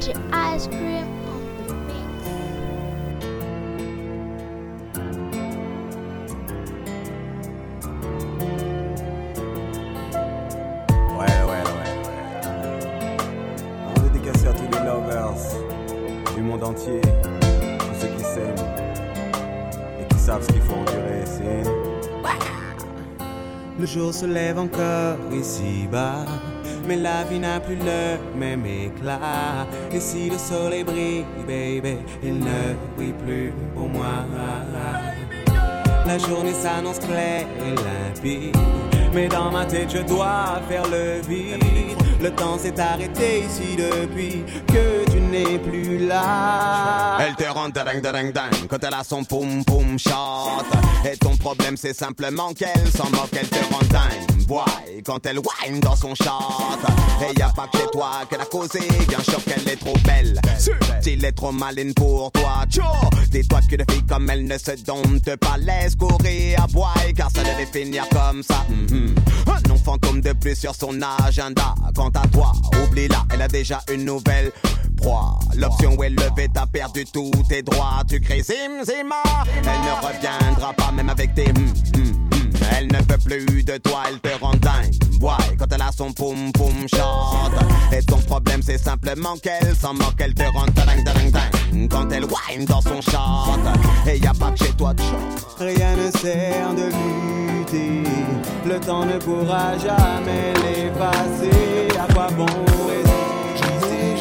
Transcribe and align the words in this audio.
DJ 0.00 0.14
Ice 0.32 0.68
Cream 0.68 1.06
on 1.26 1.66
the 1.66 1.74
mix. 1.88 2.28
Ouais, 11.18 11.26
ouais, 11.26 11.46
ouais, 11.46 11.64
ouais. 11.74 11.90
On 13.88 14.00
veut 14.00 14.10
dédicacer 14.10 14.48
à 14.48 14.52
tous 14.52 14.62
les 14.72 14.84
lovers 14.84 15.34
du 16.36 16.42
monde 16.42 16.62
entier, 16.62 17.00
tous 17.00 18.00
ceux 18.00 18.08
qui 18.08 18.22
s'aiment 18.22 18.66
et 20.00 20.14
qui 20.14 20.18
savent 20.20 20.42
ce 20.42 20.52
qu'il 20.52 20.62
faut 20.62 20.74
endurer. 20.74 21.24
C'est 21.24 21.64
Le 23.80 23.86
jour 23.86 24.12
se 24.14 24.26
lève 24.26 24.58
encore 24.58 25.16
ici-bas, 25.32 26.24
mais 26.88 26.96
la 26.96 27.22
vie 27.24 27.38
n'a 27.38 27.60
plus 27.60 27.76
le 27.76 28.16
même 28.34 28.64
éclat. 28.64 29.66
Et 29.92 30.00
si 30.00 30.30
le 30.30 30.38
soleil 30.38 30.84
brille, 30.84 31.24
baby, 31.46 31.98
il 32.22 32.38
ne 32.38 32.74
brille 32.96 33.14
plus 33.24 33.52
pour 33.74 33.88
moi. 33.88 34.24
La 36.06 36.16
journée 36.16 36.54
s'annonce 36.54 36.98
claire 37.00 37.46
et 37.60 37.74
limpide. 37.84 38.56
Mais 39.14 39.28
dans 39.28 39.50
ma 39.50 39.66
tête, 39.66 39.90
je 39.94 40.02
dois 40.02 40.60
faire 40.68 40.84
le 40.88 41.20
vide. 41.28 42.07
Le 42.20 42.30
temps 42.30 42.58
s'est 42.58 42.78
arrêté 42.80 43.44
ici 43.44 43.76
depuis 43.76 44.44
que 44.66 45.08
tu 45.10 45.20
n'es 45.20 45.58
plus 45.58 46.06
là. 46.06 47.18
Elle 47.20 47.36
te 47.36 47.44
rend 47.44 47.68
ding 47.68 48.02
ding 48.02 48.32
ding 48.32 48.68
quand 48.68 48.82
elle 48.82 48.94
a 48.94 49.04
son 49.04 49.22
poum 49.22 49.64
poum 49.64 49.96
shot. 49.98 50.64
Et 51.10 51.16
ton 51.16 51.36
problème 51.36 51.76
c'est 51.76 51.94
simplement 51.94 52.52
qu'elle 52.54 52.90
s'en 52.90 53.08
moque, 53.10 53.30
elle 53.32 53.48
te 53.48 53.72
rend 53.72 53.84
dingue. 53.90 54.46
Boy, 54.48 55.02
quand 55.04 55.24
elle 55.26 55.38
whine 55.38 55.78
dans 55.80 55.94
son 55.94 56.14
shot. 56.16 56.78
Et 57.22 57.38
y 57.38 57.42
a 57.42 57.50
pas 57.50 57.68
que 57.72 57.78
chez 57.78 57.86
toi 57.92 58.10
qu'elle 58.28 58.40
a 58.40 58.46
causé, 58.46 58.80
bien 59.06 59.20
sûr 59.20 59.42
qu'elle 59.44 59.68
est 59.68 59.76
trop 59.76 59.96
belle. 60.04 60.40
S'il 61.00 61.24
est 61.24 61.32
trop 61.32 61.52
maline 61.52 61.94
pour 61.94 62.32
toi, 62.32 62.64
tcho. 62.68 62.82
Dis-toi 63.30 63.60
que 63.70 63.76
de 63.76 63.84
filles 63.92 64.06
comme 64.06 64.28
elle 64.30 64.46
ne 64.46 64.58
se 64.58 64.72
domptent 64.84 65.36
pas, 65.36 65.56
laisse 65.58 65.94
courir 65.94 66.64
à 66.64 66.66
boy, 66.66 67.14
car 67.14 67.30
ça 67.30 67.42
devait 67.42 67.66
finir 67.66 68.08
comme 68.08 68.42
ça. 68.42 68.64
Mhm. 68.68 69.14
Un 69.46 69.68
nom 69.68 69.76
fantôme 69.76 70.20
de 70.20 70.32
plus 70.32 70.56
sur 70.56 70.74
son 70.74 70.98
agenda. 71.24 71.74
Oublie-la, 72.82 73.24
elle 73.32 73.42
a 73.42 73.48
déjà 73.48 73.80
une 73.92 74.04
nouvelle 74.04 74.52
proie. 74.96 75.38
L'option 75.56 76.02
est 76.02 76.10
levée, 76.10 76.48
t'as 76.52 76.66
perdu 76.66 77.04
tous 77.04 77.30
tes 77.48 77.62
droits. 77.62 78.02
Tu 78.08 78.20
cries 78.20 78.42
zim 78.42 78.84
zima, 78.84 79.22
elle 79.56 79.62
ne 79.62 80.06
reviendra 80.06 80.72
pas 80.72 80.92
même 80.92 81.08
avec 81.08 81.34
tes 81.34 81.50
hum, 81.50 81.72
hum. 81.96 82.27
Elle 82.76 82.86
ne 82.86 83.02
peut 83.02 83.18
plus 83.18 83.64
de 83.64 83.76
toi, 83.78 84.02
elle 84.08 84.20
te 84.20 84.40
rend 84.40 84.54
dingue. 84.54 84.94
Ouais, 85.20 85.56
quand 85.58 85.66
elle 85.72 85.82
a 85.82 85.90
son 85.96 86.12
poum 86.12 86.52
poum 86.52 86.86
shot. 86.88 87.96
Et 87.96 88.02
ton 88.02 88.18
problème 88.18 88.60
c'est 88.62 88.78
simplement 88.78 89.36
qu'elle 89.36 89.74
s'en 89.76 89.94
moque, 89.94 90.14
elle 90.18 90.34
te 90.34 90.44
rend 90.44 90.66
dingue 90.66 91.04
dingue 91.04 91.30
dingue. 91.30 91.88
Quand 91.90 92.10
elle 92.12 92.24
whine 92.24 92.64
dans 92.66 92.80
son 92.80 93.00
shot. 93.00 93.60
Et 94.06 94.18
y 94.18 94.26
a 94.26 94.34
pas 94.34 94.50
que 94.52 94.64
chez 94.64 94.72
toi 94.72 94.94
de 94.94 95.00
chante. 95.00 95.46
Rien 95.58 95.96
ne 95.96 96.10
sert 96.10 96.74
de 96.74 96.86
lutter. 96.86 98.08
Le 98.64 98.78
temps 98.80 99.04
ne 99.04 99.18
pourra 99.18 99.76
jamais 99.78 100.52
l'effacer. 100.54 101.88
À 101.98 102.12
quoi 102.12 102.28
bon 102.36 102.46
résister 102.86 104.16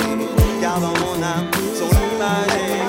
Car 0.61 0.79
dans 0.79 0.87
mon 0.87 1.23
âme, 1.23 1.47
son 1.75 1.89
image 1.89 2.86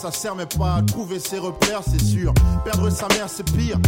ça 0.00 0.10
sert 0.10 0.34
mais 0.34 0.46
pas 0.46 0.76
à 0.76 0.82
trouver 0.82 1.18
ses 1.18 1.38
repères, 1.38 1.82
c'est 1.84 2.02
sûr. 2.02 2.32
Perdre 2.64 2.88
sa 2.88 3.06
mère, 3.08 3.28
c'est 3.28 3.44
pire, 3.52 3.78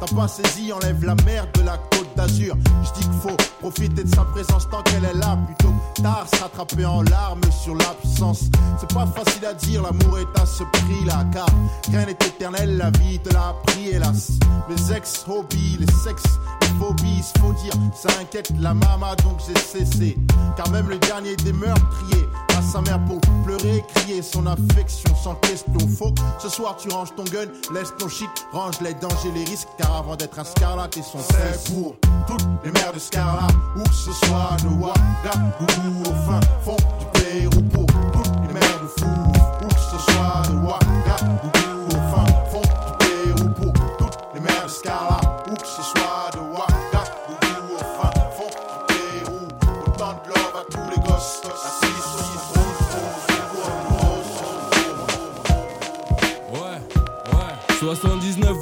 T'as 0.00 0.14
pas 0.14 0.28
saisi, 0.28 0.72
enlève 0.72 1.04
la 1.04 1.14
merde 1.26 1.48
de 1.54 1.62
la 1.62 1.76
côte 1.76 2.08
d'Azur. 2.16 2.56
Je 2.84 3.00
dis 3.00 3.06
qu'il 3.06 3.20
faut 3.20 3.36
profiter 3.60 4.04
de 4.04 4.14
sa 4.14 4.24
présence 4.24 4.68
tant 4.70 4.82
qu'elle 4.82 5.04
est 5.04 5.14
là, 5.14 5.36
plutôt 5.46 5.74
tard 6.02 6.26
se 6.32 6.40
rattraper 6.40 6.84
en 6.84 7.02
larmes 7.02 7.40
sur 7.50 7.74
l'absence. 7.74 8.44
C'est 8.78 8.92
pas 8.94 9.06
facile 9.06 9.44
à 9.46 9.54
dire, 9.54 9.82
l'amour 9.82 10.18
est 10.18 10.40
à 10.40 10.46
ce 10.46 10.62
prix-là, 10.62 11.24
car 11.32 11.46
rien 11.90 12.06
n'est 12.06 12.12
éternel, 12.12 12.76
la 12.76 12.90
vie 12.90 13.18
te 13.18 13.32
l'a 13.32 13.48
appris, 13.48 13.88
hélas. 13.88 14.30
Mes 14.68 14.96
ex-hobbies, 14.96 15.78
les 15.80 15.92
sexes, 15.92 16.38
les 16.62 16.68
phobies, 16.78 17.22
faut 17.40 17.52
dire, 17.54 17.72
ça 17.94 18.08
inquiète 18.20 18.52
la 18.60 18.74
mama, 18.74 19.16
donc 19.24 19.40
j'ai 19.46 19.58
cessé. 19.58 20.16
Car 20.56 20.70
même 20.70 20.88
le 20.88 20.98
dernier 20.98 21.34
des 21.36 21.52
meurtriers 21.52 22.28
à 22.56 22.62
sa 22.62 22.80
mère 22.82 23.00
pour 23.04 23.20
pleurer, 23.44 23.84
crier 23.94 24.22
son 24.22 24.46
affection 24.46 25.14
sans 25.22 25.34
question. 25.36 25.78
Faut 25.96 26.12
ce 26.38 26.48
soir 26.48 26.76
tu 26.76 26.88
ranges 26.88 27.14
ton 27.14 27.24
gun, 27.24 27.46
laisse 27.72 27.92
ton 27.98 28.08
shit, 28.08 28.28
range 28.52 28.80
les 28.80 28.94
dangers, 28.94 29.32
les 29.34 29.44
risques, 29.44 29.68
avant 29.96 30.16
d'être 30.16 30.38
un 30.38 30.44
scarlat, 30.44 30.88
et 30.96 31.02
son 31.02 31.18
C'est 31.18 31.72
pour 31.72 31.96
toutes 32.26 32.46
les 32.64 32.70
mères 32.70 32.92
de 32.92 32.98
Scarlat, 32.98 33.46
où 33.76 33.82
que 33.82 33.94
ce 33.94 34.12
soit 34.12 34.56
de 34.62 34.68
Ouagadougou 34.68 36.02
au 36.02 36.14
fin 36.26 36.40
fond 36.64 36.76
du 36.98 37.06
Pérou, 37.20 37.62
pour 37.72 37.86
toutes 38.12 38.32
les 38.46 38.54
mères 38.54 38.80
de 38.82 38.86
fou, 39.00 39.06
où 39.62 39.68
que 39.68 39.74
ce 39.74 40.12
soit 40.12 40.42
de 40.48 40.56
Ouagadougou 40.56 41.50
au 41.86 41.98
fin 42.14 42.26
fond 42.50 42.62
du 42.62 43.06
Pérou, 43.06 43.48
pour 43.54 43.72
toutes 43.98 44.18
les 44.34 44.40
mères 44.40 44.64
de 44.64 44.70
Scarlat, 44.70 45.17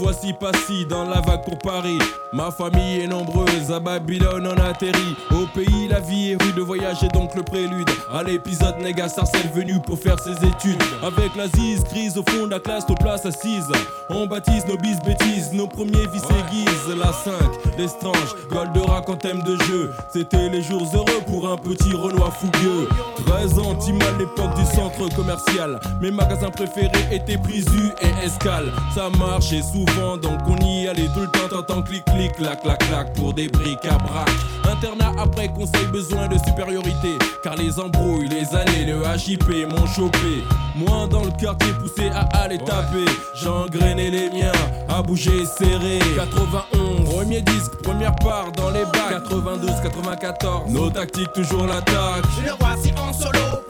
voici 0.07 0.33
Passy 0.33 0.87
dans 0.89 1.03
la 1.03 1.21
vague 1.21 1.43
pour 1.43 1.59
Paris. 1.59 1.99
Ma 2.33 2.53
famille 2.53 3.01
est 3.01 3.09
nombreuse, 3.09 3.73
à 3.75 3.81
Babylone 3.81 4.47
on 4.47 4.63
atterrit. 4.63 5.17
Au 5.33 5.47
pays, 5.53 5.89
la 5.89 5.99
vie 5.99 6.31
est 6.31 6.43
rude, 6.43 6.59
voyage 6.61 7.03
est 7.03 7.13
donc 7.13 7.35
le 7.35 7.43
prélude. 7.43 7.89
À 8.13 8.23
l'épisode, 8.23 8.77
Néga 8.81 9.09
Sarcelle 9.09 9.51
venu 9.53 9.81
pour 9.85 9.99
faire 9.99 10.21
ses 10.21 10.37
études. 10.47 10.81
Avec 11.03 11.35
la 11.35 11.49
zise 11.49 11.83
grise 11.85 12.17
au 12.19 12.23
fond 12.23 12.47
de 12.47 12.53
la 12.53 12.61
classe, 12.61 12.89
nos 12.89 12.95
places 12.95 13.27
assises. 13.27 13.73
On 14.09 14.27
baptise 14.27 14.65
nos 14.69 14.77
bis 14.77 14.99
bêtises, 15.05 15.53
nos 15.53 15.67
premiers 15.67 16.07
vices 16.13 16.23
aiguisent. 16.23 16.97
La 16.97 17.13
5, 17.13 17.33
l'estrange, 17.77 18.37
Goldorak 18.51 19.09
en 19.09 19.17
thème 19.17 19.43
de 19.43 19.57
jeu. 19.65 19.91
C'était 20.13 20.49
les 20.51 20.63
jours 20.63 20.89
heureux 20.95 21.23
pour 21.27 21.49
un 21.49 21.57
petit 21.57 21.93
Renoir 21.93 22.33
fougueux. 22.33 22.89
13 23.27 23.59
ans, 23.59 23.73
à 23.73 24.19
l'époque 24.19 24.55
du 24.55 24.65
centre 24.65 25.15
commercial. 25.15 25.81
Mes 26.01 26.11
magasins 26.11 26.51
préférés 26.51 26.91
étaient 27.11 27.39
Prisu 27.39 27.91
et 28.03 28.25
Escale. 28.25 28.73
Ça 28.95 29.09
marchait 29.11 29.63
souvent, 29.63 29.96
donc 29.97 30.41
on 30.47 30.57
y 30.65 30.89
allait 30.89 31.09
tout 31.15 31.21
le 31.21 31.27
temps. 31.29 31.49
T'entends 31.49 31.83
clic 31.83 32.05
clic, 32.05 32.33
clac 32.35 32.63
clac 32.63 32.79
clac 32.89 33.13
pour 33.15 33.33
des 33.33 33.49
briques 33.49 33.85
à 33.85 33.99
brac. 33.99 34.29
Internat 34.71 35.13
après 35.19 35.49
conseil, 35.49 35.87
besoin 35.93 36.29
de 36.29 36.37
supériorité. 36.39 37.17
Car 37.43 37.57
les 37.57 37.79
embrouilles, 37.79 38.29
les 38.29 38.55
années, 38.55 38.85
le 38.85 39.03
HIP 39.17 39.49
m'ont 39.71 39.87
chopé. 39.87 40.45
Moi 40.77 41.07
dans 41.11 41.25
le 41.25 41.31
quartier 41.31 41.73
poussé 41.81 42.09
à 42.11 42.27
aller 42.43 42.59
taper. 42.59 43.05
J'engrainais 43.35 44.11
les 44.11 44.31
miens, 44.31 44.53
à 44.89 45.03
bouger 45.03 45.45
serré. 45.47 45.99
91, 46.17 47.05
premier 47.09 47.43
disque, 47.43 47.73
première 47.83 48.15
part 48.17 48.53
dans 48.53 48.71
les 48.71 48.85
bacs. 48.85 49.11
92, 49.11 49.71
94, 49.83 50.71
nos 50.71 50.91
tactiques 50.91 51.33
toujours 51.33 51.67
l'attaque. 51.67 52.25
Le 52.45 52.53
voici 52.59 52.93
en 52.99 53.13
solo 53.13 53.66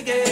reggae. 0.00 0.29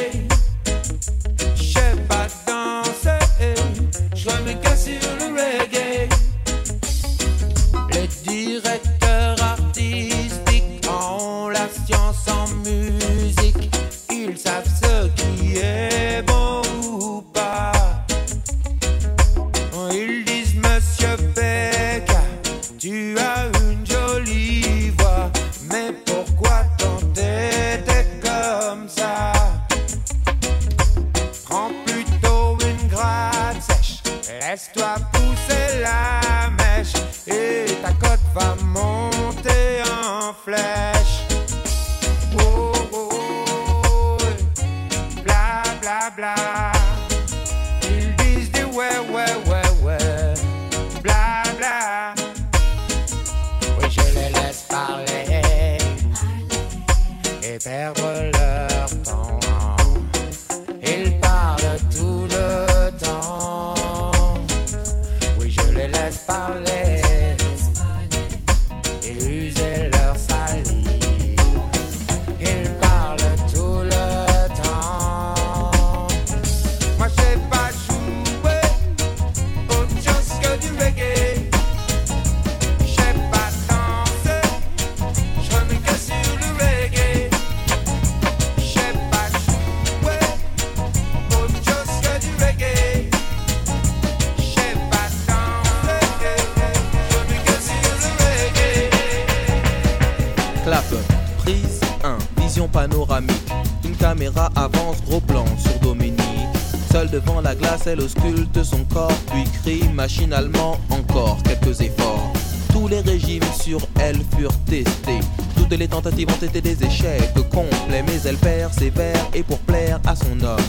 Crie 110.29 110.49
machinalement 110.49 110.79
encore 110.91 111.39
quelques 111.43 111.81
efforts. 111.81 112.33
Tous 112.73 112.89
les 112.89 113.01
régimes 113.01 113.43
sur 113.61 113.81
elle 114.01 114.21
furent 114.37 114.59
testés. 114.67 115.21
Toutes 115.57 115.79
les 115.79 115.89
tentatives 115.89 116.29
ont 116.31 116.45
été 116.45 116.61
des 116.61 116.85
échecs 116.85 117.35
complets, 117.51 118.03
mais 118.07 118.21
elle 118.25 118.37
persévère 118.37 119.27
et 119.35 119.43
pour 119.43 119.59
plaire 119.59 120.01
à 120.07 120.15
son 120.15 120.41
homme. 120.45 120.61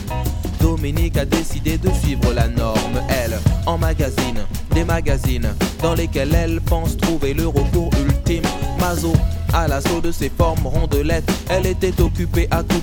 Dominique 0.60 1.18
a 1.18 1.25
décidé 1.25 1.78
de 1.78 1.89
suivre 2.01 2.34
la 2.34 2.48
norme, 2.48 3.01
elle, 3.10 3.39
en 3.66 3.78
magazine, 3.78 4.39
des 4.74 4.84
magazines 4.84 5.48
dans 5.82 5.94
lesquels 5.94 6.34
elle 6.34 6.60
pense 6.62 6.98
trouver 6.98 7.34
le 7.34 7.48
recours 7.48 7.92
ultime. 8.06 8.44
Mazo, 8.80 9.13
à 9.54 9.68
l'assaut 9.68 10.01
de 10.01 10.12
ses 10.12 10.30
formes 10.30 10.68
rondelettes, 10.68 11.30
elle 11.50 11.66
était 11.66 12.01
occupée 12.01 12.48
à 12.51 12.62
couper 12.63 12.78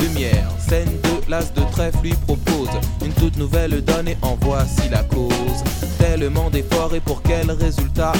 Lumière, 0.00 0.48
scène 0.58 0.88
de 1.02 1.30
l'as 1.30 1.52
de 1.52 1.62
trèfle 1.72 1.98
lui 2.02 2.14
propose 2.26 2.68
une 3.04 3.12
toute 3.12 3.36
nouvelle 3.36 3.82
donne 3.82 4.08
et 4.08 4.16
en 4.22 4.36
voici 4.40 4.88
la 4.90 5.02
cause. 5.02 5.32
Tellement 5.98 6.50
d'efforts 6.50 6.94
et 6.94 7.00
pour 7.00 7.22
quel 7.22 7.50
résultat? 7.50 8.12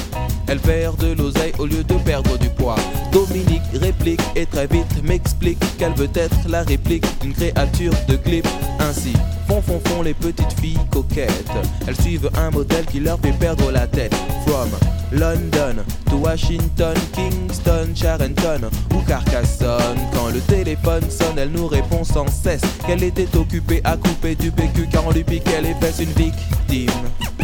Elle 0.49 0.61
perd 0.61 0.97
de 0.99 1.13
l'oseille 1.13 1.53
au 1.59 1.67
lieu 1.67 1.85
de 1.85 1.95
perdre 1.95 2.39
du 2.39 2.49
poids. 2.49 2.77
Dominique 3.13 3.63
réplique 3.75 4.23
et 4.35 4.47
très 4.47 4.67
vite 4.67 5.03
m'explique 5.03 5.59
qu'elle 5.79 5.95
veut 5.95 6.11
être 6.15 6.49
la 6.49 6.63
réplique 6.63 7.07
d'une 7.21 7.33
créature 7.33 7.93
de 8.09 8.17
clip. 8.17 8.47
Ainsi, 8.79 9.13
font 9.49 9.63
font 9.63 9.81
font 9.87 10.03
les 10.03 10.15
petites 10.15 10.61
filles 10.61 10.79
coquettes. 10.91 11.51
Elles 11.87 12.01
suivent 12.01 12.31
un 12.37 12.51
modèle 12.51 12.87
qui 12.87 13.01
leur 13.01 13.19
fait 13.21 13.33
perdre 13.33 13.71
la 13.71 13.87
tête. 13.87 14.15
From 14.47 14.96
London 15.13 15.85
to 16.11 16.17
Washington, 16.17 16.95
Kingston, 17.13 17.95
Charenton 17.95 18.69
ou 18.95 19.01
Carcassonne. 19.07 19.99
Quand 20.13 20.29
le 20.33 20.41
téléphone 20.41 21.09
sonne, 21.11 21.39
elle 21.39 21.51
nous 21.51 21.67
répond 21.67 22.05
sans 22.05 22.27
cesse 22.27 22.63
qu'elle 22.87 23.03
était 23.03 23.35
occupée 23.37 23.81
à 23.85 23.97
couper 23.97 24.35
du 24.35 24.51
PQ 24.51 24.89
car 24.91 25.07
on 25.07 25.13
lui 25.13 25.25
piquait 25.25 25.63
les 25.63 25.75
fesses. 25.75 26.01
Une 26.01 26.13
victime 26.13 26.91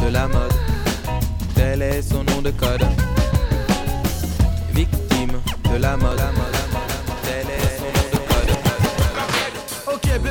de 0.02 0.08
la 0.12 0.26
mode. 0.26 0.52
Tel 1.54 1.82
est 1.82 2.02
son 2.02 2.24
nom 2.24 2.42
de 2.42 2.50
code. 2.50 2.84
Victime 4.74 5.32
de 5.72 5.76
la 5.76 5.96
mode. 5.96 6.16
Tel 6.16 6.51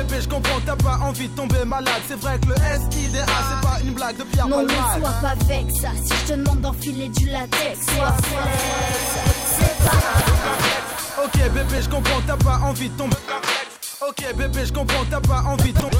bébé 0.02 0.20
je 0.22 0.28
comprends 0.28 0.60
t'as 0.64 0.76
pas 0.76 0.98
envie 1.02 1.28
de 1.28 1.36
tomber 1.36 1.64
malade. 1.64 2.02
C'est 2.08 2.18
vrai 2.20 2.38
que 2.40 2.48
le 2.48 2.54
SIDA 2.56 3.24
c'est 3.26 3.66
pas 3.66 3.80
une 3.84 3.92
blague 3.94 4.16
de 4.16 4.24
Pierre 4.24 4.48
Non, 4.48 4.62
ne 4.62 4.66
Palmade. 4.66 5.00
sois 5.00 5.10
pas 5.20 5.34
vexe. 5.46 5.74
Si 6.04 6.12
je 6.26 6.32
te 6.32 6.38
demande 6.38 6.60
d'enfiler 6.60 7.08
du 7.08 7.26
latex, 7.26 7.86
sois. 7.86 8.14
C'est 9.48 9.84
pas 9.84 11.24
Ok 11.24 11.50
bébé 11.52 11.82
je 11.82 11.88
comprends 11.88 12.20
t'as 12.26 12.36
pas 12.36 12.58
envie 12.64 12.88
de 12.88 12.96
tomber. 12.96 13.16
Ok 14.08 14.34
bébé 14.36 14.66
je 14.66 14.72
comprends 14.72 15.04
t'as 15.10 15.20
pas 15.20 15.42
envie 15.46 15.72
de 15.72 15.78
tomber 15.80 15.96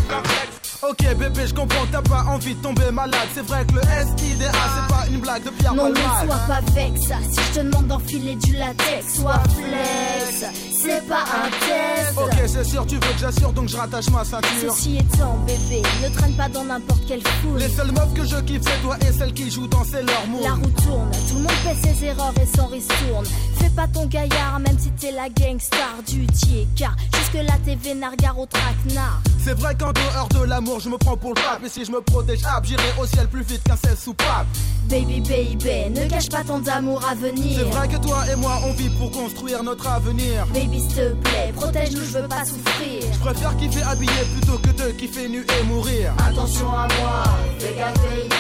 Ok 0.89 0.99
bébé 1.17 1.47
je 1.47 1.55
comprends 1.55 1.87
t'as 1.93 2.03
pas 2.03 2.25
envie 2.29 2.55
de 2.57 2.61
tomber 2.63 2.91
malade 2.91 3.29
C'est 3.35 3.47
vrai 3.47 3.65
que 3.65 3.75
le 3.75 3.81
SIDA 3.83 4.51
c'est 4.51 4.93
pas 4.93 5.07
une 5.09 5.21
blague 5.21 5.45
de 5.45 5.51
Pierre 5.51 5.75
Non, 5.75 5.91
ne 5.91 5.95
sois 5.95 6.41
pas 6.49 6.61
vexe. 6.75 7.03
Si 7.31 7.41
je 7.41 7.61
te 7.61 7.65
demande 7.65 7.87
d'enfiler 7.87 8.35
du 8.35 8.55
latex, 8.55 9.15
sois 9.15 9.41
flex. 9.55 10.45
C'est 10.83 11.07
pas 11.07 11.23
un 11.23 11.51
test. 11.51 12.19
Ok 12.19 12.49
c'est 12.49 12.65
sûr 12.65 12.85
tu 12.87 12.97
veux 12.97 13.01
que 13.01 13.19
j'assure 13.21 13.53
donc 13.53 13.69
je 13.69 13.77
rattache 13.77 14.11
ma 14.11 14.25
ceinture 14.25 14.75
Ceci 14.75 14.97
étant, 14.99 15.37
bébé, 15.47 15.83
ne 16.03 16.09
traîne 16.17 16.35
pas 16.35 16.49
dans 16.49 16.65
n'importe 16.65 17.07
quelle 17.07 17.23
foule. 17.23 17.59
Les 17.59 17.69
seules 17.69 17.93
meufs 17.93 18.15
que 18.15 18.25
je 18.25 18.37
kiffe 18.41 18.63
c'est 18.63 18.83
toi 18.83 18.97
et 19.09 19.13
celles 19.13 19.33
qui 19.35 19.51
jouent 19.53 19.69
dans 19.69 19.85
C'est 19.85 20.03
leur 20.03 20.27
moule 20.27 20.43
La 20.43 20.55
roue 20.55 20.71
tourne, 20.85 21.11
tout 21.29 21.37
le 21.37 21.43
monde 21.43 21.53
fait 21.63 21.77
ses 21.89 22.07
erreurs 22.07 22.35
et 22.43 22.57
s'en 22.57 22.67
ristourne. 22.67 23.25
Fais 23.61 23.71
pas 23.71 23.87
ton 23.87 24.07
gaillard, 24.07 24.59
même 24.59 24.77
si 24.79 24.91
t'es 24.93 25.13
la 25.13 25.29
gangstar 25.29 26.03
du 26.09 26.27
tier. 26.27 26.67
Car 26.77 26.97
jusque-là, 27.17 27.55
t'es 27.65 27.77
vénard, 27.77 28.17
gare 28.17 28.37
au 28.39 28.47
traquenard. 28.47 29.21
C'est 29.45 29.55
vrai 29.59 29.75
qu'en 29.77 29.93
dehors 29.93 30.29
de 30.31 30.45
l'amour 30.45 30.72
je 30.79 30.89
me 30.89 30.97
prends 30.97 31.17
pour 31.17 31.31
le 31.31 31.35
pape 31.35 31.63
Et 31.65 31.69
si 31.69 31.85
je 31.85 31.91
me 31.91 32.01
protège 32.01 32.41
hop 32.45 32.65
j'irai 32.65 32.83
au 33.01 33.07
ciel 33.07 33.29
plus 33.29 33.43
vite 33.43 33.63
qu'un 33.65 33.77
sel 33.77 33.97
soupape 33.97 34.47
Baby, 34.89 35.21
baby, 35.21 35.91
ne 35.91 36.09
cache 36.09 36.29
pas 36.29 36.43
ton 36.45 36.63
amour 36.67 37.01
à 37.09 37.15
venir. 37.15 37.59
C'est 37.59 37.65
vrai 37.65 37.89
que 37.89 37.97
toi 37.97 38.25
et 38.31 38.37
moi 38.37 38.59
on 38.67 38.73
vit 38.73 38.91
pour 38.91 39.11
construire 39.11 39.63
notre 39.63 39.87
avenir 39.89 40.47
Baby, 40.53 40.81
s'il 40.81 40.95
te 40.95 41.13
plaît, 41.15 41.53
protège-nous, 41.55 42.05
je 42.05 42.19
veux 42.19 42.29
pas 42.29 42.45
souffrir. 42.45 43.03
Je 43.13 43.19
préfère 43.19 43.57
kiffer 43.57 43.83
habillé 43.83 44.13
plutôt 44.35 44.59
que 44.59 44.69
de 44.71 44.91
kiffer 44.93 45.29
nu 45.29 45.47
et 45.47 45.65
mourir 45.65 46.13
Attention 46.19 46.69
à 46.69 46.89
moi, 47.01 47.25
fais 47.59 47.75
gaffe, 47.75 47.95
baby. 48.03 48.35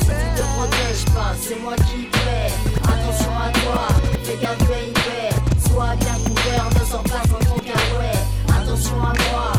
Si 0.00 0.06
tu 0.06 0.40
te 0.40 0.42
protèges 0.56 1.04
pas, 1.14 1.32
c'est 1.40 1.60
moi 1.60 1.74
qui 1.76 2.04
paie. 2.04 2.52
Attention 2.84 3.32
à 3.38 3.50
toi, 3.50 3.88
fais 4.22 4.38
gaffe, 4.40 4.58
baby. 4.60 5.68
Sois 5.68 5.94
bien 5.96 6.14
couvert, 6.24 6.68
ne 6.80 6.90
sors 6.90 7.02
pas 7.02 7.22
sans 7.28 7.44
ton 7.44 7.60
carouet. 7.60 8.18
Attention 8.48 8.96
à 8.96 9.12
moi, 9.12 9.52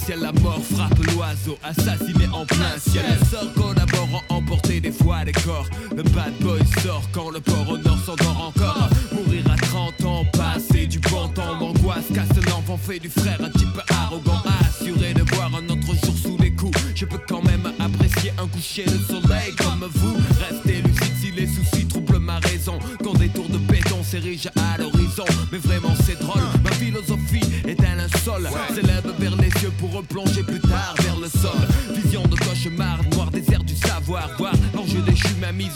substantiel. 0.00 0.20
La 0.20 0.32
mort 0.40 0.60
frappe 0.62 0.98
l'oiseau, 1.06 1.58
assassiné 1.62 2.26
en 2.32 2.44
plein 2.46 2.78
ciel. 2.78 3.04
Les 3.08 3.26
sorts 3.26 3.52
collaborant, 3.54 4.22
emporter 4.28 4.80
des 4.80 4.92
fois 4.92 5.24
des 5.24 5.32
corps. 5.32 5.66
Le 5.96 6.02
bad 6.02 6.32
boy 6.40 6.60
sort 6.82 7.02
quand 7.12 7.30
le 7.30 7.40
port 7.40 7.68
au 7.68 7.78
nord 7.78 7.98
s'endort 8.04 8.52
encore. 8.54 8.88
Mourir 9.12 9.44
à 9.50 9.56
30 9.56 10.04
ans, 10.04 10.24
passer 10.32 10.86
du 10.86 10.98
bon 10.98 11.28
temps. 11.28 11.58
L'angoisse 11.58 12.06
casse 12.14 12.44
l'enfant, 12.48 12.78
fait 12.78 12.98
du 12.98 13.08
frère 13.08 13.38
un 13.42 13.50
type 13.50 13.80
arrogant. 13.90 14.42
Assuré 14.60 15.14
de 15.14 15.22
voir 15.34 15.50
un 15.54 15.68
autre 15.68 15.94
jour 16.04 16.14
sous 16.22 16.38
les 16.38 16.52
coups. 16.52 16.78
Je 16.94 17.04
peux 17.04 17.20
quand 17.28 17.42
même 17.44 17.72
apprécier 17.78 18.32
un 18.38 18.46
coucher 18.48 18.84
de 18.84 18.98
soleil 18.98 19.54
comme 19.56 19.88
vous. 19.94 20.09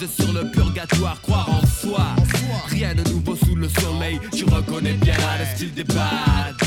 Sur 0.09 0.33
le 0.33 0.51
purgatoire. 0.51 1.21
Croire 1.23 1.49
en 1.51 1.67
soi, 1.67 2.07
rien 2.69 2.95
de 2.95 3.09
nouveau 3.11 3.37
sous 3.37 3.55
le 3.55 3.69
soleil. 3.69 4.21
Tu 4.33 4.45
reconnais 4.45 4.95
bien 4.95 5.15
le 5.39 5.55
style 5.55 5.75
des 5.75 5.85
bad 5.85 6.64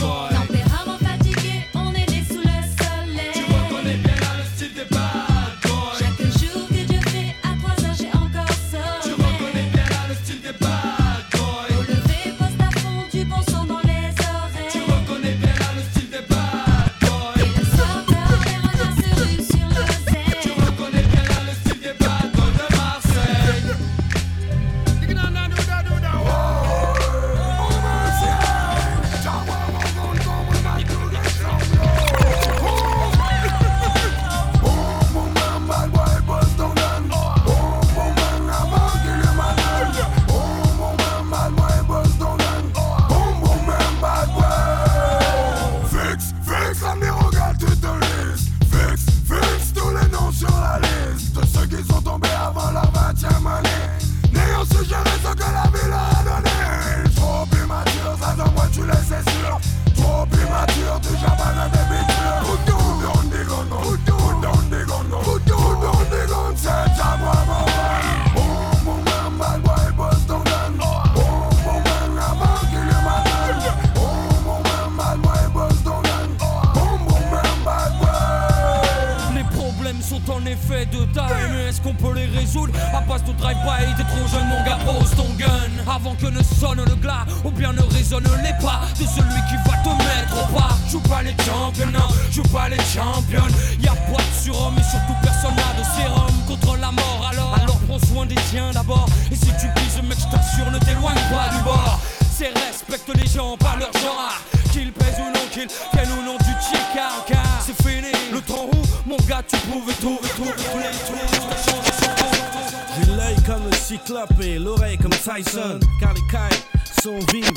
J'ai 112.96 113.12
l'œil 113.12 113.36
comme 113.46 113.70
le 113.70 113.76
cyclope 113.76 114.42
et 114.42 114.58
l'oreille 114.58 114.98
comme 114.98 115.12
Tyson. 115.12 115.80
Car 116.00 116.14
les 116.16 116.22
cailles 116.32 116.60
sont 117.04 117.20
vives. 117.32 117.52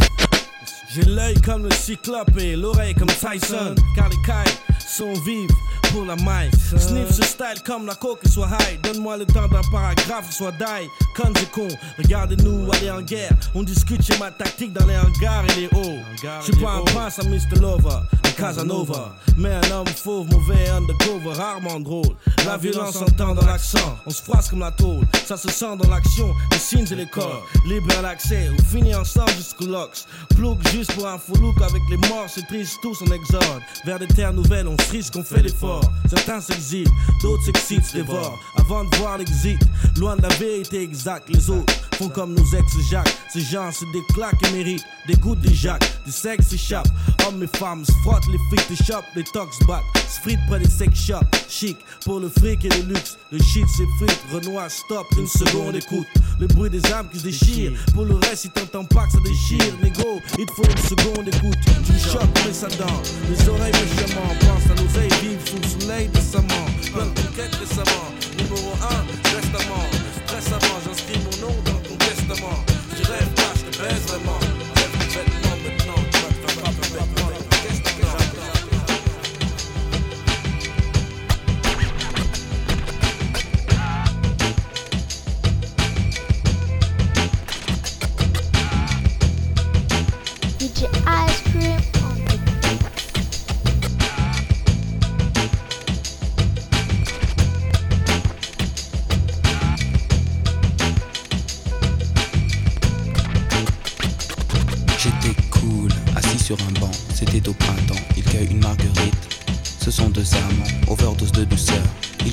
J'ai 0.92 1.04
l'œil 1.04 1.40
comme 1.40 1.64
le 1.64 1.70
cyclope 1.70 2.36
et 2.38 2.54
l'oreille 2.54 2.94
comme 2.94 3.08
Tyson. 3.08 3.74
Car 3.96 4.10
les 4.10 4.22
cailles 4.26 4.54
sont 4.86 5.14
vives 5.24 5.48
pour 5.92 6.04
la 6.04 6.16
maille. 6.16 6.50
Sniff 6.76 7.10
ce 7.10 7.22
style 7.22 7.62
comme 7.64 7.86
la 7.86 7.94
coke 7.94 8.20
soit 8.28 8.48
high. 8.48 8.80
Donne-moi 8.82 9.16
le 9.18 9.26
temps 9.26 9.48
d'un 9.48 9.60
paragraphe, 9.70 10.32
soit 10.32 10.52
die. 10.52 10.88
Quand 11.16 11.30
c'est 11.36 11.50
con, 11.50 11.68
regardez-nous 11.98 12.70
aller 12.72 12.90
en 12.90 13.02
guerre. 13.02 13.32
On 13.54 13.62
discute 13.62 14.02
chez 14.02 14.18
ma 14.18 14.30
tactique 14.30 14.72
dans 14.72 14.86
les 14.86 14.96
hangars 14.96 15.44
et 15.50 15.60
les 15.60 15.66
hauts. 15.66 15.98
Je 16.40 16.52
suis 16.52 16.62
pas 16.62 16.72
un 16.72 16.82
prince 16.82 17.18
à 17.18 17.24
Mr. 17.24 17.60
Lover, 17.60 18.00
un 18.24 18.30
Casanova. 18.30 19.14
Mais 19.36 19.54
un 19.54 19.70
homme 19.70 19.86
fauve, 19.86 20.28
mauvais, 20.30 20.68
undercover, 20.68 21.32
rarement 21.32 21.80
drôle. 21.80 22.14
La 22.44 22.56
violence 22.56 22.94
s'entend 22.94 23.34
dans 23.34 23.46
l'accent, 23.46 23.98
on 24.06 24.10
se 24.10 24.22
froisse 24.22 24.48
comme 24.48 24.60
la 24.60 24.70
tôle. 24.70 25.06
Ça 25.26 25.36
se 25.36 25.48
sent 25.48 25.76
dans 25.78 25.88
l'action, 25.88 26.34
les 26.52 26.58
signes 26.58 26.86
et 26.90 26.94
les 26.94 27.06
corps. 27.06 27.46
Libre 27.66 27.94
à 27.98 28.02
l'accès, 28.02 28.50
on 28.58 28.62
finit 28.64 28.94
ensemble 28.94 29.32
jusqu'au 29.32 29.66
lox. 29.66 30.06
Plouc 30.36 30.58
juste 30.72 30.92
pour 30.92 31.06
un 31.06 31.18
faux 31.18 31.36
look 31.36 31.60
avec 31.62 31.82
les 31.90 31.96
morts, 32.08 32.26
c'est 32.28 32.46
triste, 32.46 32.78
tous 32.82 33.00
en 33.02 33.12
exode. 33.12 33.62
Vers 33.84 33.98
des 33.98 34.08
terres 34.08 34.32
nouvelles, 34.32 34.68
on 34.68 34.76
se 34.78 34.90
risque, 34.90 35.14
on 35.16 35.22
fait 35.22 35.42
l'effort. 35.42 35.79
Certains 36.08 36.40
s'exilent, 36.40 36.90
d'autres 37.22 37.44
s'excitent, 37.44 37.84
se 37.84 37.96
dévorent. 37.98 38.38
Avant 38.56 38.84
de 38.84 38.96
voir 38.96 39.18
l'exit, 39.18 39.58
loin 39.96 40.16
de 40.16 40.22
la 40.22 40.28
vérité 40.28 40.82
exacte, 40.82 41.28
les 41.28 41.50
autres 41.50 41.72
font 41.94 42.08
comme 42.08 42.34
nos 42.34 42.44
ex-jacques. 42.56 43.14
Ces 43.32 43.42
gens 43.42 43.70
se 43.70 43.84
déclaquent 43.92 44.42
et 44.48 44.50
méritent 44.50 44.84
des 45.06 45.14
gouttes 45.14 45.40
de 45.40 45.52
jacques. 45.52 45.84
Du 46.04 46.12
sexe 46.12 46.48
s'échappe, 46.48 46.88
hommes 47.26 47.42
et 47.42 47.58
femmes 47.58 47.84
se 47.84 47.92
frottent, 48.02 48.26
les 48.32 48.38
frites 48.48 48.68
des 48.70 48.84
shops, 48.84 49.06
les 49.14 49.24
tox 49.24 49.58
battent. 49.66 49.84
Se 50.08 50.20
fritent 50.20 50.40
près 50.48 50.58
des 50.58 50.68
sex 50.68 50.98
shops, 50.98 51.26
chic 51.48 51.76
pour 52.04 52.18
le 52.18 52.28
fric 52.28 52.64
et 52.64 52.68
le 52.68 52.94
luxe. 52.94 53.16
Le 53.30 53.38
shit 53.38 53.66
s'effrite, 53.68 54.20
Renoir 54.32 54.70
stop, 54.70 55.06
une 55.16 55.26
seconde 55.26 55.76
écoute. 55.76 56.06
Le 56.40 56.46
bruit 56.46 56.70
des 56.70 56.84
âmes 56.92 57.08
qui 57.12 57.18
se 57.18 57.24
déchirent. 57.24 57.72
Pour 57.94 58.04
le 58.04 58.14
reste, 58.14 58.42
si 58.42 58.50
t'entends 58.50 58.84
pas 58.84 59.06
que 59.06 59.12
ça 59.12 59.18
déchire, 59.24 59.74
négo, 59.82 60.20
il 60.38 60.46
te 60.46 60.52
faut 60.52 60.64
une 60.64 60.76
seconde 60.78 61.28
écoute. 61.28 61.58
Tu 61.84 61.92
choques, 61.98 62.22
mais 62.46 62.52
ça 62.52 62.68
dent. 62.68 63.02
Les 63.28 63.48
oreilles 63.48 63.72
méchamment 63.72 64.34
pensent 64.40 64.70
à 64.70 64.82
l'oseille 64.82 65.10
vive 65.22 65.40
sous 65.44 65.69
le 65.74 65.80
soleil 65.80 66.08
décemment. 66.08 66.66
Plein 66.92 67.06
de 67.06 67.20
conquêtes 67.20 67.54
récemment. 67.54 68.08
Numéro 68.38 68.72
1, 68.80 69.36
restamment. 69.36 69.86
Stressamment, 70.26 70.80
j'inscris 70.86 71.18
mon 71.18 71.46
nom 71.48 71.54
dans 71.64 71.88
ton 71.88 71.96
testament. 71.96 72.69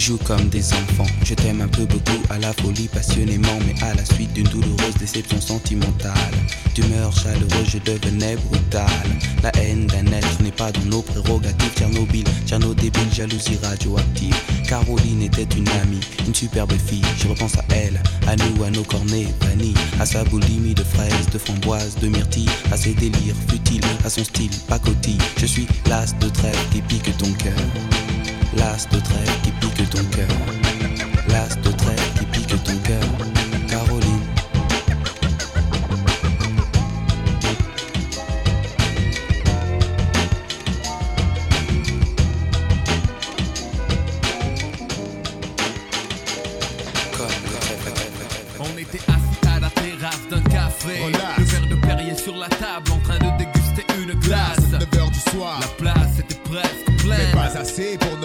Ils 0.07 0.11
jouent 0.11 0.23
comme 0.23 0.47
des 0.47 0.71
enfants. 0.71 1.11
Je 1.25 1.33
t'aime 1.33 1.59
un 1.59 1.67
peu 1.67 1.83
beaucoup 1.83 2.21
à 2.29 2.37
la 2.37 2.53
folie 2.53 2.87
passionnément, 2.87 3.59
mais 3.65 3.75
à 3.83 3.93
la 3.93 4.05
suite 4.05 4.31
d'une 4.31 4.47
douloureuse 4.47 4.95
déception 4.97 5.41
sentimentale. 5.41 6.13
D'humeur 6.73 7.11
chaleureuse, 7.11 7.67
je 7.67 7.77
devenais 7.79 8.37
brutal. 8.37 8.85
La 9.43 9.51
haine 9.61 9.85
d'un 9.87 10.05
être 10.13 10.41
n'est 10.41 10.53
pas 10.53 10.71
dans 10.71 10.85
nos 10.85 11.01
prérogatives. 11.01 11.73
Tchernobyl, 11.75 12.23
Tcherno 12.45 12.73
débile, 12.73 13.13
jalousie 13.13 13.57
radioactive. 13.61 14.33
Caroline 14.69 15.23
était 15.23 15.57
une 15.57 15.67
amie, 15.81 15.99
une 16.25 16.35
superbe 16.35 16.71
fille. 16.87 17.03
Je 17.17 17.27
repense 17.27 17.57
à 17.57 17.65
elle, 17.75 18.01
à 18.27 18.37
nous, 18.37 18.63
à 18.63 18.69
nos 18.69 18.83
cornets 18.83 19.27
vanille, 19.41 19.75
à 19.99 20.05
sa 20.05 20.23
boulimie 20.23 20.73
de 20.73 20.85
fraises, 20.85 21.29
de 21.33 21.37
framboises, 21.37 21.97
de 21.97 22.07
myrtilles, 22.07 22.49
à 22.71 22.77
ses 22.77 22.93
délires 22.93 23.35
futiles, 23.49 23.83
à 24.05 24.09
son 24.09 24.23
style 24.23 24.51
pacotille. 24.69 25.17
Je 25.37 25.45
suis 25.45 25.67
l'as 25.89 26.17
de 26.17 26.29
trêve 26.29 26.57
qui 26.71 26.79
pique 26.81 27.17
ton 27.17 27.33
cœur. 27.33 28.16
L'as 28.55 28.87
de 28.89 28.99
trêve 28.99 29.41
qui 29.43 29.51
pique 29.51 29.89
ton 29.89 30.03
cœur. 30.05 30.27
L'as 31.27 31.55
de 31.55 31.71
trêve 31.71 32.13
qui 32.17 32.25
pique 32.25 32.63
ton 32.63 32.77
cœur. 32.77 33.03
Caroline. 33.67 34.21
On 48.59 48.77
était 48.77 48.97
assis 49.07 49.55
à 49.55 49.59
la 49.59 49.69
terrasse 49.69 50.27
d'un 50.29 50.41
café. 50.41 50.99
Le 51.37 51.43
verre 51.43 51.67
de 51.69 51.75
Perrier 51.75 52.15
sur 52.15 52.35
la 52.35 52.47
table 52.49 52.91
en 52.91 52.99
train 52.99 53.17
de 53.19 53.37
déguster 53.37 53.85
une 53.99 54.13
glace. 54.19 54.59
9h 54.71 55.11
du 55.11 55.19
soir. 55.31 55.59
La 55.61 55.67
place 55.67 56.19
était 56.19 56.35
presque 56.49 56.87
Mais 56.87 57.15
pleine. 57.15 57.31
pas 57.33 57.59
assez 57.59 57.97
pour 57.97 58.16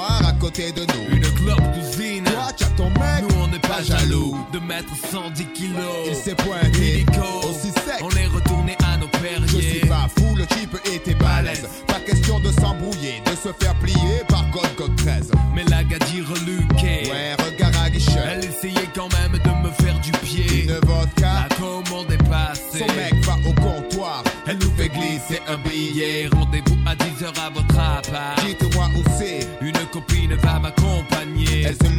à 0.00 0.32
côté 0.40 0.72
de 0.72 0.80
nous. 0.80 1.16
Une 1.16 1.34
clope 1.34 1.60
cousine. 1.74 2.24
Toi, 2.24 2.48
tu 2.56 2.64
as 2.64 2.68
ton 2.68 2.88
mec. 2.90 3.22
Nous 3.28 3.36
on 3.42 3.48
n'est 3.48 3.58
pas 3.58 3.82
jaloux 3.82 4.36
de 4.52 4.58
mettre 4.58 4.94
110 5.10 5.44
kilos. 5.54 6.06
Il 6.06 6.14
s'est 6.14 6.34
pointé 6.34 7.04
aussi 7.48 7.68
sec. 7.68 8.00
On 8.02 8.10
est 8.10 8.26
retourné 8.26 8.76
à 8.84 8.96
nos 8.96 9.06
Je 9.12 9.18
perriers. 9.18 9.70
suis 9.80 9.88
pas 9.88 10.08
fou, 10.16 10.34
le 10.36 10.46
type 10.46 10.76
était 10.86 11.14
balèze. 11.14 11.68
Pas 11.86 12.00
question 12.00 12.40
de 12.40 12.50
s'embrouiller, 12.52 13.22
de 13.26 13.30
se 13.32 13.52
faire 13.62 13.74
plier 13.80 14.22
par 14.28 14.48
God 14.50 14.68
God 14.76 14.96
13. 14.96 15.30
Mais 15.54 15.64
la 15.64 15.84
gadie 15.84 16.22
reluquée. 16.22 17.10
Ouais, 17.10 17.34
regard 17.44 17.72
à 17.82 17.90
guichet. 17.90 18.12
Elle 18.32 18.44
essayait 18.46 18.88
quand 18.94 19.08
même 19.20 19.32
de 19.32 19.68
me 19.68 19.72
faire 19.82 19.98
du 20.00 20.10
pied. 20.12 20.64
Une 20.64 20.78
vodka. 20.88 21.46
La 21.48 21.56
commande 21.56 22.10
est 22.10 22.28
passée. 22.28 22.78
Son 22.78 22.94
mec 22.96 23.14
va 23.24 23.36
au 23.46 23.52
comptoir. 23.54 24.22
Elle 24.46 24.58
nous 24.58 24.70
fait 24.76 24.88
glisser 24.88 25.40
un 25.48 25.58
billet. 25.58 26.28
Rendez-vous 26.32 26.76
à 26.86 26.94
10h 26.94 27.38
à 27.46 27.50
votre 27.50 27.78
appart. 27.78 27.91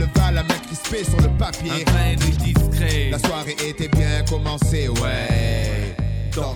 Leva 0.03 0.31
la 0.31 0.43
main 0.43 0.59
crispée 0.65 1.03
sur 1.03 1.19
le 1.21 1.29
papier. 1.37 1.85
Un 1.87 2.15
discret. 2.15 3.09
La 3.11 3.19
soirée 3.19 3.55
était 3.65 3.87
bien 3.87 4.23
commencée, 4.29 4.89
ouais. 4.89 5.95
Dans 6.35 6.55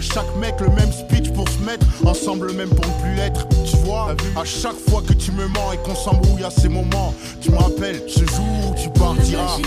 à 0.00 0.02
chaque 0.02 0.36
mec, 0.36 0.54
le 0.60 0.68
même 0.70 0.90
speech 0.90 1.30
pour 1.34 1.46
se 1.46 1.58
mettre 1.58 1.86
ensemble 2.06 2.52
même 2.52 2.70
pour 2.70 2.86
ne 2.86 3.02
plus 3.02 3.14
l'être 3.16 3.46
Tu 3.66 3.76
vois, 3.84 4.16
à 4.34 4.44
chaque 4.46 4.78
fois 4.88 5.02
que 5.06 5.12
tu 5.12 5.30
me 5.32 5.46
mens 5.48 5.72
et 5.72 5.76
qu'on 5.76 5.94
s'embrouille 5.94 6.42
à 6.42 6.50
ces 6.50 6.70
moments 6.70 7.14
Tu 7.42 7.50
me 7.50 7.58
rappelles 7.58 8.02
ce 8.08 8.20
jour 8.20 8.70
où 8.70 8.74
tu 8.74 8.88
partiras 8.88 9.58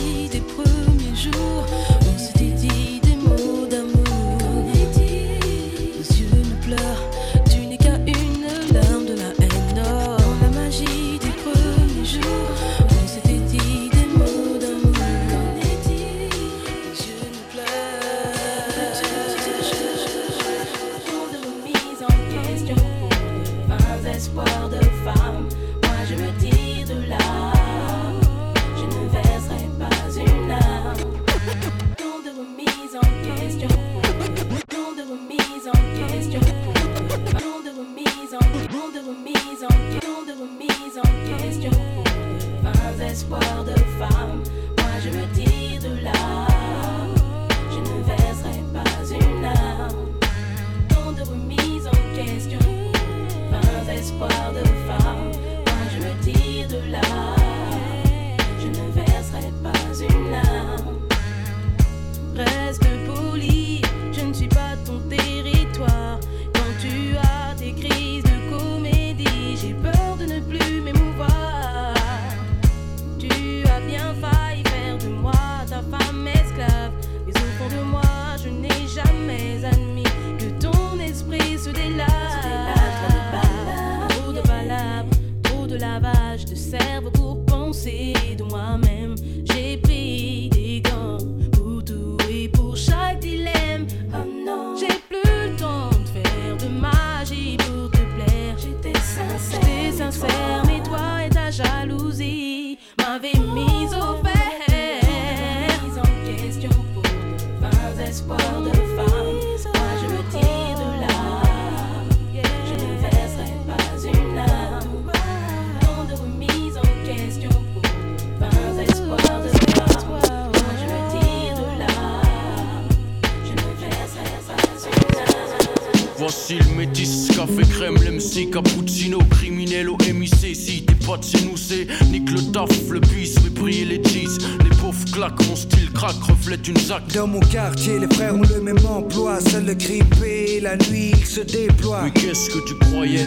l'MC, 128.34 128.50
cappuccino, 128.50 129.20
criminel 129.30 129.90
au 129.90 129.98
MIC. 129.98 130.56
Si 130.56 130.84
t'es 130.86 130.96
pas 131.06 131.18
de 131.18 131.24
chez 131.24 131.42
nous, 131.46 131.58
c'est 131.58 131.88
nique 132.10 132.32
le 132.32 132.52
taf, 132.52 132.70
le 132.90 133.00
bis, 133.00 133.36
mais 133.44 133.50
briller 133.50 133.86
les 133.86 134.04
cheese. 134.04 134.38
Les 134.64 134.76
pauvres 134.78 135.06
claquent, 135.12 135.48
mon 135.48 135.56
style 135.56 135.92
craque, 135.92 136.22
reflète 136.24 136.68
une 136.68 136.78
zac. 136.78 137.04
Dans 137.14 137.28
mon 137.28 137.40
quartier, 137.40 138.00
les 138.00 138.14
frères 138.14 138.36
ont 138.36 138.42
le 138.42 138.62
même 138.62 138.86
emploi. 138.86 139.40
Seul 139.42 139.66
le 139.66 139.76
crime 139.76 140.06
paie, 140.22 140.60
la 140.62 140.78
nuit 140.78 141.12
il 141.18 141.26
se 141.26 141.42
déploie. 141.42 142.04
Mais 142.04 142.12
qu'est-ce 142.12 142.50
que 142.50 142.60
tu 142.68 142.83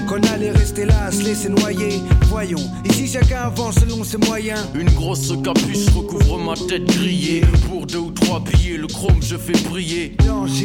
Qu'on 0.08 0.22
allait 0.32 0.52
rester 0.52 0.86
là, 0.86 1.10
se 1.12 1.22
laisser 1.22 1.50
noyer. 1.50 2.00
Voyons, 2.28 2.62
ici 2.86 3.06
chacun 3.06 3.42
avance 3.42 3.74
selon 3.74 4.02
ses 4.04 4.16
moyens. 4.16 4.60
Une 4.74 4.88
grosse 4.88 5.34
capuce 5.44 5.90
recouvre 5.90 6.38
ma 6.38 6.54
tête 6.54 6.84
grillée. 6.84 7.42
Pour 7.68 7.84
deux 7.84 7.98
ou 7.98 8.10
trois 8.10 8.40
billets, 8.40 8.78
le 8.78 8.86
chrome 8.86 9.20
je 9.20 9.36
fais 9.36 9.52
briller. 9.68 10.16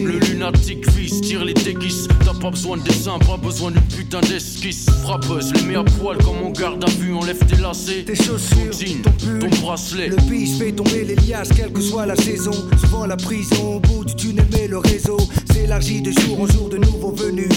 Le 0.01 0.17
lunatique 0.17 0.89
fils 0.91 1.19
tire 1.19 1.43
les 1.43 1.53
déguises. 1.53 2.07
T'as 2.23 2.39
pas 2.39 2.51
besoin 2.51 2.77
de 2.77 2.83
dessin, 2.83 3.19
pas 3.19 3.35
besoin 3.35 3.71
d'une 3.71 3.81
putain 3.81 4.21
d'esquisse. 4.21 4.85
Frappeuse, 5.03 5.51
les 5.55 5.63
mets 5.63 5.75
à 5.75 5.83
poil 5.83 6.17
comme 6.19 6.37
on 6.41 6.51
garde 6.51 6.81
à 6.81 6.89
vue, 6.91 7.13
enlève 7.13 7.45
tes 7.45 7.57
lacets. 7.57 8.05
Tes 8.05 8.15
chaussures, 8.15 8.71
ton 8.71 8.77
jean, 8.77 9.01
ton 9.01 9.11
pull, 9.11 9.39
ton 9.39 9.61
bracelet. 9.61 10.07
Le 10.07 10.15
bis 10.29 10.57
fait 10.57 10.71
tomber 10.71 11.03
les 11.03 11.15
liasses, 11.15 11.49
quelle 11.49 11.73
que 11.73 11.81
soit 11.81 12.05
la 12.05 12.15
saison. 12.15 12.53
Souvent 12.79 13.05
la 13.05 13.17
prison, 13.17 13.75
au 13.75 13.79
bout 13.81 14.05
du 14.05 14.15
tunnel, 14.15 14.47
mais 14.53 14.67
le 14.69 14.77
réseau 14.77 15.17
s'élargit 15.51 16.01
de 16.01 16.11
jour 16.11 16.39
en 16.39 16.47
jour 16.47 16.69
de 16.69 16.77
nouveaux 16.77 17.11
venus. 17.11 17.49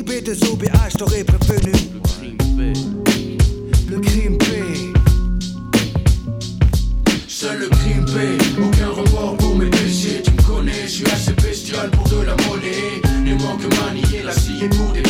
ALIB 0.00 0.24
de 0.24 0.32
OBH, 0.46 0.96
t'aurais 0.98 1.24
prévenu. 1.24 1.72
Le 3.88 3.98
crime 4.00 4.38
paie. 4.38 4.92
Seul 7.28 7.58
le 7.58 7.68
crime 7.68 8.04
paie, 8.06 8.62
aucun 8.62 8.88
remords 8.88 9.36
pour 9.36 9.56
mes 9.56 9.66
péchés. 9.66 10.22
Tu 10.24 10.30
me 10.30 10.42
connais, 10.42 10.82
je 10.84 10.88
suis 10.88 11.06
assez 11.06 11.32
bestial 11.32 11.90
pour 11.90 12.08
de 12.08 12.22
la 12.22 12.36
monnaie. 12.46 13.02
Ne 13.24 13.34
manque 13.42 13.62
manier 13.82 14.22
la 14.24 14.32
scie 14.32 14.68
pour 14.70 14.92
des 14.92 15.02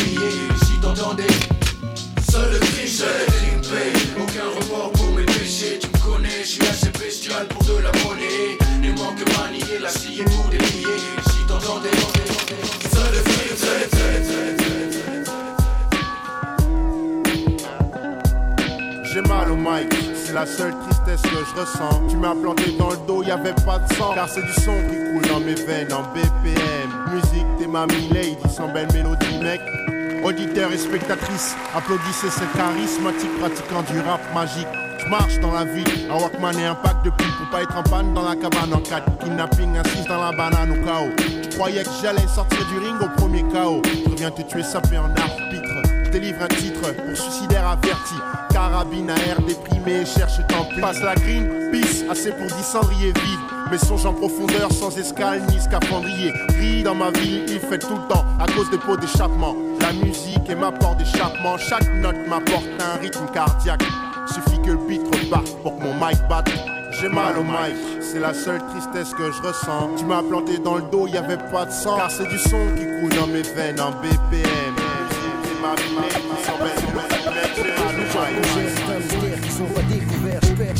la 20.41 20.47
seule 20.47 20.73
tristesse 20.89 21.21
que 21.21 21.29
je 21.29 21.61
ressens. 21.61 22.07
Tu 22.09 22.17
m'as 22.17 22.33
planté 22.33 22.71
dans 22.71 22.89
le 22.89 22.97
dos, 23.07 23.21
y 23.21 23.29
avait 23.29 23.53
pas 23.63 23.77
de 23.77 23.93
sang. 23.93 24.11
Car 24.15 24.27
c'est 24.27 24.41
du 24.41 24.53
son 24.53 24.73
qui 24.89 24.97
coule 24.97 25.29
dans 25.29 25.39
mes 25.39 25.53
veines 25.53 25.93
en 25.93 26.01
BPM. 26.13 26.89
Musique, 27.13 27.45
t'es 27.59 27.67
ma 27.67 27.85
lady 27.85 28.35
sans 28.49 28.67
belle 28.69 28.87
mélodie, 28.91 29.37
mec. 29.39 29.61
Auditeurs 30.23 30.71
et 30.71 30.79
spectatrices, 30.79 31.55
applaudissez 31.75 32.31
ce 32.31 32.57
charismatique 32.57 33.39
pratiquant 33.39 33.83
du 33.83 33.99
rap 33.99 34.21
magique. 34.33 34.67
Je 34.97 35.09
marche 35.09 35.39
dans 35.41 35.51
la 35.51 35.65
ville, 35.65 36.09
un 36.09 36.15
Walkman 36.15 36.57
et 36.59 36.65
un 36.65 36.75
pack 36.75 37.03
de 37.03 37.11
pile 37.11 37.33
pour 37.37 37.49
pas 37.51 37.61
être 37.61 37.77
en 37.77 37.83
panne 37.83 38.13
dans 38.13 38.27
la 38.27 38.35
cabane 38.35 38.73
en 38.73 38.79
4 38.79 39.17
Kidnapping 39.19 39.77
assise 39.77 40.05
dans 40.07 40.21
la 40.21 40.31
banane 40.31 40.71
au 40.71 40.85
chaos. 40.85 41.09
Tu 41.43 41.49
croyais 41.49 41.83
que 41.83 41.89
j'allais 42.01 42.27
sortir 42.27 42.65
du 42.67 42.79
ring 42.79 42.95
au 42.99 43.09
premier 43.19 43.43
chaos. 43.51 43.81
Je 43.85 44.15
viens 44.15 44.31
te 44.31 44.41
tuer 44.41 44.63
sapé 44.63 44.97
en 44.97 45.05
arbitre. 45.05 45.70
Délivre 46.11 46.41
un 46.41 46.47
titre 46.47 46.93
pour 46.93 47.17
suicidaire 47.17 47.65
averti. 47.67 48.15
Carabine 48.51 49.09
à 49.09 49.15
air 49.29 49.41
déprimé, 49.41 50.05
cherche 50.05 50.45
tant 50.49 50.65
pis. 50.65 50.81
Passe 50.81 51.01
la 51.01 51.15
green, 51.15 51.71
peace, 51.71 52.03
assez 52.09 52.31
pour 52.31 52.47
10 52.47 52.53
cendriers 52.63 53.13
vides. 53.13 53.39
Mais 53.71 53.77
songe 53.77 54.05
en 54.05 54.13
profondeur 54.13 54.71
sans 54.73 54.97
escale 54.97 55.41
ni 55.49 55.61
scaphandrier. 55.61 56.33
Gris 56.49 56.83
dans 56.83 56.95
ma 56.95 57.11
vie, 57.11 57.43
il 57.47 57.59
fait 57.59 57.79
tout 57.79 57.95
le 57.95 58.13
temps 58.13 58.25
à 58.39 58.45
cause 58.47 58.69
des 58.69 58.77
pots 58.77 58.97
d'échappement. 58.97 59.55
La 59.79 59.93
musique 59.93 60.49
est 60.49 60.55
ma 60.55 60.73
porte 60.73 60.97
d'échappement. 60.97 61.57
Chaque 61.57 61.89
note 61.93 62.27
m'apporte 62.27 62.67
un 62.79 62.99
rythme 62.99 63.27
cardiaque. 63.33 63.83
Suffit 64.27 64.61
que 64.61 64.71
le 64.71 64.87
beat 64.87 65.01
reparte 65.15 65.55
pour 65.63 65.77
que 65.77 65.83
mon 65.83 65.93
mic 65.93 66.19
batte. 66.27 66.51
J'ai 66.99 67.07
mal 67.07 67.37
au 67.37 67.43
mic, 67.43 68.01
c'est 68.01 68.19
la 68.19 68.33
seule 68.33 68.61
tristesse 68.67 69.13
que 69.13 69.31
je 69.31 69.41
ressens. 69.41 69.91
Tu 69.97 70.03
m'as 70.03 70.21
planté 70.21 70.57
dans 70.57 70.75
le 70.75 70.83
dos, 70.91 71.07
y 71.07 71.15
avait 71.15 71.37
pas 71.37 71.65
de 71.65 71.71
sang. 71.71 71.95
Car 71.95 72.11
c'est 72.11 72.27
du 72.27 72.37
son 72.37 72.59
qui 72.75 72.83
coule 72.83 73.17
dans 73.17 73.27
mes 73.27 73.43
veines 73.43 73.79
en 73.79 73.91
BPM. 73.91 74.70
Ma 75.61 75.75
vie, 75.75 75.83
sans 76.43 76.55
au 76.55 76.63
mic. 78.63 79.41
Qui 79.43 79.51
sont 79.51 79.65
pas 79.65 79.81
découverts, 79.83 80.11
je 80.11 80.20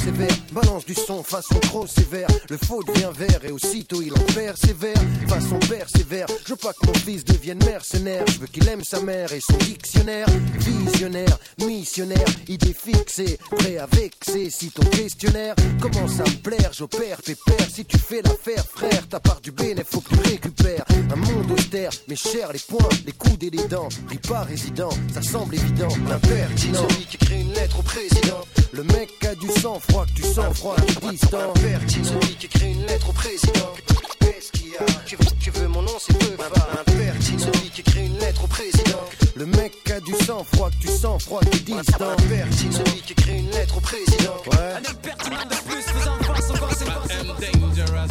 persévère. 0.01 0.37
Balance 0.51 0.85
du 0.85 0.93
son 0.93 1.23
façon 1.23 1.59
trop 1.59 1.87
sévère. 1.87 2.27
Le 2.49 2.57
faux 2.57 2.83
devient 2.83 3.11
vert 3.17 3.39
et 3.43 3.51
aussitôt 3.51 4.01
il 4.01 4.13
en 4.13 4.33
persévère. 4.33 4.97
Façon 5.27 5.59
persévère, 5.59 6.25
je 6.45 6.49
veux 6.49 6.57
pas 6.57 6.73
que 6.73 6.87
mon 6.87 6.93
fils 6.93 7.23
devienne 7.23 7.63
mercenaire. 7.63 8.25
Je 8.27 8.39
veux 8.39 8.47
qu'il 8.47 8.67
aime 8.67 8.83
sa 8.83 8.99
mère 9.01 9.31
et 9.31 9.39
son 9.39 9.57
dictionnaire. 9.57 10.27
Visionnaire, 10.57 11.37
missionnaire, 11.59 12.25
idée 12.47 12.73
fixée, 12.73 13.37
prêt 13.57 13.77
à 13.77 13.85
vexer. 13.85 14.49
Si 14.49 14.71
ton 14.71 14.83
questionnaire 14.85 15.55
commence 15.79 16.19
à 16.19 16.23
me 16.23 16.41
plaire, 16.41 16.71
j'opère 16.73 17.21
pépère. 17.21 17.67
Si 17.71 17.85
tu 17.85 17.97
fais 17.97 18.21
l'affaire, 18.21 18.65
frère, 18.65 19.07
ta 19.07 19.19
part 19.19 19.41
du 19.41 19.51
bénéfice, 19.51 19.91
faut 19.91 20.01
que 20.01 20.15
tu 20.15 20.29
récupères. 20.29 20.85
Un 21.11 21.15
monde 21.15 21.51
austère, 21.51 21.91
mais 22.07 22.15
cher 22.15 22.51
les 22.51 22.59
poings, 22.59 22.89
les 23.05 23.13
coudes 23.13 23.43
et 23.43 23.49
les 23.49 23.67
dents. 23.67 23.89
Pris 24.07 24.17
pas 24.17 24.41
résident, 24.41 24.89
ça 25.13 25.21
semble 25.21 25.55
évident. 25.55 25.89
L'impertinent, 26.09 26.87
celui 26.89 27.05
qui 27.05 27.15
écrit 27.15 27.41
une 27.41 27.53
lettre 27.53 27.79
au 27.79 27.83
président. 27.83 28.41
Le 28.73 28.83
mec 28.83 29.09
a 29.25 29.35
du 29.35 29.49
sang 29.49 29.79
froid, 29.91 30.06
que 30.06 30.21
tu 30.21 30.23
sens 30.23 30.58
froid. 30.58 30.75
Celui 30.77 32.36
qui 32.36 32.45
écrit 32.45 32.71
une 32.71 32.86
lettre 32.86 33.10
au 33.10 33.13
président. 33.13 33.73
Qu'est-ce 34.19 34.51
qu'il 34.51 34.69
y 34.69 34.77
a 34.77 34.86
tu 35.06 35.15
veux, 35.15 35.25
tu 35.39 35.51
veux 35.51 35.67
mon 35.67 35.82
nom, 35.82 35.91
c'est 35.99 36.17
peu 36.17 36.32
Impertinent, 36.34 37.39
celui 37.39 37.69
qui 37.69 37.82
écrit 37.82 38.06
une 38.06 38.17
lettre 38.19 38.43
au 38.43 38.47
président. 38.47 38.99
Le 39.36 39.45
mec 39.45 39.73
a 39.91 39.99
du 39.99 40.13
sang 40.25 40.43
froid, 40.54 40.69
que 40.69 40.88
tu 40.88 40.88
sens 40.88 41.23
froid, 41.23 41.41
qui 41.51 41.60
distant. 41.60 42.15
Celui 42.17 43.01
qui 43.01 43.13
écrit 43.13 43.39
une 43.39 43.51
lettre 43.51 43.77
au 43.77 43.82
président. 43.82 44.38
Ouais. 44.51 44.73
Un 44.75 44.89
impertinent 44.89 45.45
de 45.49 45.69
plus 45.69 45.82
faisant 45.82 46.17
face 46.19 46.49
aux 46.49 46.65
conséquences. 46.65 47.12
I 47.12 47.19
am 47.19 47.27
dangerous, 47.27 48.08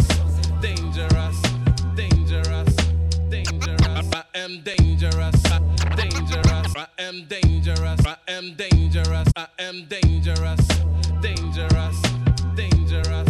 dangerous, 0.63 1.41
dangerous, 1.97 2.77
dangerous. 3.31 3.80
I 4.33 4.39
am 4.39 4.61
dangerous, 4.61 5.43
dangerous. 5.97 6.77
I 6.77 6.87
am 6.99 7.25
dangerous, 7.27 8.07
I 8.07 8.17
am 8.29 8.55
dangerous, 8.55 9.29
I 9.37 9.47
am 9.59 9.87
dangerous, 9.87 10.67
dangerous, 11.21 12.03
dangerous. 12.55 13.30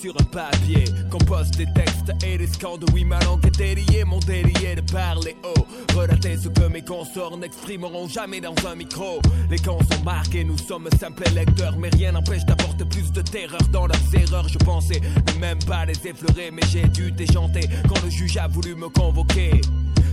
Sur 0.00 0.14
un 0.20 0.24
papier. 0.24 0.84
Compose 1.10 1.50
des 1.52 1.66
textes 1.72 2.12
et 2.24 2.36
des 2.36 2.46
scandes. 2.46 2.84
Oui, 2.92 3.04
ma 3.04 3.20
langue 3.20 3.46
est 3.46 3.56
déliée, 3.56 4.04
mon 4.04 4.18
délié 4.18 4.74
de 4.74 4.80
parler 4.92 5.36
haut. 5.44 5.66
Relater 5.94 6.36
ce 6.36 6.48
que 6.48 6.66
mes 6.66 6.82
consorts 6.82 7.36
n'exprimeront 7.36 8.08
jamais 8.08 8.40
dans 8.40 8.54
un 8.66 8.74
micro. 8.74 9.20
Les 9.50 9.58
camps 9.58 9.78
sont 9.78 10.02
marqués, 10.02 10.42
nous 10.42 10.58
sommes 10.58 10.88
simples 10.98 11.30
lecteurs. 11.34 11.76
Mais 11.78 11.90
rien 11.90 12.12
n'empêche 12.12 12.44
d'apporter 12.44 12.84
plus 12.86 13.12
de 13.12 13.22
terreur 13.22 13.60
dans 13.70 13.86
leurs 13.86 14.14
erreurs. 14.14 14.48
Je 14.48 14.58
pensais 14.58 15.00
ne 15.34 15.40
même 15.40 15.58
pas 15.60 15.84
les 15.84 16.08
effleurer, 16.08 16.50
mais 16.50 16.62
j'ai 16.70 16.88
dû 16.88 17.12
déchanter 17.12 17.68
quand 17.88 18.02
le 18.02 18.10
juge 18.10 18.36
a 18.38 18.48
voulu 18.48 18.74
me 18.74 18.88
convoquer. 18.88 19.60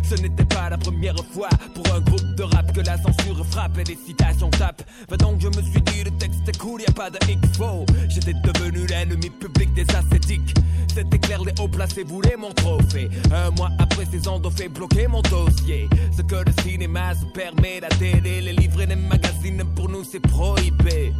Ce 0.09 0.15
n'était 0.15 0.45
pas 0.45 0.71
la 0.71 0.77
première 0.79 1.15
fois 1.31 1.49
pour 1.75 1.85
un 1.93 1.99
groupe 1.99 2.35
de 2.35 2.41
rap 2.41 2.73
que 2.73 2.81
la 2.81 2.97
censure 2.97 3.45
frappe 3.45 3.77
et 3.77 3.83
les 3.83 3.95
citations 4.07 4.49
tapent. 4.49 4.81
Va 5.07 5.17
donc, 5.17 5.39
je 5.39 5.47
me 5.47 5.61
suis 5.61 5.81
dit, 5.83 6.03
le 6.03 6.09
texte 6.17 6.41
est 6.47 6.57
cool, 6.57 6.81
y 6.81 6.85
a 6.87 6.91
pas 6.91 7.11
de 7.11 7.19
X-Fo. 7.29 7.85
J'étais 8.07 8.33
devenu 8.33 8.87
l'ennemi 8.87 9.29
public 9.29 9.71
des 9.75 9.85
ascétiques. 9.95 10.55
C'était 10.91 11.19
clair, 11.19 11.43
les 11.43 11.53
hauts 11.61 11.67
placés 11.67 12.03
voulaient 12.03 12.37
mon 12.37 12.51
trophée. 12.53 13.07
Un 13.31 13.51
mois 13.51 13.69
après, 13.77 14.05
ces 14.11 14.27
ont 14.27 14.41
fait 14.49 14.67
bloquer 14.67 15.07
mon 15.07 15.21
dossier. 15.21 15.87
Ce 16.17 16.23
que 16.23 16.37
le 16.37 16.63
cinéma 16.63 17.13
se 17.13 17.25
permet, 17.25 17.79
la 17.79 17.89
télé, 17.89 18.41
les 18.41 18.53
livres 18.53 18.81
et 18.81 18.87
les 18.87 18.95
magazines, 18.95 19.63
pour 19.75 19.89
nous 19.89 20.03
c'est 20.03 20.19
prohibé. 20.19 21.13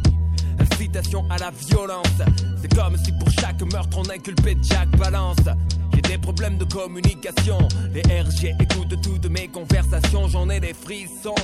Incitation 0.58 1.24
à 1.30 1.38
la 1.38 1.52
violence. 1.52 2.06
C'est 2.60 2.74
comme 2.74 2.96
si 2.96 3.12
pour 3.12 3.30
chaque 3.30 3.62
meurtre 3.72 3.98
on 3.98 4.10
inculpait 4.10 4.56
Jack 4.62 4.90
Balance. 4.98 5.36
Des 6.10 6.18
problèmes 6.18 6.58
de 6.58 6.64
communication. 6.64 7.56
Les 7.94 8.02
RG 8.02 8.56
écoutent 8.58 9.00
toutes 9.00 9.30
mes 9.30 9.46
conversations, 9.46 10.26
j'en 10.26 10.50
ai 10.50 10.58
des 10.58 10.74
frissons. 10.74 11.36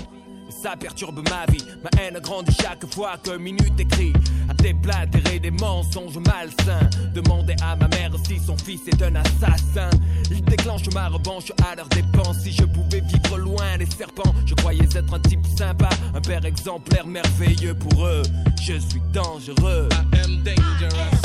Ça 0.50 0.74
perturbe 0.76 1.22
ma 1.28 1.46
vie, 1.52 1.64
ma 1.84 2.02
haine 2.02 2.18
grandit 2.20 2.56
chaque 2.60 2.84
fois 2.92 3.16
que 3.22 3.36
minute 3.36 3.78
écrit 3.78 4.12
à 4.48 4.54
déblatérer 4.54 5.38
des 5.38 5.52
mensonges 5.52 6.18
malsains. 6.18 6.90
Demander 7.14 7.54
à 7.62 7.76
ma 7.76 7.86
mère 7.86 8.10
si 8.26 8.40
son 8.40 8.56
fils 8.56 8.80
est 8.88 9.00
un 9.02 9.14
assassin. 9.14 9.90
Il 10.32 10.42
déclenche 10.42 10.90
ma 10.92 11.10
revanche 11.10 11.52
à 11.64 11.76
leur 11.76 11.88
dépense. 11.88 12.40
Si 12.40 12.50
je 12.50 12.64
pouvais 12.64 13.02
vivre 13.02 13.38
loin 13.38 13.78
des 13.78 13.86
serpents, 13.86 14.34
je 14.46 14.54
croyais 14.54 14.88
être 14.96 15.14
un 15.14 15.20
type 15.20 15.46
sympa, 15.56 15.90
un 16.12 16.20
père 16.20 16.44
exemplaire 16.44 17.06
merveilleux 17.06 17.74
pour 17.74 18.04
eux. 18.04 18.22
Je 18.60 18.80
suis 18.80 19.02
dangereux. 19.12 19.88
I 19.92 20.18
am 20.24 20.42
dangerous, 20.42 21.15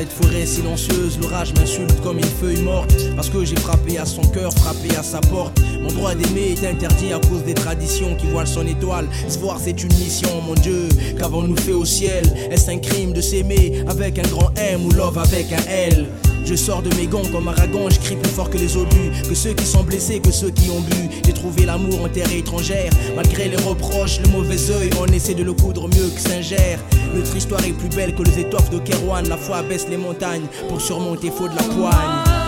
cette 0.00 0.12
forêt 0.12 0.46
silencieuse, 0.46 1.18
l'orage 1.20 1.52
m'insulte 1.52 2.00
comme 2.00 2.16
une 2.16 2.24
feuille 2.24 2.62
morte. 2.62 2.94
Parce 3.16 3.28
que 3.28 3.44
j'ai 3.44 3.56
frappé 3.56 3.98
à 3.98 4.06
son 4.06 4.22
cœur, 4.22 4.50
frappé 4.54 4.96
à 4.96 5.02
sa 5.02 5.20
porte. 5.20 5.60
Mon 5.82 5.92
droit 5.92 6.14
d'aimer 6.14 6.54
est 6.56 6.66
interdit 6.66 7.12
à 7.12 7.18
cause 7.18 7.44
des 7.44 7.52
traditions 7.52 8.14
qui 8.14 8.26
voilent 8.28 8.46
son 8.46 8.66
étoile. 8.66 9.06
Se 9.28 9.38
voir, 9.38 9.58
c'est 9.62 9.82
une 9.82 9.92
mission, 9.98 10.40
mon 10.40 10.54
Dieu. 10.54 10.88
Qu'avons-nous 11.18 11.56
fait 11.56 11.74
au 11.74 11.84
ciel? 11.84 12.24
Est-ce 12.50 12.70
un 12.70 12.78
crime 12.78 13.12
de 13.12 13.20
s'aimer 13.20 13.84
avec 13.88 14.18
un 14.18 14.28
grand 14.28 14.50
M 14.56 14.86
ou 14.86 14.90
love 14.92 15.18
avec 15.18 15.52
un 15.52 15.70
L? 15.70 16.06
Je 16.50 16.56
sors 16.56 16.82
de 16.82 16.92
mes 16.96 17.06
gonds 17.06 17.28
comme 17.30 17.46
Aragon, 17.46 17.88
je 17.88 18.00
crie 18.00 18.16
plus 18.16 18.30
fort 18.32 18.50
que 18.50 18.58
les 18.58 18.76
obus, 18.76 19.12
que 19.28 19.36
ceux 19.36 19.52
qui 19.52 19.64
sont 19.64 19.84
blessés, 19.84 20.18
que 20.18 20.32
ceux 20.32 20.50
qui 20.50 20.68
ont 20.70 20.80
bu. 20.80 21.08
J'ai 21.24 21.32
trouvé 21.32 21.64
l'amour 21.64 22.02
en 22.02 22.08
terre 22.08 22.30
étrangère, 22.32 22.90
malgré 23.14 23.48
les 23.48 23.56
reproches, 23.56 24.20
le 24.20 24.30
mauvais 24.30 24.70
œil, 24.72 24.90
on 25.00 25.06
essaie 25.06 25.34
de 25.34 25.44
le 25.44 25.52
coudre 25.52 25.86
mieux 25.86 26.08
que 26.08 26.20
Saint-Gère. 26.20 26.80
Notre 27.14 27.36
histoire 27.36 27.64
est 27.64 27.72
plus 27.72 27.88
belle 27.90 28.16
que 28.16 28.24
les 28.24 28.40
étoffes 28.40 28.70
de 28.70 28.80
Kerouan, 28.80 29.22
la 29.28 29.36
foi 29.36 29.62
baisse 29.62 29.86
les 29.88 29.96
montagnes 29.96 30.46
pour 30.68 30.80
surmonter 30.80 31.30
faut 31.30 31.48
de 31.48 31.54
la 31.54 31.62
poigne. 31.62 32.39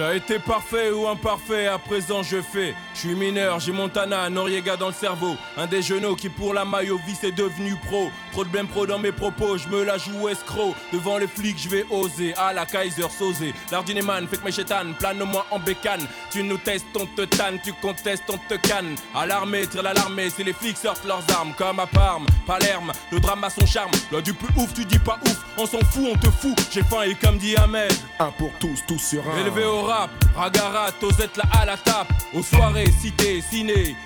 T'as 0.00 0.14
été 0.14 0.38
parfait 0.38 0.90
ou 0.90 1.06
imparfait, 1.06 1.66
à 1.66 1.76
présent 1.76 2.22
je 2.22 2.40
fais. 2.40 2.74
Je 3.02 3.06
suis 3.06 3.16
mineur, 3.16 3.58
j'ai 3.60 3.72
Montana, 3.72 4.28
Noriega 4.28 4.76
dans 4.76 4.88
le 4.88 4.92
cerveau. 4.92 5.34
Un 5.56 5.66
des 5.66 5.80
genoux 5.80 6.14
qui 6.16 6.28
pour 6.28 6.52
la 6.52 6.66
maille 6.66 6.90
au 6.90 6.98
vice 6.98 7.24
est 7.24 7.32
devenu 7.32 7.74
pro. 7.86 8.10
Trop 8.30 8.44
de 8.44 8.50
blême 8.50 8.68
pro 8.68 8.86
dans 8.86 8.98
mes 8.98 9.10
propos, 9.10 9.56
je 9.56 9.66
me 9.68 9.84
la 9.84 9.96
joue 9.96 10.28
escroc. 10.28 10.74
Devant 10.92 11.16
les 11.16 11.26
flics, 11.26 11.58
je 11.58 11.70
vais 11.70 11.86
oser. 11.88 12.34
À 12.36 12.52
la 12.52 12.66
Kaiser, 12.66 13.08
Sosé. 13.08 13.54
L'ardineman, 13.72 14.28
fait 14.28 14.36
que 14.36 14.44
mes 14.44 14.52
chétanes, 14.52 14.92
plane-moi 14.98 15.46
en 15.50 15.58
bécane. 15.58 16.06
Tu 16.30 16.42
nous 16.42 16.58
testes, 16.58 16.84
on 16.94 17.06
te 17.06 17.22
tanne, 17.22 17.58
tu 17.64 17.72
contestes, 17.72 18.24
on 18.28 18.36
te 18.36 18.56
canne. 18.60 18.94
À 19.14 19.24
l'armée, 19.24 19.66
tire 19.66 19.82
l'alarmée, 19.82 20.28
si 20.28 20.44
les 20.44 20.52
flics 20.52 20.76
sortent 20.76 21.06
leurs 21.06 21.24
armes. 21.34 21.54
Comme 21.56 21.80
à 21.80 21.86
Parme, 21.86 22.26
Palerme, 22.46 22.92
le 23.10 23.18
drame 23.18 23.44
a 23.44 23.48
son 23.48 23.64
charme. 23.64 23.92
Loi 24.12 24.20
du 24.20 24.34
plus 24.34 24.48
ouf, 24.58 24.74
tu 24.74 24.84
dis 24.84 24.98
pas 24.98 25.18
ouf, 25.24 25.38
on 25.56 25.64
s'en 25.64 25.80
fout, 25.90 26.04
on 26.12 26.18
te 26.18 26.28
fout. 26.30 26.54
J'ai 26.70 26.82
faim 26.82 27.04
et 27.06 27.14
comme 27.14 27.38
dit 27.38 27.56
Ahmed. 27.56 27.94
Un 28.18 28.30
pour 28.32 28.52
tous, 28.60 28.82
tous 28.86 28.98
sur 28.98 29.22
un. 29.26 29.38
Élevé 29.40 29.64
au 29.64 29.84
rap, 29.84 30.10
Ragarat, 30.36 30.90
Osette 31.00 31.38
là 31.38 31.44
à 31.58 31.64
la 31.64 31.78
tape. 31.78 32.12
Aux 32.34 32.42
soirées, 32.42 32.89
cité, 32.92 33.40
ciné, 33.40 33.96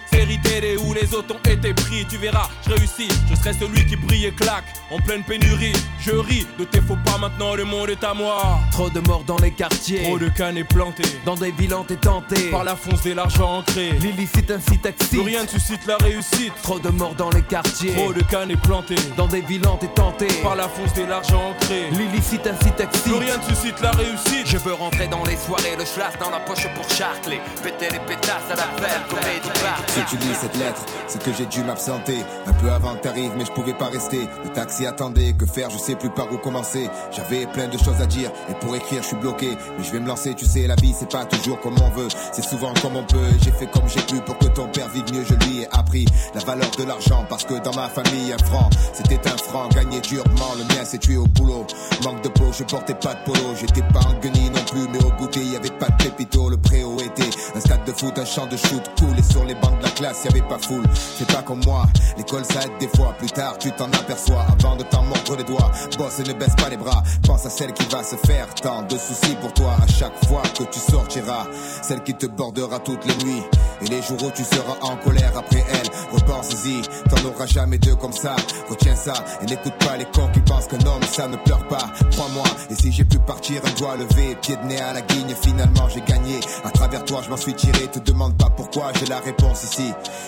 télé 0.43 0.77
où 0.77 0.93
les 0.95 1.15
autres 1.15 1.35
ont 1.35 1.51
été 1.51 1.75
pris. 1.75 2.07
Tu 2.09 2.17
verras, 2.19 2.49
je 2.67 2.73
réussis, 2.73 3.09
je 3.29 3.35
serai 3.35 3.53
celui 3.53 3.87
qui 3.87 3.97
brille 3.97 4.27
et 4.27 4.33
claque. 4.33 4.65
En 4.91 4.99
pleine 4.99 5.23
pénurie, 5.23 5.73
je 6.01 6.13
ris 6.13 6.47
de 6.59 6.65
tes 6.65 6.81
faux 6.81 6.97
pas 7.05 7.19
maintenant, 7.19 7.55
le 7.55 7.65
monde 7.65 7.91
est 7.91 8.05
à 8.05 8.15
moi. 8.15 8.61
Trop 8.71 8.91
de 8.91 9.01
morts 9.01 9.25
dans 9.27 9.39
les 9.39 9.51
quartiers. 9.51 10.03
Trop 10.05 10.19
de 10.19 10.29
cannes 10.29 10.59
et 10.59 10.65
plantés. 10.65 11.05
Dans 11.25 11.35
des 11.35 11.51
villes 11.51 11.75
et 11.91 11.97
tentées. 11.97 12.51
Par 12.51 12.65
la 12.65 12.77
fonce 12.77 13.05
et 13.07 13.15
l'argent 13.15 13.59
ancré. 13.59 13.93
L'illicite 14.01 14.51
excite. 14.51 15.09
Plus 15.11 15.21
rien 15.21 15.43
ne 15.43 15.49
suscite 15.49 15.87
la 15.87 15.97
réussite. 15.97 16.53
Trop 16.63 16.79
de 16.79 16.91
morts 16.91 17.15
dans 17.15 17.31
les 17.31 17.43
quartiers. 17.43 17.95
Trop 17.95 18.13
de 18.13 18.23
cannes 18.23 18.51
et 18.51 18.57
plantés. 18.57 18.97
Dans 19.17 19.27
des 19.27 19.41
villes 19.41 19.63
et 19.83 19.89
tentées. 19.89 20.43
Par 20.43 20.57
la 20.57 20.69
fonce 20.69 20.97
et 20.99 21.07
l'argent 21.07 21.51
ancré. 21.51 21.89
L'illicite 21.91 22.47
excite. 22.47 23.03
Plus 23.03 23.15
rien 23.15 23.39
ne 23.39 23.43
suscite 23.43 23.81
la 23.81 23.91
réussite. 23.93 24.47
Je 24.47 24.59
veux 24.59 24.75
rentrer 24.75 25.09
dans 25.09 25.25
les 25.25 25.37
soirées, 25.37 25.77
le 25.79 25.85
schlass 25.85 26.15
dans 26.21 26.31
la 26.31 26.41
poche 26.41 26.67
pour 26.75 26.89
charcler. 26.89 27.41
Péter 27.63 27.89
les 27.91 28.01
pétasses 28.01 28.51
à 28.51 28.57
la 28.57 28.67
belle 28.81 29.03
comédie 29.09 30.04
Tu 30.09 30.19
lis 30.19 30.35
cette 30.35 30.57
lettre, 30.59 30.85
c'est 31.07 31.23
que 31.23 31.33
j'ai 31.33 31.47
dû 31.47 31.63
m'absenter. 31.63 32.19
Un 32.47 32.53
peu 32.53 32.71
avant 32.71 32.95
que 32.95 33.01
t'arrives, 33.01 33.33
mais 33.39 33.45
je 33.47 33.53
pouvais 33.53 33.73
pas 33.73 33.87
rester. 33.87 34.29
Le 34.45 34.51
taxi 34.51 34.87
attendait, 34.87 35.33
que 35.33 35.47
faire, 35.47 35.71
je 35.71 35.79
sais 35.79 35.95
plus 35.95 36.11
par 36.11 36.31
où 36.31 36.37
commencer. 36.37 36.91
J'avais 37.11 37.47
plein 37.47 37.69
de 37.69 37.79
choses 37.79 38.01
à 38.03 38.07
dire, 38.07 38.31
et 38.51 38.55
pour 38.55 38.77
écrire 38.77 39.03
je 39.03 39.09
suis 39.09 39.17
bloqué. 39.17 39.57
Mais 39.79 39.85
je 39.85 39.93
vais 39.93 40.01
me 40.01 40.07
lancer, 40.07 40.35
tu 40.35 40.45
sais, 40.45 40.67
la 40.67 40.75
vie 40.75 40.95
c'est 40.99 41.11
pas 41.11 41.25
toujours 41.25 41.59
comme 41.61 41.77
on 41.81 41.91
veut. 41.91 42.09
C'est 42.33 42.45
souvent 42.45 42.75
comme 42.83 42.97
on 42.97 43.05
peut, 43.05 43.31
j'ai 43.43 43.51
fait 43.53 43.67
comme 43.67 43.89
j'ai 43.89 44.03
pu 44.03 44.21
Pour 44.21 44.37
que 44.39 44.47
ton 44.47 44.67
père 44.69 44.89
vive 44.89 45.11
mieux, 45.13 45.25
je 45.25 45.35
lui 45.47 45.63
ai 45.63 45.69
appris 45.73 46.05
La 46.35 46.41
valeur 46.43 46.71
de 46.79 46.85
l'argent, 46.85 47.25
parce 47.29 47.45
que 47.45 47.55
dans 47.63 47.75
ma 47.75 47.89
famille 47.89 48.33
un 48.33 48.45
franc 48.45 48.69
C'était 48.93 49.27
un 49.27 49.37
franc, 49.39 49.69
gagné 49.69 50.01
durement, 50.01 50.53
le 50.59 50.65
mien 50.75 50.85
s'est 50.85 50.99
tué 50.99 51.17
au 51.17 51.27
boulot. 51.27 51.67
Manque 52.05 52.23
de 52.23 52.29
peau, 52.29 52.53
je 52.53 52.65
portais 52.65 52.95
pas 52.95 53.15
de 53.15 53.25
polo. 53.25 53.55
J'étais 53.59 53.83
pas 53.93 54.01
en 54.01 54.15
guenille 54.21 54.51
non 54.51 54.65
plus, 54.71 54.87
mais 54.93 55.03
au 55.03 55.11
goûter 55.17 55.43
y 55.43 55.57
avait 55.57 55.71
pas 55.71 55.89
de 55.89 56.05
pépito 56.05 56.51
Le 56.51 56.59
préau 56.59 56.99
était 57.01 57.31
un 57.55 57.61
stade 57.61 57.85
de 57.87 57.93
foot, 57.93 58.19
un 58.19 58.25
champ 58.25 58.47
de 58.47 58.57
shoot 58.57 58.83
cool 58.99 59.19
Et 59.19 59.23
sur 59.23 59.45
les 59.45 59.55
bancs 59.55 59.79
de 59.79 59.85
la 59.85 59.94
classe 59.95 60.25
y 60.25 60.29
avait 60.29 60.43
pas 60.43 60.59
foule. 60.59 60.85
C'est 61.17 61.31
pas 61.33 61.43
comme 61.43 61.61
moi, 61.65 61.87
l'école 62.17 62.45
ça 62.45 62.63
aide 62.63 62.79
des 62.81 62.89
fois. 62.89 63.15
Plus 63.19 63.31
tard 63.31 63.59
tu 63.59 63.71
t'en 63.73 63.87
aperçois, 63.87 64.45
avant 64.53 64.77
de 64.77 64.83
t'en 64.85 65.03
mordre 65.03 65.37
les 65.37 65.45
doigts 65.45 65.71
Bosse 65.99 66.21
et 66.21 66.25
ne 66.25 66.33
baisse 66.33 66.55
pas 66.57 66.69
les 66.69 66.77
bras, 66.77 67.03
pense 67.27 67.47
à 67.47 67.51
celle 67.51 67.73
qui 67.73 67.85
va 67.89 68.03
se 68.03 68.17
faire 68.27 68.47
Tant 68.55 68.83
de 68.83 68.97
soucis 68.97 69.37
pour 69.41 69.53
toi. 69.53 69.77
À 69.83 69.87
chaque 69.87 70.25
fois 70.27 70.43
que 70.59 70.65
tu 70.65 70.79
sortiras 70.79 71.47
Celle 71.83 72.03
qui 72.03 72.15
te 72.15 72.27
bordera 72.27 72.79
toutes 72.81 73.05
les 73.07 73.25
nuits. 73.25 73.43
Et 73.83 73.87
les 73.87 74.03
jours 74.03 74.23
où 74.23 74.31
tu 74.31 74.45
seras 74.45 74.77
en 74.83 74.97
colère 74.97 75.33
après 75.37 75.65
elle. 75.73 75.89
Repense-y, 76.13 76.83
t'en 77.09 77.29
auras 77.29 77.47
jamais 77.47 77.79
deux 77.79 77.97
comme 77.97 78.13
ça. 78.13 78.37
Retiens 78.69 78.97
ça 78.97 79.15
et 79.43 79.47
n'écoute 79.47 79.75
pas 79.81 79.97
les 79.97 80.07
cons 80.07 80.29
qui 80.33 80.41
pensent 80.41 80.67
qu'un 80.67 80.85
homme 80.87 81.03
ça 81.11 81.29
ne 81.29 81.37
pleure 81.37 81.67
pas. 81.69 81.87
Crois-moi, 82.13 82.45
et 82.71 82.75
si 82.75 82.93
j'ai 82.93 83.05
pu 83.05 83.19
partir 83.19 83.61
un 83.65 83.79
doigt 83.79 83.97
levé 83.97 84.37
Pied 84.41 84.57
de 84.57 84.65
nez 84.67 84.81
à 84.81 84.93
la 84.93 85.03
guigne, 85.03 85.35
finalement 85.41 85.89
j'ai 85.89 86.01
gagné. 86.01 86.41
À 86.65 86.71
travers 86.71 87.05
toi 87.05 87.21
je 87.25 87.31
m'en 87.31 87.37
suis 87.37 87.55
tiré, 87.55 87.87
te 87.89 87.99
demande 87.99 88.37
pas 88.37 88.51
pourquoi 88.51 88.93
J'ai 88.99 89.07
la 89.07 89.19
réponse 89.21 89.65
ici, 89.65 89.84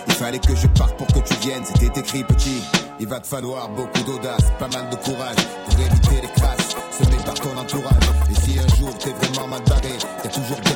il 0.07 0.13
fallait 0.15 0.39
que 0.39 0.55
je 0.55 0.67
parte 0.69 0.97
pour 0.97 1.07
que 1.09 1.21
tu 1.21 1.35
viennes 1.47 1.65
C'était 1.65 2.01
écrit 2.01 2.25
petit, 2.25 2.63
il 3.01 3.07
va 3.07 3.21
te 3.21 3.27
falloir 3.27 3.69
beaucoup 3.69 4.03
d'audace 4.05 4.53
Pas 4.59 4.69
mal 4.69 4.89
de 4.91 4.97
courage 4.97 5.37
pour 5.69 5.81
éviter 5.81 6.21
les 6.23 6.41
crasses. 6.41 6.77
Semé 6.91 7.17
par 7.25 7.35
ton 7.35 7.57
entourage. 7.57 8.09
Et 8.31 8.35
si 8.35 8.59
un 8.59 8.77
jour 8.77 8.97
t'es 8.99 9.13
vraiment 9.13 9.49
mal 9.49 9.63
barré 9.69 9.97
Y'a 10.25 10.31
toujours 10.31 10.61
des 10.61 10.76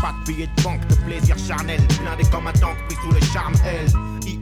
pas 0.00 0.14
de 0.20 0.32
billets 0.32 0.48
de 0.56 0.62
banque, 0.62 0.86
de 0.88 0.94
plaisir 0.96 1.36
charnel, 1.38 1.80
blindé 2.00 2.24
comme 2.30 2.46
un 2.46 2.52
tank, 2.52 2.76
pris 2.88 2.96
sous 3.02 3.12
le 3.12 3.20
charme 3.32 3.54
L. 3.64 3.86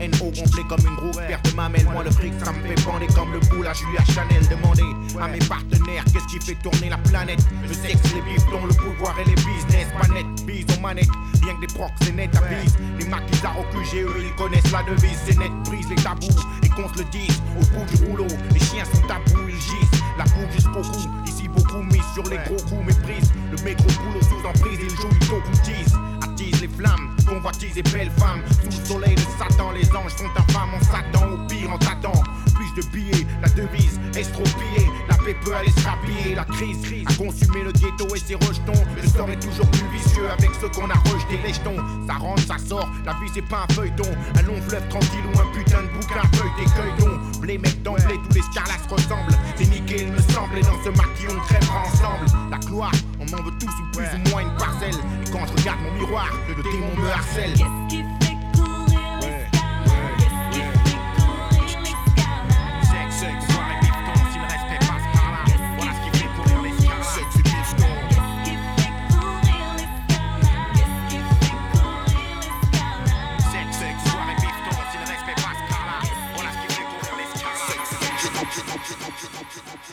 INO 0.01 0.31
gonflé 0.31 0.63
comme 0.69 0.79
une 0.85 0.95
grosse 0.95 1.17
paire 1.17 1.41
de 1.43 1.51
moi 1.55 2.03
le 2.03 2.11
fric 2.11 2.33
ça 2.43 2.51
me 2.51 2.61
fait 2.61 2.85
bander 2.85 3.07
comme 3.07 3.33
le 3.33 3.39
boule 3.49 3.67
à 3.67 3.73
Julia 3.73 4.03
Chanel. 4.05 4.47
Demandez 4.47 4.83
à 5.19 5.27
mes 5.27 5.39
partenaires 5.39 6.03
qu'est-ce 6.11 6.27
qui 6.27 6.39
fait 6.39 6.55
tourner 6.55 6.89
la 6.89 6.97
planète? 6.97 7.39
Sais 7.71 7.93
que 7.93 8.15
les 8.15 8.21
bifs 8.21 8.45
le 8.51 8.73
pouvoir 8.73 9.17
et 9.19 9.25
les 9.25 9.35
business, 9.35 9.87
net, 10.13 10.25
bise 10.45 10.65
aux 10.77 10.81
manettes, 10.81 11.09
bien 11.41 11.55
que 11.55 11.61
des 11.61 11.73
procs 11.73 11.91
c'est 12.01 12.15
net 12.15 12.35
à 12.35 12.41
bise. 12.41 12.75
Les 12.99 13.05
maquisards 13.05 13.59
au 13.59 13.63
QGE 13.75 14.05
ils 14.19 14.35
connaissent 14.35 14.71
la 14.71 14.83
devise, 14.83 15.17
c'est 15.25 15.37
net, 15.37 15.51
brise 15.65 15.89
les 15.89 15.95
tabous 15.95 16.27
et 16.63 16.69
qu'on 16.69 16.87
se 16.93 16.99
le 16.99 17.05
dise. 17.05 17.41
Au 17.59 17.65
bout 17.65 17.85
du 17.95 18.05
rouleau, 18.05 18.27
les 18.53 18.59
chiens 18.59 18.85
sont 18.85 19.01
tabous, 19.07 19.47
ils 19.47 19.55
gisent. 19.55 20.01
La 20.17 20.23
coupe 20.25 20.51
jusqu'au 20.51 20.81
cou, 20.81 21.09
ici 21.25 21.40
beaucoup 21.71 21.83
mise 21.83 22.03
sur 22.13 22.23
les 22.23 22.37
gros 22.37 22.61
coups, 22.67 22.85
méprise. 22.85 23.31
Le 23.51 23.63
métro 23.63 23.87
boulot 24.03 24.21
sous 24.21 24.47
emprise, 24.47 24.79
il 24.81 24.89
joue 24.95 25.09
du 25.09 25.27
cocoutise. 25.27 25.95
Attise 26.21 26.61
les 26.61 26.67
flammes, 26.67 27.15
convoitise 27.27 27.77
et 27.77 27.83
belles 27.83 28.11
femmes. 28.17 28.41
Sous 28.61 28.79
le 28.79 28.85
soleil 28.85 29.15
de 29.15 29.21
Satan, 29.21 29.71
les 29.71 29.87
anges 29.95 30.15
sont 30.15 30.29
infâmes. 30.35 30.69
On 30.75 30.83
s'attend 30.83 31.27
au 31.31 31.47
pire 31.47 31.71
en 31.71 31.77
t'attend. 31.77 32.23
Plus 32.55 32.81
de 32.81 32.87
billets, 32.89 33.25
la 33.41 33.49
devise 33.49 33.99
estropiée. 34.15 34.87
La 35.09 35.15
paix 35.17 35.35
peut 35.43 35.55
aller 35.55 35.71
se 35.71 35.85
rapiller. 35.85 36.35
La 36.35 36.45
crise 36.45 36.77
a 37.07 37.13
consumé 37.15 37.63
le 37.63 37.71
ghetto 37.71 38.15
et 38.15 38.19
ses 38.19 38.35
rejetons. 38.35 38.83
Je 39.01 39.07
serai 39.07 39.37
toujours 39.39 39.69
plus 39.71 39.87
vicieux 39.89 40.29
avec 40.29 40.51
ceux 40.59 40.69
qu'on 40.69 40.89
a 40.89 40.99
rejetés. 41.09 41.39
Les 41.45 41.53
jetons, 41.53 41.77
ça 42.07 42.13
rentre, 42.15 42.43
ça 42.43 42.57
sort. 42.57 42.89
La 43.05 43.13
vie 43.13 43.29
c'est 43.33 43.47
pas 43.47 43.65
un 43.69 43.73
feuilleton. 43.73 44.09
Un 44.37 44.41
long 44.43 44.61
fleuve 44.67 44.87
tranquille 44.89 45.25
ou 45.33 45.39
un 45.39 45.51
putain 45.53 45.83
de 45.83 45.87
bouquin 45.87 46.21
feuille 46.33 46.51
des 46.57 46.71
cueillons. 46.71 47.19
Blé 47.51 47.57
mec 47.57 47.83
d'emblée, 47.83 48.17
tous 48.29 48.35
les 48.35 48.41
scarlas 48.43 48.87
ressemblent. 48.89 49.37
C'est 49.57 49.69
niqué, 49.69 50.03
il 50.03 50.11
me 50.13 50.19
semble. 50.19 50.57
Et 50.57 50.61
dans 50.61 50.81
ce 50.85 50.89
maquillon, 50.89 51.33
on 51.35 51.39
crèvera 51.41 51.81
ensemble. 51.81 52.49
La 52.49 52.57
gloire, 52.59 52.93
on 53.19 53.25
m'en 53.25 53.43
veut 53.43 53.51
tous 53.59 53.67
ou 53.67 53.91
plus 53.91 54.05
ou 54.05 54.29
moins 54.29 54.43
une 54.43 54.55
parcelle. 54.57 54.95
Et 54.95 55.29
quand 55.29 55.45
je 55.45 55.59
regarde 55.59 55.79
mon 55.81 55.91
miroir, 55.99 56.29
le 56.47 56.63
démon 56.63 56.95
me 56.95 57.09
harcèle. 57.09 57.53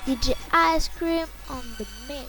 DJ 0.07 0.35
Ice 0.53 0.88
Cream 0.97 1.27
on 1.51 1.62
the 1.79 1.87
mix. 2.09 2.29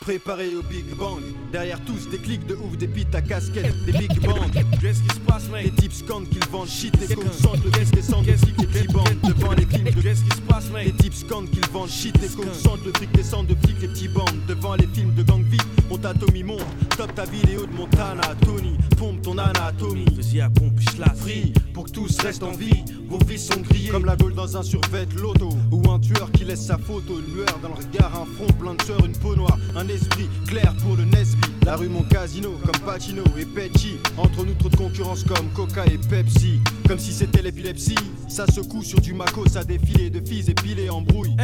Préparé 0.00 0.54
au 0.54 0.62
Big 0.62 0.84
Bang, 0.96 1.22
derrière 1.50 1.80
tous 1.84 2.10
des 2.10 2.18
clics 2.18 2.44
de 2.46 2.54
ouf, 2.56 2.76
des 2.76 2.88
pites 2.88 3.14
à 3.14 3.22
casquette, 3.22 3.72
des 3.86 3.92
Big 3.92 4.20
Bang. 4.20 4.52
Qu'est-ce 4.80 5.00
qui 5.02 5.14
se 5.14 5.20
passe, 5.20 5.48
mec? 5.48 5.64
Les 5.64 5.70
types 5.70 5.92
scandent 5.94 6.28
qu'ils 6.28 6.44
vendent 6.50 6.68
shit 6.68 6.94
et 7.00 7.14
consentent 7.14 7.64
le 7.64 7.70
risque 7.70 7.94
des 7.94 8.02
centres 8.02 8.26
de 8.30 8.36
flics 8.36 8.62
et 8.62 8.66
petits 8.66 8.88
bandes 8.88 9.16
devant 9.22 9.52
les 9.52 9.64
films. 9.64 9.84
de- 9.90 10.02
Qu'est-ce 10.02 10.24
qui 10.24 10.36
se 10.36 10.42
passe, 10.42 10.68
mec? 10.70 10.86
Les 10.86 10.92
types 10.92 11.14
scandent 11.14 11.48
qu'ils 11.50 11.66
vendent 11.70 11.88
shit 11.88 12.14
et 12.22 12.28
consentent 12.36 12.84
le 12.84 12.92
fric 12.92 13.10
des 13.12 13.22
centres 13.22 13.48
de 13.48 13.66
flics 13.66 13.82
et 13.82 13.88
petits 13.88 14.08
bandes 14.08 14.44
devant 14.46 14.74
les 14.74 14.86
films 14.88 15.14
de 15.14 15.22
gang 15.22 15.42
vite. 15.44 15.62
Mon 15.88 15.98
Tommy 15.98 16.42
monte, 16.42 16.64
top 16.96 17.14
ta 17.14 17.24
vidéo 17.24 17.66
de 17.66 17.72
Montana, 17.72 18.22
Tony, 18.44 18.76
pompe 18.96 19.22
ton 19.22 19.38
anatomie. 19.38 20.06
Vas-y 20.16 20.40
à 20.40 20.50
pompe, 20.50 20.78
la 20.98 21.12
free, 21.14 21.52
pour 21.72 21.84
que 21.84 21.90
tous 21.90 22.18
restent 22.20 22.42
en 22.42 22.52
vie. 22.52 22.84
Vos 23.08 23.18
vies 23.26 23.38
sont 23.38 23.60
grillées 23.60 23.90
comme 23.90 24.04
la 24.04 24.16
gueule 24.16 24.34
dans 24.34 24.56
un 24.56 24.62
survêt 24.62 25.06
loto. 25.16 25.50
Ou 25.70 25.90
un 25.90 25.98
tueur 26.00 26.30
qui 26.32 26.44
laisse 26.44 26.66
sa 26.66 26.78
photo, 26.78 27.20
une 27.20 27.34
lueur 27.34 27.58
dans 27.62 27.68
le 27.68 27.74
regard, 27.74 28.12
un 28.14 28.26
front 28.34 28.52
plein 28.58 28.74
de 28.74 28.82
sueur, 28.82 29.04
une 29.04 29.12
peau 29.12 29.36
noire, 29.36 29.58
un 29.76 29.86
esprit 29.88 30.28
clair 30.46 30.74
pour 30.82 30.96
le 30.96 31.04
Nesby. 31.04 31.40
La 31.64 31.76
rue 31.76 31.88
mon 31.88 32.02
casino, 32.02 32.50
comme 32.64 32.80
Pacino 32.84 33.22
et 33.38 33.46
Pecci. 33.46 33.96
Entre 34.16 34.44
nous 34.44 34.54
trop 34.54 34.68
de 34.68 34.76
concurrence 34.76 35.24
comme 35.24 35.48
Coca 35.54 35.84
et 35.86 35.98
Pepsi. 35.98 36.60
Comme 36.88 36.98
si 36.98 37.12
c'était 37.12 37.42
l'épilepsie, 37.42 37.94
ça 38.28 38.46
secoue 38.46 38.82
sur 38.82 39.00
du 39.00 39.14
Mako, 39.14 39.48
ça 39.48 39.64
défilé 39.64 40.10
de 40.10 40.20
filles 40.26 40.50
épilées 40.50 40.90
en 40.90 41.00
brouille. 41.02 41.36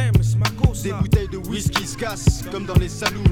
Des 0.83 0.93
bouteilles 0.93 1.27
de 1.27 1.37
whisky 1.37 1.85
se 1.85 1.95
cassent 1.95 2.43
comme 2.51 2.65
dans 2.65 2.75
les 2.75 2.89
saloons. 2.89 3.23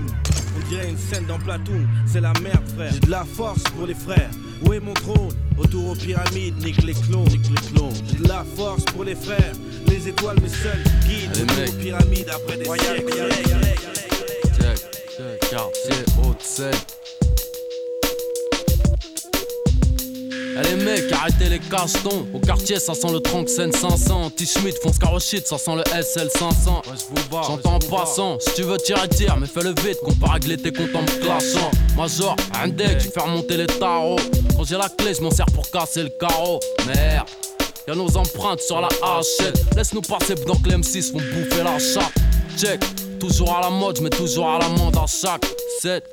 On 0.55 0.69
dirait 0.69 0.89
une 0.89 0.97
scène 0.99 1.25
dans 1.25 1.39
Platoon, 1.39 1.87
c'est 2.05 2.21
la 2.21 2.33
merde 2.41 2.67
frère. 2.75 2.91
J'ai 2.93 2.99
de 2.99 3.09
la 3.09 3.25
force 3.25 3.63
pour 3.75 3.87
les 3.87 3.93
frères. 3.93 4.29
Où 4.65 4.73
est 4.73 4.79
mon 4.79 4.93
trône? 4.93 5.33
Autour 5.57 5.91
aux 5.91 5.95
pyramides, 5.95 6.57
nique 6.63 6.83
les 6.83 6.93
clones, 6.93 7.27
nique 7.29 7.49
les 7.49 7.69
clones. 7.71 7.93
J'ai 8.09 8.17
de 8.17 8.27
la 8.27 8.45
force 8.55 8.83
pour 8.85 9.03
les 9.03 9.15
frères. 9.15 9.53
Les 9.87 10.07
étoiles 10.07 10.39
mes 10.41 10.49
seuls 10.49 10.83
guides. 11.07 11.31
Autour 11.31 11.63
aux 11.63 11.81
pyramides 11.81 12.29
après 12.29 12.57
des 12.57 12.65
siècles. 12.65 13.13
Check, 14.59 15.39
check, 15.47 16.69
Allez 20.59 20.75
mec, 20.75 21.09
arrêtez 21.13 21.47
les 21.47 21.59
castons. 21.59 22.27
Au 22.33 22.39
quartier, 22.39 22.79
ça 22.79 22.93
sent 22.93 23.09
le 23.13 23.21
Tronxen 23.21 23.71
500. 23.71 24.31
T-Schmidt, 24.31 24.77
fonce 24.83 24.97
carochite, 24.97 25.47
ça 25.47 25.57
sent 25.57 25.71
le 25.73 25.83
SL 26.03 26.29
500. 26.29 26.81
J'entends 27.31 27.75
en 27.75 27.79
passant, 27.79 28.37
si 28.41 28.55
tu 28.55 28.63
veux 28.63 28.77
tirer, 28.77 29.07
tire, 29.07 29.37
mais 29.37 29.47
fais 29.47 29.63
le 29.63 29.69
vite. 29.69 29.99
Qu'on 30.03 30.13
pas 30.15 30.33
régler 30.33 30.57
tes 30.57 30.73
comptes 30.73 30.93
en 30.93 31.01
me 31.03 31.21
clashant. 31.21 31.71
Major, 31.95 32.35
un 32.61 32.67
deck, 32.67 32.97
tu 32.97 33.07
fais 33.07 33.21
remonter 33.21 33.55
les 33.55 33.67
tarots. 33.67 34.19
Quand 34.57 34.65
j'ai 34.65 34.77
la 34.77 34.89
clé, 34.89 35.13
je 35.13 35.21
m'en 35.21 35.31
sers 35.31 35.45
pour 35.45 35.71
casser 35.71 36.03
le 36.03 36.09
carreau. 36.09 36.59
Merde. 36.87 37.29
Y'a 37.87 37.95
nos 37.95 38.17
empreintes 38.17 38.59
sur 38.59 38.81
la 38.81 38.89
hachette. 39.01 39.63
Laisse-nous 39.77 40.01
passer 40.01 40.35
pendant 40.35 40.59
que 40.59 40.67
les 40.67 40.75
M6 40.75 41.13
vont 41.13 41.19
bouffer 41.19 41.63
la 41.63 41.79
chatte. 41.79 42.11
Check, 42.57 42.81
toujours 43.17 43.55
à 43.55 43.61
la 43.61 43.69
mode, 43.69 43.95
je 43.95 44.03
mets 44.03 44.09
toujours 44.09 44.49
à 44.49 44.59
l'amende 44.59 44.97
à 44.97 45.05
chaque 45.07 45.45
7. 45.81 46.03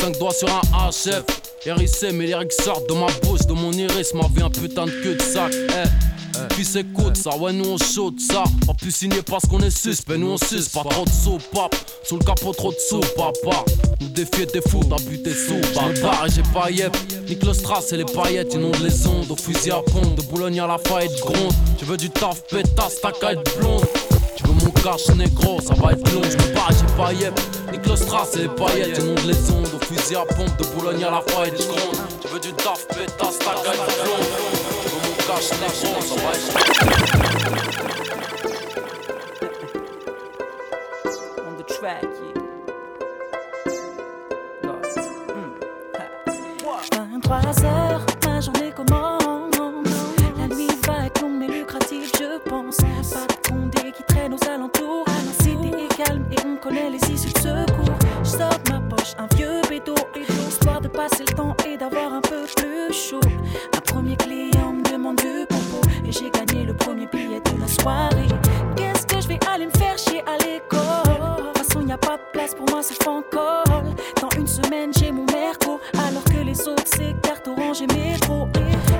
5 0.00 0.18
doigts 0.18 0.32
sur 0.32 0.48
un 0.48 0.88
HF. 0.88 1.22
Hérissé, 1.66 2.12
mes 2.12 2.26
lyrics 2.26 2.52
sortent 2.52 2.86
de 2.90 2.94
ma 2.94 3.06
bouche, 3.22 3.46
de 3.46 3.54
mon 3.54 3.72
iris, 3.72 4.12
ma 4.12 4.26
vie 4.28 4.42
un 4.42 4.50
putain 4.50 4.84
de 4.84 4.90
queue 4.90 5.14
de 5.14 5.22
sac. 5.22 5.50
Eh, 5.54 6.38
puis 6.50 6.68
écoute 6.76 7.16
ça, 7.16 7.34
ouais, 7.38 7.54
nous 7.54 7.70
on 7.70 7.78
chaude 7.78 8.20
ça. 8.20 8.44
Pas 8.66 8.74
pu 8.74 8.90
signer 8.90 9.22
parce 9.22 9.46
qu'on 9.46 9.60
est 9.60 9.70
suspect, 9.70 10.18
nous 10.18 10.32
on 10.32 10.36
suce. 10.36 10.68
Pas 10.68 10.84
trop 10.84 11.06
de 11.06 11.10
sous, 11.10 11.38
pap. 11.54 11.74
Sous 12.02 12.18
le 12.18 12.24
capot, 12.24 12.52
trop 12.52 12.70
de 12.70 12.76
sous, 12.86 13.00
papa. 13.16 13.64
Nous 14.02 14.08
défier 14.08 14.44
des 14.44 14.60
fous, 14.68 14.82
t'as 14.90 15.02
buté 15.08 15.32
sous, 15.32 15.58
barbare. 15.74 16.26
Et 16.26 16.30
j'ai 16.30 16.42
pas 16.52 16.70
yep. 16.70 16.94
Nique 17.30 17.42
le 17.42 17.54
strass 17.54 17.92
et 17.92 17.96
les 17.96 18.04
paillettes, 18.04 18.52
inonde 18.52 18.76
les 18.82 19.06
ondes. 19.06 19.30
Au 19.30 19.36
fusil 19.36 19.70
à 19.70 19.80
pompe, 19.90 20.16
de 20.16 20.22
Boulogne 20.22 20.60
à 20.60 20.66
la 20.66 20.76
Fayette, 20.76 21.18
gronde. 21.20 21.54
Tu 21.78 21.86
veux 21.86 21.96
du 21.96 22.10
taf, 22.10 22.42
pétasse, 22.42 23.00
ta 23.00 23.08
être 23.08 23.58
blonde. 23.58 23.86
Tu 24.36 24.42
veux 24.46 24.52
mon 24.52 24.70
cash 24.70 25.08
négro, 25.16 25.62
ça 25.62 25.72
va 25.74 25.92
être 25.92 26.12
long, 26.12 26.22
je 26.24 26.36
me 26.36 26.54
bats, 26.54 26.68
j'ai 26.70 26.96
pas 26.96 27.12
yep. 27.14 27.40
Strass 27.96 28.36
et 28.36 28.48
les 29.26 29.50
ondes. 29.50 29.70
Au 29.74 29.78
fusil 29.84 30.16
à 30.16 30.24
pompe, 30.24 30.56
de 30.58 30.64
Boulogne 30.74 31.04
à 31.04 31.10
la 31.10 31.20
gronde. 31.20 31.54
Tu 32.20 32.28
veux 32.28 32.40
du 32.40 32.52
taf, 32.52 32.86
pétasse, 32.88 33.38
ta 33.38 33.52
être 33.52 33.86
blonde. 34.02 34.26
Tu 34.82 34.88
veux 34.88 35.00
mon 35.02 35.14
cash 35.26 35.50
négro, 35.60 36.00
ça 36.00 36.14
va 36.14 36.30
être 36.32 36.48
on 41.46 41.54
the 41.56 41.66
track, 41.66 42.02
yeah. 42.02 42.42
23 47.12 47.64
heures, 47.64 48.06
ma 48.24 48.40
journée 48.40 48.72
commence. 48.74 49.22
La 50.38 50.46
nuit 50.54 50.68
va 50.86 51.06
être 51.06 51.20
longue 51.22 51.38
mais 51.38 51.48
lucrative, 51.48 52.10
je 52.18 52.38
pense. 52.48 52.76
Pas 52.76 53.26
de 53.26 53.48
condé 53.48 53.92
qui 53.92 54.02
traîne 54.04 54.34
aux 54.34 54.48
alentours. 54.48 55.13
Calme 55.96 56.24
et 56.32 56.36
on 56.44 56.56
connaît 56.56 56.90
les 56.90 56.98
issues 57.12 57.32
de 57.32 57.38
secours. 57.38 57.94
Je 58.24 58.30
sors 58.30 58.58
ma 58.68 58.80
poche 58.80 59.14
un 59.16 59.28
vieux 59.36 59.60
bédo, 59.68 59.94
histoire 60.48 60.80
de 60.80 60.88
passer 60.88 61.24
le 61.28 61.34
temps 61.34 61.56
et 61.68 61.76
d'avoir 61.76 62.12
un 62.12 62.20
peu 62.20 62.46
plus 62.56 62.92
chaud. 62.92 63.20
Un 63.76 63.80
premier 63.80 64.16
client 64.16 64.72
me 64.72 64.82
demande 64.90 65.16
du 65.16 65.46
popo 65.48 65.86
et 66.04 66.10
j'ai 66.10 66.30
gagné 66.30 66.64
le 66.64 66.74
premier 66.74 67.06
billet 67.06 67.40
de 67.40 67.60
la 67.60 67.68
soirée. 67.68 68.26
Qu'est-ce 68.76 69.06
que 69.06 69.20
je 69.20 69.28
vais 69.28 69.38
aller 69.48 69.66
me 69.66 69.78
faire 69.78 69.96
chier 69.96 70.24
à 70.26 70.36
l'école? 70.38 71.38
De 71.38 71.42
toute 71.42 71.58
façon, 71.58 71.86
y 71.86 71.92
a 71.92 71.98
pas 71.98 72.16
de 72.16 72.22
place 72.32 72.54
pour 72.56 72.68
moi, 72.70 72.82
c'est 72.82 73.06
encore. 73.06 73.84
Dans 74.20 74.30
une 74.36 74.48
semaine, 74.48 74.90
j'ai 74.98 75.12
mon 75.12 75.26
merco, 75.26 75.80
alors 75.94 76.24
que 76.24 76.44
les 76.44 76.66
autres 76.66 76.86
s'écartent 76.86 77.46
orange 77.46 77.82
et 77.82 77.86
métro. 77.86 78.48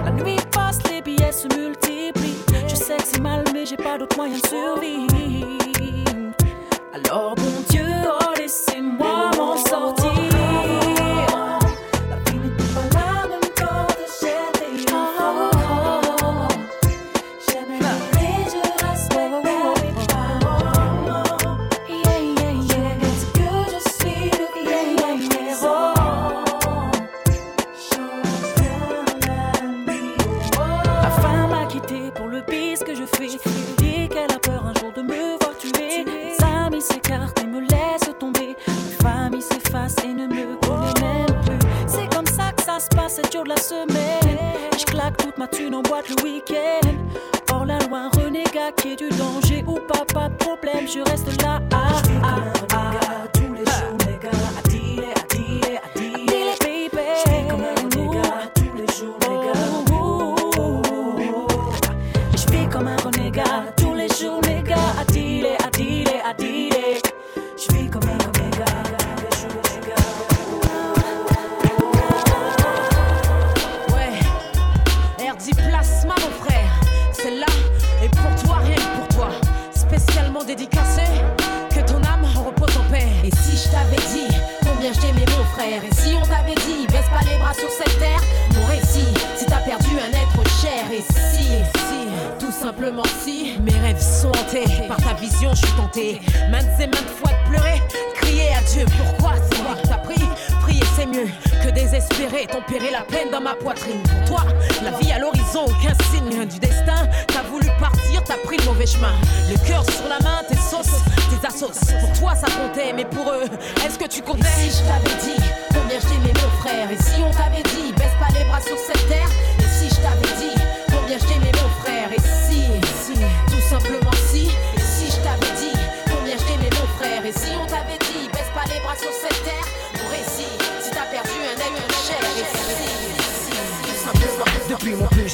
La 0.05 0.12
nuit 0.12 0.36
passe, 0.53 0.78
les 0.90 1.03
billets 1.03 1.32
se 1.32 1.49
multiplient. 1.59 2.45
Je 2.68 2.76
sais 2.76 2.99
que 2.99 3.05
c'est 3.05 3.20
mal, 3.20 3.42
mais 3.53 3.66
j'ai 3.66 3.76
pas 3.76 3.99
d'autre 3.99 4.16
moyen 4.16 4.38
de 4.38 4.47
survivre. 4.47 5.14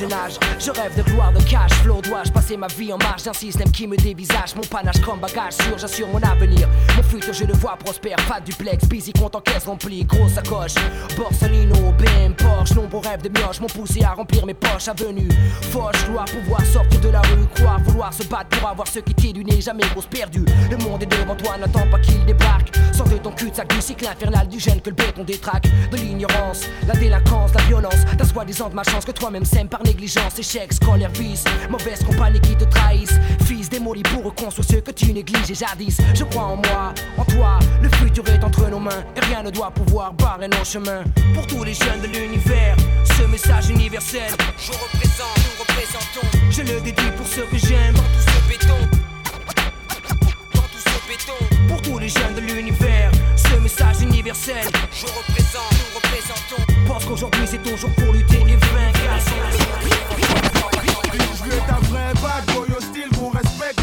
Je 0.00 0.70
rêve 0.70 0.96
de 0.96 1.02
gloire, 1.02 1.32
de 1.32 1.42
cash 1.42 1.72
flow. 1.82 2.00
Dois-je 2.00 2.32
passer 2.32 2.56
ma 2.56 2.68
vie 2.68 2.92
en 2.92 2.98
marge 2.98 3.24
d'un 3.24 3.34
système 3.34 3.70
qui 3.70 3.86
me 3.86 3.96
dévisage 3.96 4.54
Mon 4.56 4.62
panache 4.62 5.00
comme 5.02 5.20
bagage 5.20 5.52
sûr, 5.54 5.76
j'assure 5.76 6.08
mon 6.08 6.20
avenir. 6.22 6.68
Mon 6.96 7.02
futur, 7.02 7.34
je 7.34 7.44
le 7.44 7.52
vois 7.52 7.76
prospère. 7.76 8.16
Pas 8.28 8.40
duplex, 8.40 8.88
busy, 8.88 9.12
compte 9.12 9.34
en 9.34 9.40
caisse 9.40 9.66
remplie. 9.66 10.04
Grosse 10.04 10.32
sacoche, 10.32 10.74
Borsalino, 11.16 11.92
BM, 11.98 12.34
Porsche. 12.34 12.74
Nombreux 12.74 13.00
rêves 13.00 13.22
de 13.22 13.28
mioche 13.28 13.60
m'ont 13.60 13.66
poussé 13.66 14.02
à 14.02 14.12
remplir 14.14 14.46
mes 14.46 14.54
poches. 14.54 14.88
Avenue, 14.88 15.28
Foch, 15.70 15.92
gloire, 16.08 16.24
pouvoir 16.24 16.64
sortir 16.64 17.00
de 17.00 17.08
la 17.08 17.20
rue. 17.20 17.46
Croire, 17.54 17.80
vouloir 17.80 18.14
se 18.14 18.22
battre 18.24 18.58
pour 18.58 18.68
avoir 18.68 18.88
ce 18.88 19.00
qui 19.00 19.14
t'est 19.14 19.32
du 19.32 19.44
nez. 19.44 19.60
Jamais 19.60 19.84
grosse 19.92 20.06
perdue. 20.06 20.46
Le 20.70 20.78
monde 20.78 21.02
est 21.02 21.06
devant 21.06 21.36
toi, 21.36 21.58
n'attends 21.58 21.88
pas 21.90 21.98
qu'il 21.98 22.24
débarque. 22.24 22.74
Sors 22.94 23.08
de 23.08 23.18
ton 23.18 23.32
cul 23.32 23.50
de 23.50 23.56
sac 23.56 23.68
du 23.68 23.82
cycle 23.82 24.06
infernal 24.06 24.48
du 24.48 24.58
gène 24.58 24.80
que 24.80 24.88
le 24.88 24.96
béton 24.96 25.24
détraque. 25.24 25.66
De 25.90 25.96
l'ignorance, 25.96 26.62
la 26.86 26.94
délinquance, 26.94 27.52
la 27.54 27.62
violence. 27.64 28.00
Ta 28.16 28.24
soi-disant 28.24 28.70
de 28.70 28.74
ma 28.74 28.84
chance 28.84 29.04
que 29.04 29.12
toi-même 29.12 29.44
sème 29.44 29.68
par 29.68 29.82
négligence. 29.90 30.38
Échec, 30.38 30.72
scolaire, 30.72 31.10
vice. 31.14 31.44
Mauvaise 31.68 32.02
compagnie 32.04 32.40
qui 32.40 32.56
te 32.56 32.64
trahissent. 32.64 33.18
Fils 33.44 33.68
démoli 33.68 34.02
pour 34.02 34.24
reconstruire 34.24 34.66
ce 34.68 34.76
que 34.76 34.90
tu 34.92 35.12
négliges 35.12 35.50
et 35.50 35.54
jadis. 35.54 35.98
Je 36.14 36.24
crois 36.24 36.44
en 36.44 36.56
moi, 36.56 36.94
en 37.16 37.24
toi. 37.24 37.58
Le 37.82 37.88
futur 37.96 38.26
est 38.28 38.42
entre 38.44 38.68
nos 38.70 38.78
mains. 38.78 39.04
Et 39.16 39.20
rien 39.20 39.42
ne 39.42 39.50
doit 39.50 39.70
pouvoir 39.70 40.12
barrer 40.14 40.48
nos 40.48 40.64
chemins. 40.64 41.04
Pour 41.34 41.46
tous 41.46 41.64
les 41.64 41.74
jeunes 41.74 42.02
de 42.02 42.06
l'univers, 42.06 42.76
ce 43.04 43.24
message 43.24 43.70
universel. 43.70 44.30
Je 44.58 44.72
représente, 44.72 45.38
nous 45.44 45.56
représentons. 45.64 46.26
Je 46.50 46.62
le 46.62 46.80
dédie 46.80 47.10
pour 47.16 47.26
ceux 47.26 47.46
que 47.46 47.58
j'aime. 47.58 47.94
Dans 47.94 48.02
tout 48.02 48.24
ce 48.26 48.48
béton. 48.48 48.80
Dans 50.54 50.68
tout 50.72 50.82
ce 50.90 50.98
béton. 51.08 51.38
Pour 51.68 51.82
tous 51.82 51.98
les 51.98 52.08
jeunes 52.08 52.34
de 52.36 52.40
l'univers, 52.40 52.99
message 53.70 54.02
universel. 54.02 54.64
Je 54.92 55.06
représente, 55.06 55.72
nous 55.78 55.94
représentons. 55.94 56.62
Pense 56.86 57.04
qu'aujourd'hui 57.04 57.42
c'est 57.46 57.62
ton 57.62 57.76
jour 57.76 57.90
pour 57.90 58.12
lutter 58.12 58.40
et 58.40 58.56
vaincre. 58.56 59.00
Je 61.42 61.56
être 61.56 61.74
un 61.74 61.80
vrai 61.88 62.12
bad 62.22 62.44
boy 62.54 62.76
hostile 62.76 63.08
qu'on 63.16 63.30
respecte 63.30 63.80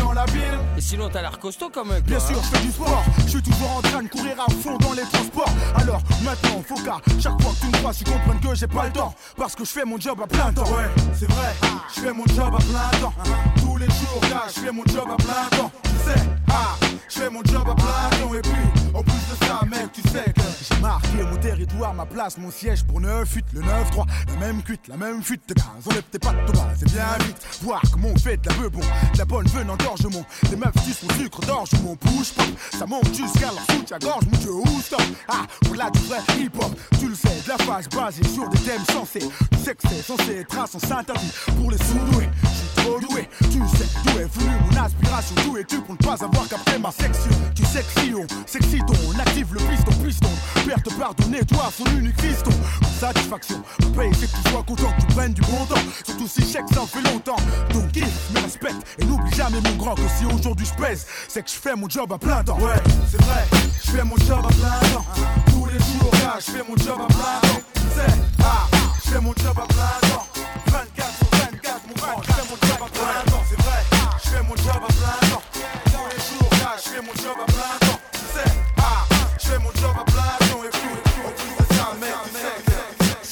Et 0.78 0.82
sinon, 0.82 1.10
t'as 1.12 1.22
l'air 1.22 1.40
costaud 1.40 1.72
quand 1.74 1.86
même. 1.86 2.02
Bien 2.02 2.20
sûr, 2.20 2.36
je 2.42 2.56
fais 2.56 2.64
du 2.64 2.72
sport. 2.72 3.04
Je 3.26 3.30
suis 3.32 3.42
toujours 3.42 3.78
en 3.78 3.82
train 3.82 4.04
de 4.04 4.10
courir 4.10 4.36
à 4.40 4.52
fond 4.52 4.78
dans 4.78 4.94
les 4.94 5.02
transports. 5.12 5.50
Alors 5.76 6.02
maintenant, 6.24 6.64
faut 6.68 6.76
qu'à 6.76 6.98
chaque 7.20 7.42
fois 7.42 7.52
que 7.52 7.60
tu 7.62 7.68
me 7.68 7.78
crois, 7.78 7.94
tu 7.94 8.04
comprennes 8.04 8.40
que 8.40 8.56
j'ai 8.56 8.68
pas 8.68 8.86
le 8.86 8.92
temps. 8.92 9.16
Parce 9.36 9.56
que 9.56 9.66
je 9.66 9.72
fais 9.72 9.86
mon 9.86 10.00
job 10.00 10.20
à 10.24 10.28
plein 10.28 10.54
temps. 10.54 10.66
Ouais, 10.66 10.90
c'est 11.14 11.30
vrai. 11.32 11.56
Je 11.96 12.02
fais 12.02 12.14
mon 12.14 12.26
job 12.28 12.54
à 12.54 12.58
plein 12.58 13.00
temps. 13.00 13.14
Tous 13.58 13.78
les 13.78 13.88
jours, 13.88 14.22
là, 14.30 14.44
je 14.54 14.60
fais 14.60 14.72
mon 14.72 14.84
job 14.86 15.08
à 15.12 15.16
plein 15.16 15.58
temps. 15.58 15.72
Tu 15.84 16.12
sais, 16.12 16.20
ah, 16.50 16.76
je 17.10 17.20
fais 17.20 17.30
mon 17.30 17.44
job 17.44 17.64
à 17.68 17.76
plein 17.76 18.20
temps. 18.20 18.34
Et 18.36 18.42
puis, 18.42 18.92
en 18.94 19.02
plus 19.02 19.14
de 19.14 19.46
ça, 19.46 19.62
mec, 19.66 19.92
tu 19.94 20.02
sais 20.10 20.32
que 20.32 20.42
j'ai 20.70 20.80
marqué 20.80 21.24
mon 21.24 21.38
territoire, 21.38 21.94
ma 21.96 22.06
place, 22.06 22.38
mon 22.38 22.52
siège 22.52 22.84
pour 22.84 23.02
9 23.02 23.28
8 23.34 23.46
le 23.54 23.62
9-3. 23.62 24.06
La 24.28 24.46
même 24.46 24.62
cuite, 24.62 24.88
la 24.88 24.98
même 24.98 25.24
fuite 25.24 25.42
de 25.50 25.56
gaz. 25.56 25.66
Enlève 25.90 26.04
tes 26.12 26.20
pattes 26.20 26.36
c'est 26.76 26.92
bien 26.92 27.18
vite. 27.26 27.38
Voir 27.64 27.82
comment 27.92 28.10
on 28.10 28.18
fait 28.18 28.38
de 28.38 28.50
la 28.50 28.70
bon, 28.70 28.80
de 28.80 29.18
la 29.18 29.26
bonne 29.26 29.48
veine 29.48 29.70
engorgement. 30.18 30.26
Les 30.50 30.58
meufs 30.58 30.74
disent 30.86 31.04
mon 31.04 31.16
sucre 31.16 31.42
d'orge 31.42 31.70
ou 31.74 31.88
mon 31.88 31.96
push 31.96 32.34
pop. 32.34 32.46
Ça 32.78 32.86
monte 32.86 33.14
jusqu'à 33.14 33.48
leur 33.48 33.66
soutien-gorge, 33.72 34.26
mon 34.32 34.38
dieu, 34.38 34.52
où 34.52 34.82
stop? 34.82 35.02
Ah, 35.28 35.46
voilà 35.68 35.90
du 35.90 36.00
vrai 36.02 36.20
hip-hop. 36.40 36.72
Tu 37.00 37.08
le 37.08 37.16
sais, 37.16 37.42
de 37.46 37.50
la 37.50 37.58
phase 37.58 37.88
basée 37.90 38.24
sur 38.24 38.48
des 38.50 38.60
thèmes 38.60 38.84
sensés. 38.92 39.28
Tu 39.52 39.60
sais 39.64 39.76
que 39.76 39.88
c'est 39.90 40.02
censé 40.02 40.38
être 40.38 40.58
un 40.58 40.68
sens 40.68 40.92
interdit 40.92 41.32
pour 41.60 41.72
les 41.72 41.78
sous-doués. 41.78 42.30
Je 42.44 42.48
suis 42.48 42.86
trop 42.86 43.00
doué, 43.00 43.30
tu 43.42 43.60
sais 43.78 43.88
d'où 44.04 44.20
est 44.20 44.34
venue 44.34 44.56
mon 44.70 44.82
aspiration. 44.82 45.36
D'où 45.46 45.58
es-tu 45.58 45.82
pour 45.82 45.94
ne 45.94 46.06
pas 46.06 46.24
avoir 46.24 46.48
capté 46.48 46.78
ma 46.78 46.92
section? 46.92 47.32
Tu 47.56 47.66
sais 47.66 47.84
que 47.84 48.02
si 48.02 48.14
on 48.14 48.26
s'excite, 48.46 48.84
on 49.08 49.20
active 49.20 49.54
le 49.54 49.60
piston, 49.60 49.92
piston. 50.04 50.30
Père 50.66 50.82
te 50.84 50.94
pardonner, 50.94 51.40
toi, 51.46 51.72
son 51.76 51.86
unique 51.98 52.20
fiston. 52.20 52.52
Satisfaction, 53.00 53.62
mon 53.82 53.90
paye, 53.92 54.12
c'est 54.20 54.32
que 54.32 54.38
tu 54.44 54.50
sois 54.50 54.64
content 54.64 54.92
tu 55.00 55.06
prennes 55.08 55.34
du 55.34 55.42
bon 55.42 55.66
temps. 55.66 55.82
Surtout 56.06 56.28
si 56.28 56.42
chèque, 56.42 56.66
ça 56.74 56.82
fait 56.88 57.02
longtemps. 57.02 57.36
Donc, 57.74 57.92
kiffe, 57.92 58.32
me 58.34 58.40
respecte 58.42 58.82
et 59.00 59.06
n'oublie 59.06 59.34
jamais 59.36 59.62
mon 59.62 59.76
grand 59.76 59.96
que 59.98 60.08
si 60.18 60.26
aujourd'hui 60.26 60.66
je 60.66 60.82
pèse, 60.82 61.06
c'est 61.28 61.44
que 61.44 61.50
je 61.50 61.56
fais 61.56 61.76
mon 61.76 61.90
job 61.90 62.12
à 62.14 62.18
plein 62.18 62.44
temps. 62.44 62.58
Ouais, 62.60 62.82
c'est 63.10 63.22
vrai, 63.22 63.46
je 63.84 63.92
fais 63.92 64.04
mon 64.04 64.18
job 64.18 64.40
à 64.44 64.48
plein 64.48 64.90
temps. 64.94 65.06
Tous 65.48 65.66
les 65.66 65.80
jours, 65.80 66.12
là, 66.14 66.38
je 66.40 66.52
fais 66.52 66.64
mon 66.68 66.78
job 66.78 66.98
à 67.02 67.08
plein 67.08 67.50
temps. 67.50 67.62
Sais, 67.96 68.14
ah, 68.44 68.68
je 69.04 69.10
fais 69.10 69.20
mon 69.20 69.34
job 69.34 69.58
à 69.58 69.66
plein 69.66 70.10
temps. 70.10 70.37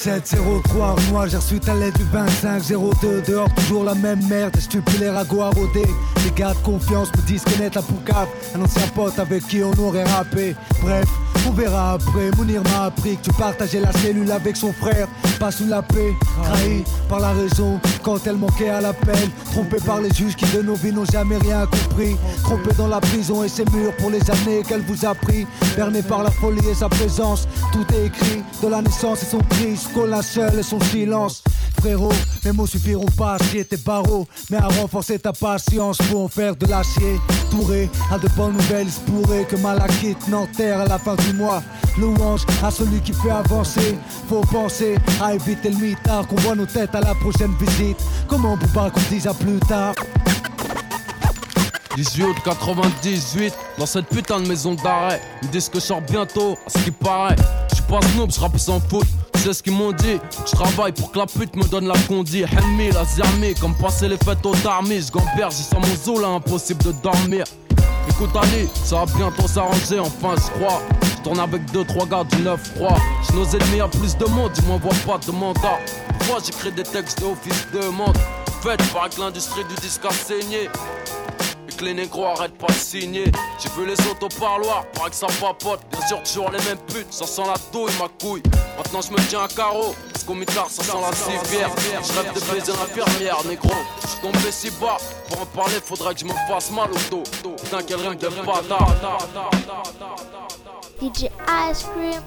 703, 0.06 0.96
moi 1.10 1.26
j'ai 1.26 1.38
reçu 1.38 1.60
ta 1.60 1.74
lettre 1.74 1.98
du 1.98 2.04
2502 2.06 3.24
Dehors 3.24 3.52
toujours 3.56 3.84
la 3.84 3.96
même 3.96 4.24
merde, 4.28 4.56
stupulaire 4.60 5.18
à 5.18 5.24
rôder. 5.24 5.88
Les 6.24 6.30
gars 6.30 6.54
de 6.54 6.60
confiance 6.60 7.10
me 7.18 7.24
disent 7.24 7.44
connaître 7.44 7.78
la 7.78 7.82
poucave 7.82 8.28
Un 8.54 8.62
ancien 8.62 8.88
pote 8.90 9.18
avec 9.18 9.48
qui 9.48 9.64
on 9.64 9.74
aurait 9.80 10.04
rappé. 10.04 10.56
Bref, 10.84 11.08
on 11.48 11.52
verra 11.52 11.94
après 11.94 12.32
Mounir 12.38 12.62
m'a 12.64 12.86
appris 12.86 13.18
que 13.18 13.24
tu 13.24 13.32
partageais 13.34 13.80
la 13.80 13.92
cellule 13.92 14.32
avec 14.32 14.56
son 14.56 14.74
frère. 14.74 15.08
Pas 15.40 15.52
sous 15.52 15.68
la 15.68 15.82
paix, 15.82 16.14
trahi 16.44 16.84
par 17.10 17.20
la 17.20 17.32
raison. 17.32 17.80
Quand 18.04 18.26
elle 18.26 18.38
manquait 18.38 18.70
à 18.70 18.82
l'appel 18.82 19.30
Trompé 19.52 19.78
par 19.86 20.02
les 20.02 20.14
juges 20.14 20.36
qui 20.36 20.46
de 20.56 20.62
nos 20.62 20.76
vies 20.76 20.92
n'ont 20.92 21.06
jamais 21.06 21.38
rien 21.38 21.66
compris. 21.66 22.16
Trompé 22.44 22.74
dans 22.78 22.88
la 22.88 23.00
prison 23.00 23.44
et 23.44 23.50
ses 23.50 23.66
murs 23.66 23.96
pour 23.98 24.10
les 24.10 24.22
années 24.32 24.64
qu'elle 24.68 24.82
vous 24.82 25.06
a 25.06 25.14
pris. 25.14 25.48
Berné 25.76 26.02
par 26.02 26.24
la 26.24 26.32
folie 26.32 26.68
et 26.70 26.76
sa 26.76 26.90
présence 26.90 27.48
Tout 27.72 27.86
est 27.94 28.08
écrit. 28.08 28.44
De 28.62 28.68
la 28.68 28.82
naissance 28.82 29.24
et 29.24 29.26
son 29.26 29.40
cri 29.40 29.72
Jusqu'au 29.72 30.06
linceul 30.06 30.60
et 30.60 30.64
son 30.64 30.80
silence 30.80 31.44
Mes 32.44 32.52
mots 32.52 32.66
suffiront 32.66 33.06
pas 33.16 33.36
à 33.36 33.44
scier 33.44 33.64
tes 33.64 33.78
barreaux. 33.78 34.28
Mais 34.50 34.58
à 34.58 34.68
renforcer 34.68 35.20
ta 35.20 35.34
patience 35.34 35.98
pour 36.10 36.24
en 36.24 36.28
faire 36.28 36.56
de 36.56 36.66
l'acier. 36.66 37.20
Touré 37.52 37.90
à 38.12 38.18
de 38.18 38.28
bonnes 38.30 38.54
nouvelles, 38.54 38.88
il 38.88 38.92
se 38.92 39.44
que 39.44 39.56
Malakite 39.58 40.28
n'enterre 40.28 40.80
à 40.80 40.86
la 40.86 40.98
fin 40.98 41.16
du 41.16 41.34
mois. 41.34 41.62
Louange 42.00 42.42
à 42.64 42.72
celui 42.72 43.00
qui 43.02 43.14
fait 43.14 43.30
avancer. 43.30 43.96
Faut 44.28 44.42
penser 44.42 44.96
à 45.22 45.36
éviter 45.36 45.70
le 45.70 45.78
mitard 45.78 46.28
Qu'on 46.28 46.38
voit 46.38 46.56
nos 46.56 46.66
têtes 46.66 46.96
à 46.96 47.02
la 47.02 47.14
prochaine 47.14 47.54
visite. 47.60 47.98
Comment 48.28 48.54
on 48.54 48.58
peut 48.58 48.74
pas 48.74 48.90
qu'on 48.90 49.02
dise 49.12 49.28
à 49.28 49.34
plus 49.36 49.60
tard? 49.60 49.94
18 51.96 52.24
août 52.24 52.36
98, 52.44 53.54
dans 53.78 53.86
cette 53.86 54.08
putain 54.08 54.42
de 54.42 54.48
maison 54.48 54.74
d'arrêt. 54.76 55.22
Ils 55.44 55.50
disent 55.50 55.70
que 55.70 55.80
je 55.80 55.86
sors 55.86 56.02
bientôt, 56.02 56.58
à 56.66 56.70
ce 56.70 56.84
qui 56.84 56.92
paraît. 56.92 57.36
Je 57.70 57.76
suis 57.76 57.84
pas 57.86 58.02
snoop, 58.14 58.32
je 58.32 58.40
rappe 58.40 58.58
sans 58.58 58.80
foot. 58.80 59.08
Sais 59.36 59.54
ce 59.54 59.64
qu'ils 59.64 59.74
m'ont 59.74 59.92
dit? 59.92 60.20
Je 60.46 60.52
travaille 60.52 60.92
pour 60.92 61.12
que 61.12 61.20
la 61.20 61.26
pute 61.26 61.56
me 61.56 61.64
donne 61.66 61.88
la 61.88 61.98
condi. 62.08 62.44
Henmi, 62.44 62.92
la 62.92 63.06
zermi, 63.06 63.54
comme 63.54 63.76
passer 63.76 64.08
les 64.08 64.18
fêtes 64.18 64.46
au 64.46 64.56
tarmi. 64.56 65.02
Je 65.02 65.12
gamberge, 65.12 65.54
sans 65.54 65.80
mon 65.80 65.96
zoo 65.96 66.20
là, 66.20 66.30
impossible 66.30 66.84
de 66.84 66.92
dormir. 67.04 67.46
Écoute 68.10 68.36
Ali, 68.36 68.68
ça 68.84 69.04
va 69.04 69.06
bientôt 69.06 69.48
s'arranger, 69.48 70.00
enfin 70.00 70.36
je 70.36 70.60
crois. 70.60 70.82
Je 71.02 71.24
tourne 71.24 71.40
avec 71.40 71.62
2-3 71.72 72.08
gars 72.08 72.24
du 72.24 72.38
9-3. 72.38 72.98
Je 73.28 73.34
nos 73.36 73.46
ennemis 73.46 73.82
à 73.82 73.88
plus 73.88 74.16
de 74.18 74.26
monde, 74.26 74.52
ils 74.58 74.66
m'envoient 74.66 74.92
pas 75.06 75.18
de 75.18 75.32
mandat. 75.32 75.80
Moi 76.28 76.38
j'écris 76.44 76.72
des 76.72 76.84
textes 76.84 77.20
d'office 77.20 77.68
de 77.74 77.88
monde? 77.90 78.18
Faites 78.62 78.82
par 78.94 79.10
que 79.10 79.20
l'industrie 79.20 79.64
du 79.66 79.76
disque 79.76 80.06
a 80.06 80.12
saigné. 80.12 80.70
Que 81.78 81.84
les 81.84 81.94
négros 81.94 82.26
arrêtent 82.26 82.58
pas 82.58 82.68
de 82.68 82.74
signer. 82.74 83.32
J'ai 83.60 83.70
vu 83.70 83.86
les 83.86 84.00
autres 84.08 84.26
au 84.26 84.40
parloir, 84.40 84.86
paraît 84.94 85.10
que 85.10 85.16
ça 85.16 85.28
papote. 85.42 85.82
Bien 85.92 86.08
sûr, 86.08 86.24
toujours 86.24 86.50
les 86.52 86.64
mêmes 86.64 86.78
putes, 86.88 87.12
ça 87.12 87.26
sent 87.26 87.44
la 87.46 87.56
douille, 87.74 87.92
ma 88.00 88.08
couille. 88.08 88.42
Maintenant 88.78 89.02
je 89.02 89.12
me 89.12 89.18
tiens 89.28 89.44
à 89.44 89.48
carreau, 89.50 89.94
parce 90.12 90.24
qu'au 90.24 90.36
mitard 90.36 90.70
ça 90.70 90.84
sent 90.84 90.98
la 91.02 91.14
civière. 91.14 91.70
Je 92.02 92.14
rêve 92.14 92.34
de 92.34 92.40
baiser 92.40 92.72
l'infirmière, 92.72 93.38
négro. 93.46 93.74
Je 94.02 94.08
suis 94.08 94.20
tombé 94.22 94.52
si 94.52 94.70
bas, 94.72 94.98
pour 95.28 95.42
en 95.42 95.46
parler, 95.48 95.76
faudrait 95.84 96.14
que 96.14 96.22
je 96.22 96.26
me 96.26 96.34
fasse 96.48 96.72
mal 96.72 96.90
au 96.92 97.12
dos. 97.12 97.24
Putain, 97.62 97.80
quel 97.86 97.98
rien 97.98 98.16
de 98.16 98.28
bâtard. 98.30 98.96
DJ 101.02 101.24
Ice 101.24 101.86
Cream 101.94 102.24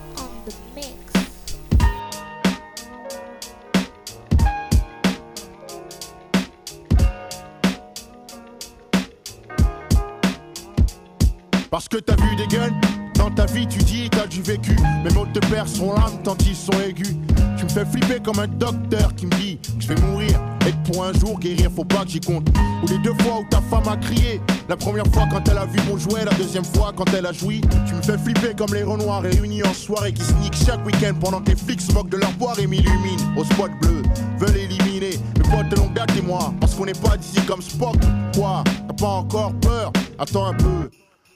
Parce 11.70 11.88
que 11.88 11.98
t'as 11.98 12.16
vu 12.16 12.36
des 12.36 12.46
guns 12.46 12.72
dans 13.14 13.30
ta 13.30 13.46
vie, 13.46 13.66
tu 13.66 13.78
dis 13.80 14.08
t'as 14.10 14.26
du 14.26 14.40
vécu. 14.42 14.74
Mes 15.04 15.12
mots 15.12 15.26
te 15.26 15.40
perdent 15.50 15.68
son 15.68 15.92
âme 15.94 16.22
tant 16.22 16.36
ils 16.46 16.56
sont 16.56 16.72
aigus. 16.86 17.16
Tu 17.58 17.64
me 17.64 17.68
fais 17.68 17.84
flipper 17.84 18.20
comme 18.24 18.38
un 18.38 18.46
docteur 18.46 19.14
qui 19.16 19.26
me 19.26 19.32
dit 19.32 19.58
que 19.58 19.82
je 19.82 19.88
vais 19.88 20.00
mourir. 20.02 20.40
Et 20.66 20.72
pour 20.90 21.04
un 21.04 21.12
jour 21.12 21.38
guérir, 21.38 21.70
faut 21.74 21.84
pas 21.84 22.04
que 22.04 22.10
j'y 22.10 22.20
compte. 22.20 22.48
Ou 22.82 22.88
les 22.88 22.98
deux 22.98 23.14
fois 23.22 23.40
où 23.40 23.46
ta 23.50 23.60
femme 23.60 23.88
a 23.88 23.96
crié. 23.96 24.40
La 24.68 24.76
première 24.76 25.06
fois 25.08 25.24
quand 25.30 25.46
elle 25.48 25.58
a 25.58 25.66
vu 25.66 25.78
mon 25.88 25.98
jouet, 25.98 26.24
la 26.24 26.32
deuxième 26.34 26.64
fois 26.64 26.92
quand 26.94 27.12
elle 27.12 27.26
a 27.26 27.32
joui. 27.32 27.60
Tu 27.86 27.94
me 27.94 28.02
fais 28.02 28.16
flipper 28.18 28.54
comme 28.56 28.72
les 28.72 28.82
renoirs 28.82 29.22
réunis 29.22 29.62
en 29.64 29.74
soirée 29.74 30.12
qui 30.12 30.22
sneak 30.22 30.54
chaque 30.54 30.84
week-end 30.86 31.14
pendant 31.20 31.40
que 31.40 31.50
les 31.50 31.56
flics 31.56 31.80
se 31.80 31.92
moquent 31.92 32.10
de 32.10 32.18
leur 32.18 32.32
boire 32.32 32.58
et 32.58 32.66
m'illuminent. 32.66 33.34
Au 33.36 33.44
spot 33.44 33.70
bleu, 33.82 34.02
veulent 34.38 34.56
éliminer 34.56 35.18
mes 35.36 35.50
potes 35.50 35.68
de 35.68 35.76
longue 35.76 35.98
et 36.16 36.22
moi. 36.22 36.54
Parce 36.60 36.74
qu'on 36.74 36.86
n'est 36.86 36.92
pas 36.92 37.16
d'ici 37.16 37.40
comme 37.46 37.62
Spock. 37.62 37.96
Quoi? 38.34 38.62
T'as 38.64 38.94
pas 38.94 39.08
encore 39.08 39.52
peur? 39.60 39.92
Attends 40.18 40.46
un 40.46 40.54
peu. 40.54 40.90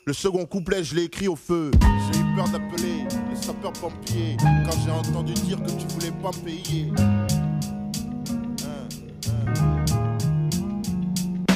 Le 0.04 0.12
second 0.12 0.46
couplet, 0.46 0.82
je 0.82 0.96
l'ai 0.96 1.04
écrit 1.04 1.28
au 1.28 1.36
feu. 1.36 1.70
J'ai 1.80 2.18
eu 2.18 2.24
peur 2.34 2.48
d'appeler 2.48 3.06
les 3.30 3.36
sapeurs-pompiers 3.40 4.36
quand 4.40 4.76
j'ai 4.84 4.90
entendu 4.90 5.32
dire 5.34 5.62
que 5.62 5.70
tu 5.70 5.86
voulais 5.94 6.10
pas 6.20 6.32
payer. 6.44 6.88
Hein, 6.98 7.26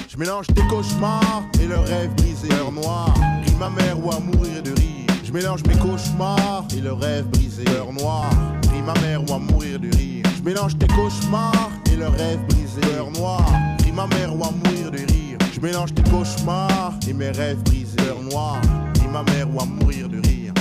Je 0.09 0.17
mélange 0.17 0.47
tes 0.47 0.65
cauchemars 0.69 1.43
et 1.61 1.67
le 1.67 1.77
rêve 1.77 2.15
brisé. 2.15 2.49
Heure 2.53 2.71
noire, 2.71 3.13
rit 3.45 3.57
ma 3.59 3.69
mère 3.69 3.99
ou 3.99 4.13
à 4.13 4.21
mourir 4.21 4.63
de 4.63 4.71
rire. 4.71 5.07
Je 5.25 5.33
mélange 5.33 5.65
mes 5.65 5.77
cauchemars 5.77 6.65
et 6.73 6.81
le 6.81 6.93
rêve 6.93 7.27
brisé. 7.27 7.65
Heure 7.71 7.93
noire, 7.93 8.31
rit 8.73 8.83
ma 8.83 8.95
mère 9.01 9.29
ou 9.29 9.35
à 9.35 9.41
mourir 9.41 9.81
de 9.81 9.89
rire. 9.97 10.25
Je 10.37 10.43
mélange 10.45 10.79
tes 10.79 10.87
cauchemars 10.87 11.73
et 11.93 11.97
le 11.97 12.07
rêve 12.07 12.39
brisé. 12.47 12.81
Heure 12.97 13.11
noire, 13.11 13.45
rit 13.83 13.91
ma 13.91 14.07
mère 14.07 14.39
ou 14.39 14.45
à 14.45 14.53
mourir 14.53 14.93
de 14.93 14.99
rire. 14.99 15.16
Je 15.57 15.61
mélange 15.63 15.95
tes 15.95 16.03
cauchemars 16.03 16.93
et 17.09 17.15
mes 17.15 17.31
rêves 17.31 17.63
brisés. 17.63 17.97
Heure 18.07 18.21
noire, 18.31 18.61
rit 19.01 19.09
ma 19.09 19.23
mère 19.23 19.49
ou 19.55 19.59
à 19.59 19.65
mourir 19.65 20.07
de 20.07 20.17
rire. 20.19 20.53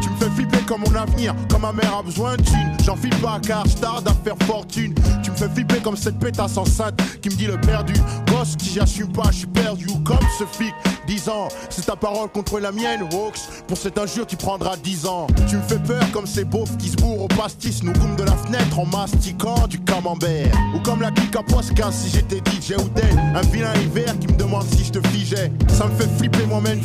Tu 0.00 0.08
me 0.08 0.16
fais 0.16 0.30
flipper 0.30 0.64
comme 0.66 0.80
mon 0.80 0.94
avenir, 0.94 1.34
comme 1.50 1.60
ma 1.60 1.72
mère 1.72 1.98
a 1.98 2.02
besoin 2.02 2.36
de 2.36 2.42
thunes. 2.42 2.72
J'en 2.82 2.96
file 2.96 3.14
pas 3.16 3.38
car 3.46 3.66
je 3.66 3.76
tarde 3.76 4.08
à 4.08 4.14
faire 4.24 4.36
fortune. 4.46 4.94
Tu 5.22 5.30
me 5.30 5.36
fais 5.36 5.48
flipper 5.50 5.80
comme 5.80 5.96
cette 5.96 6.18
pétasse 6.18 6.56
enceinte 6.56 6.98
qui 7.20 7.28
me 7.28 7.34
dit 7.34 7.46
le 7.46 7.60
perdu. 7.60 7.92
Gosse, 8.26 8.56
si 8.58 8.72
j'assume 8.72 9.12
pas, 9.12 9.30
je 9.30 9.38
suis 9.38 9.46
perdu. 9.46 9.86
Comme 10.04 10.16
ce 10.38 10.44
flic, 10.44 10.72
10 11.06 11.28
ans. 11.28 11.48
C'est 11.68 11.84
ta 11.84 11.96
parole 11.96 12.30
contre 12.30 12.60
la 12.60 12.72
mienne, 12.72 13.02
Hawks. 13.12 13.40
Pour 13.66 13.76
cette 13.76 13.98
injure, 13.98 14.26
tu 14.26 14.36
prendras 14.36 14.76
10 14.76 15.06
ans. 15.06 15.26
Tu 15.48 15.56
me 15.56 15.62
fais 15.62 15.78
peur 15.78 16.02
comme 16.12 16.26
ces 16.26 16.44
beaufs 16.44 16.76
qui 16.78 16.88
se 16.88 16.96
bourrent 16.96 17.24
au 17.24 17.28
pastis. 17.28 17.82
Nous 17.82 17.92
goûtent 17.92 18.16
de 18.16 18.24
la 18.24 18.36
fenêtre 18.36 18.78
en 18.78 18.86
mastiquant 18.86 19.66
du 19.68 19.80
camembert. 19.80 20.52
Ou 20.74 20.80
comme 20.80 21.02
la 21.02 21.10
clique 21.34 21.36
à 21.36 21.42
Posca 21.42 21.92
si 21.92 22.10
j'étais 22.10 22.38
DJ 22.38 22.72
ou 22.78 22.88
tel. 22.88 23.18
Un 23.34 23.40
vilain 23.42 23.74
hiver 23.74 24.18
qui 24.20 24.28
me 24.28 24.38
demande 24.38 24.64
si 24.76 24.84
je 24.84 24.92
te 24.92 25.08
figeais. 25.08 25.50
Ça 25.68 25.86
me 25.86 25.94
fait 25.94 26.08
flipper 26.18 26.46
moi-même, 26.46 26.80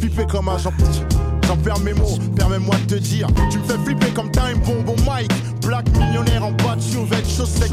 flipper, 0.00 0.26
comme 0.26 0.48
un 0.48 0.58
J'en 0.58 1.56
perds 1.58 1.78
mes 1.80 1.94
mots, 1.94 2.18
permets-moi 2.34 2.74
de 2.86 2.94
te 2.96 3.00
dire 3.00 3.28
Tu 3.50 3.58
me 3.58 3.64
fais 3.64 3.78
flipper 3.84 4.10
comme 4.10 4.30
Time 4.32 4.58
Bonbon 4.64 4.96
Mike 5.06 5.30
Black 5.62 5.88
millionnaire 5.96 6.44
en 6.44 6.50
bas 6.50 6.74
de 6.74 6.80
survêt, 6.80 7.22
chaussettes 7.24 7.70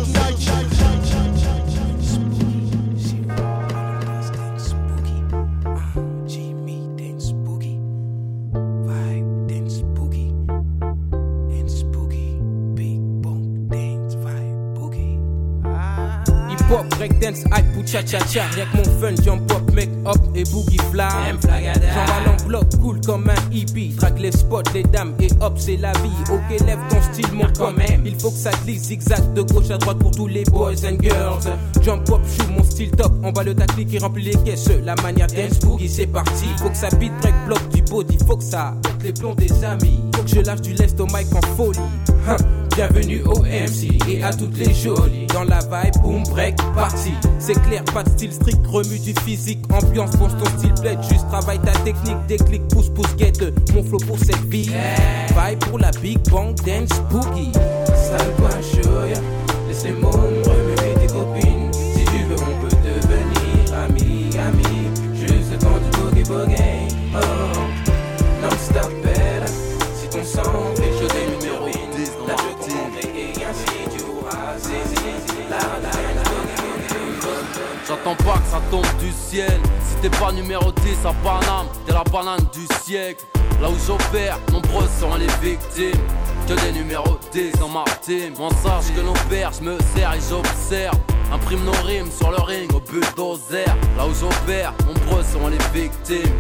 Hip-hop, 16.74 16.90
breakdance, 16.98 17.44
hype 17.56 17.78
ou 17.78 17.86
cha-cha-cha 17.86 18.46
Rien 18.56 18.66
que 18.66 18.78
mon 18.78 19.00
fun, 19.00 19.16
jump 19.24 19.52
up, 19.52 19.72
make 19.74 19.90
up 20.08 20.18
et 20.34 20.44
boogie 20.46 20.80
fly. 20.92 21.04
J'en 21.44 22.32
en 22.32 22.48
bloc, 22.48 22.66
cool 22.82 23.00
comme 23.02 23.30
un 23.30 23.52
hippie. 23.52 23.90
Drague 23.90 24.18
les 24.18 24.32
spots, 24.32 24.64
les 24.74 24.82
dames 24.82 25.14
et 25.20 25.30
hop 25.40 25.54
c'est 25.58 25.78
la 25.78 25.92
vie. 25.94 26.10
Ok 26.32 26.60
lève 26.66 26.80
ton 26.90 27.02
style 27.02 27.32
mon 27.32 27.46
quand 27.56 27.74
même. 27.74 28.04
Il 28.06 28.20
faut 28.20 28.32
que 28.32 28.38
ça 28.38 28.50
glisse 28.66 28.86
zigzag 28.86 29.34
de 29.34 29.44
gauche 29.44 29.70
à 29.70 29.78
droite 29.78 30.00
pour 30.00 30.12
tous 30.12 30.28
les 30.28 30.46
boys 30.46 30.84
and 30.84 30.98
girls. 31.00 31.44
Jump 31.84 32.10
up, 32.10 32.22
shoot 32.28 32.50
mon 32.58 32.64
style 32.64 32.92
top. 32.92 33.14
On 33.22 33.32
va 33.32 33.44
le 33.44 33.54
tacler 33.54 33.86
qui 33.86 34.00
remplit 34.00 34.24
les 34.24 34.44
caisses. 34.44 34.70
La 34.84 34.96
manière 34.96 35.28
dance 35.28 35.60
boogie 35.60 35.90
c'est 35.90 36.08
parti. 36.08 36.46
Faut 36.58 36.70
que 36.70 36.78
ça 36.78 36.90
beat 36.98 37.14
break 37.22 37.36
bloc 37.46 37.70
du 37.70 37.84
body. 37.84 38.18
Faut 38.26 38.38
que 38.38 38.44
ça 38.44 38.74
pète 38.82 39.04
les 39.04 39.14
plombs 39.14 39.36
des 39.36 39.64
amis. 39.64 40.02
Faut 40.16 40.24
que 40.24 40.30
je 40.30 40.40
lâche 40.40 40.62
du 40.62 40.74
lest 40.74 41.00
au 41.00 41.06
mic 41.06 41.28
en 41.36 41.56
folie. 41.56 41.80
Hein. 42.28 42.38
Bienvenue 42.76 43.22
au 43.26 43.40
MC 43.44 44.00
et 44.10 44.24
à 44.24 44.34
toutes 44.34 44.58
les 44.58 44.74
jolies. 44.74 45.28
Dans 45.28 45.44
la 45.44 45.60
vibe, 45.60 46.02
boom, 46.02 46.24
break, 46.24 46.56
party. 46.74 47.14
C'est 47.38 47.62
clair, 47.62 47.84
pas 47.94 48.02
de 48.02 48.10
style 48.10 48.34
strict, 48.34 48.66
remue 48.66 48.98
du 48.98 49.14
physique. 49.22 49.60
Ambiance, 49.72 50.16
pense 50.18 50.32
ton 50.38 50.58
style 50.58 50.74
plaide 50.82 50.98
Juste 51.04 51.28
travaille 51.30 51.60
ta 51.60 51.74
technique, 51.84 52.18
déclic, 52.28 52.68
pousse, 52.70 52.90
pousse, 52.90 53.16
guette 53.16 53.44
Mon 53.76 53.84
flow 53.84 54.00
pour 54.08 54.18
cette 54.18 54.44
vie. 54.46 54.72
Vibe 55.28 55.60
pour 55.70 55.78
la 55.78 55.92
big 56.02 56.18
bang, 56.32 56.56
dance, 56.66 57.00
boogie. 57.12 57.52
Chaud, 57.54 59.06
yeah. 59.08 59.20
Laisse 59.68 59.84
les 59.84 59.92
mots 59.92 60.10
boogie. 78.04 78.14
J'attends 78.14 78.24
pas 78.24 78.40
que 78.40 78.50
ça 78.50 78.62
tombe 78.70 78.86
du 79.00 79.12
ciel. 79.12 79.60
Si 79.82 79.96
t'es 80.02 80.10
pas 80.18 80.32
numéro 80.32 80.72
10 80.72 81.06
à 81.06 81.14
Paname, 81.24 81.68
t'es 81.86 81.94
la 81.94 82.04
banane 82.04 82.46
du 82.54 82.68
siècle. 82.84 83.26
Là 83.62 83.70
où 83.70 83.76
j'opère, 83.88 84.40
nombreuses 84.52 84.90
sont 85.00 85.16
les 85.16 85.28
victimes. 85.42 86.02
Que 86.48 86.54
des 86.66 86.74
numéros 86.74 87.18
10 87.32 87.54
dans 87.60 87.70
ma. 87.70 87.86
On 88.40 88.50
sache 88.50 88.94
que 88.94 89.02
nos 89.02 89.14
pères, 89.30 89.52
je 89.58 89.64
me 89.64 89.78
sers 89.96 90.14
et 90.14 90.20
j'observe. 90.30 90.98
Imprime 91.32 91.64
nos 91.64 91.86
rimes 91.86 92.12
sur 92.12 92.32
le 92.32 92.42
ring 92.42 92.70
au 92.74 92.80
bulldozer. 92.80 93.66
Là 93.98 94.06
où 94.06 94.14
j'opère, 94.14 94.74
nombreuses 94.86 95.28
sont 95.28 95.48
les 95.48 95.58
victimes. 95.80 96.34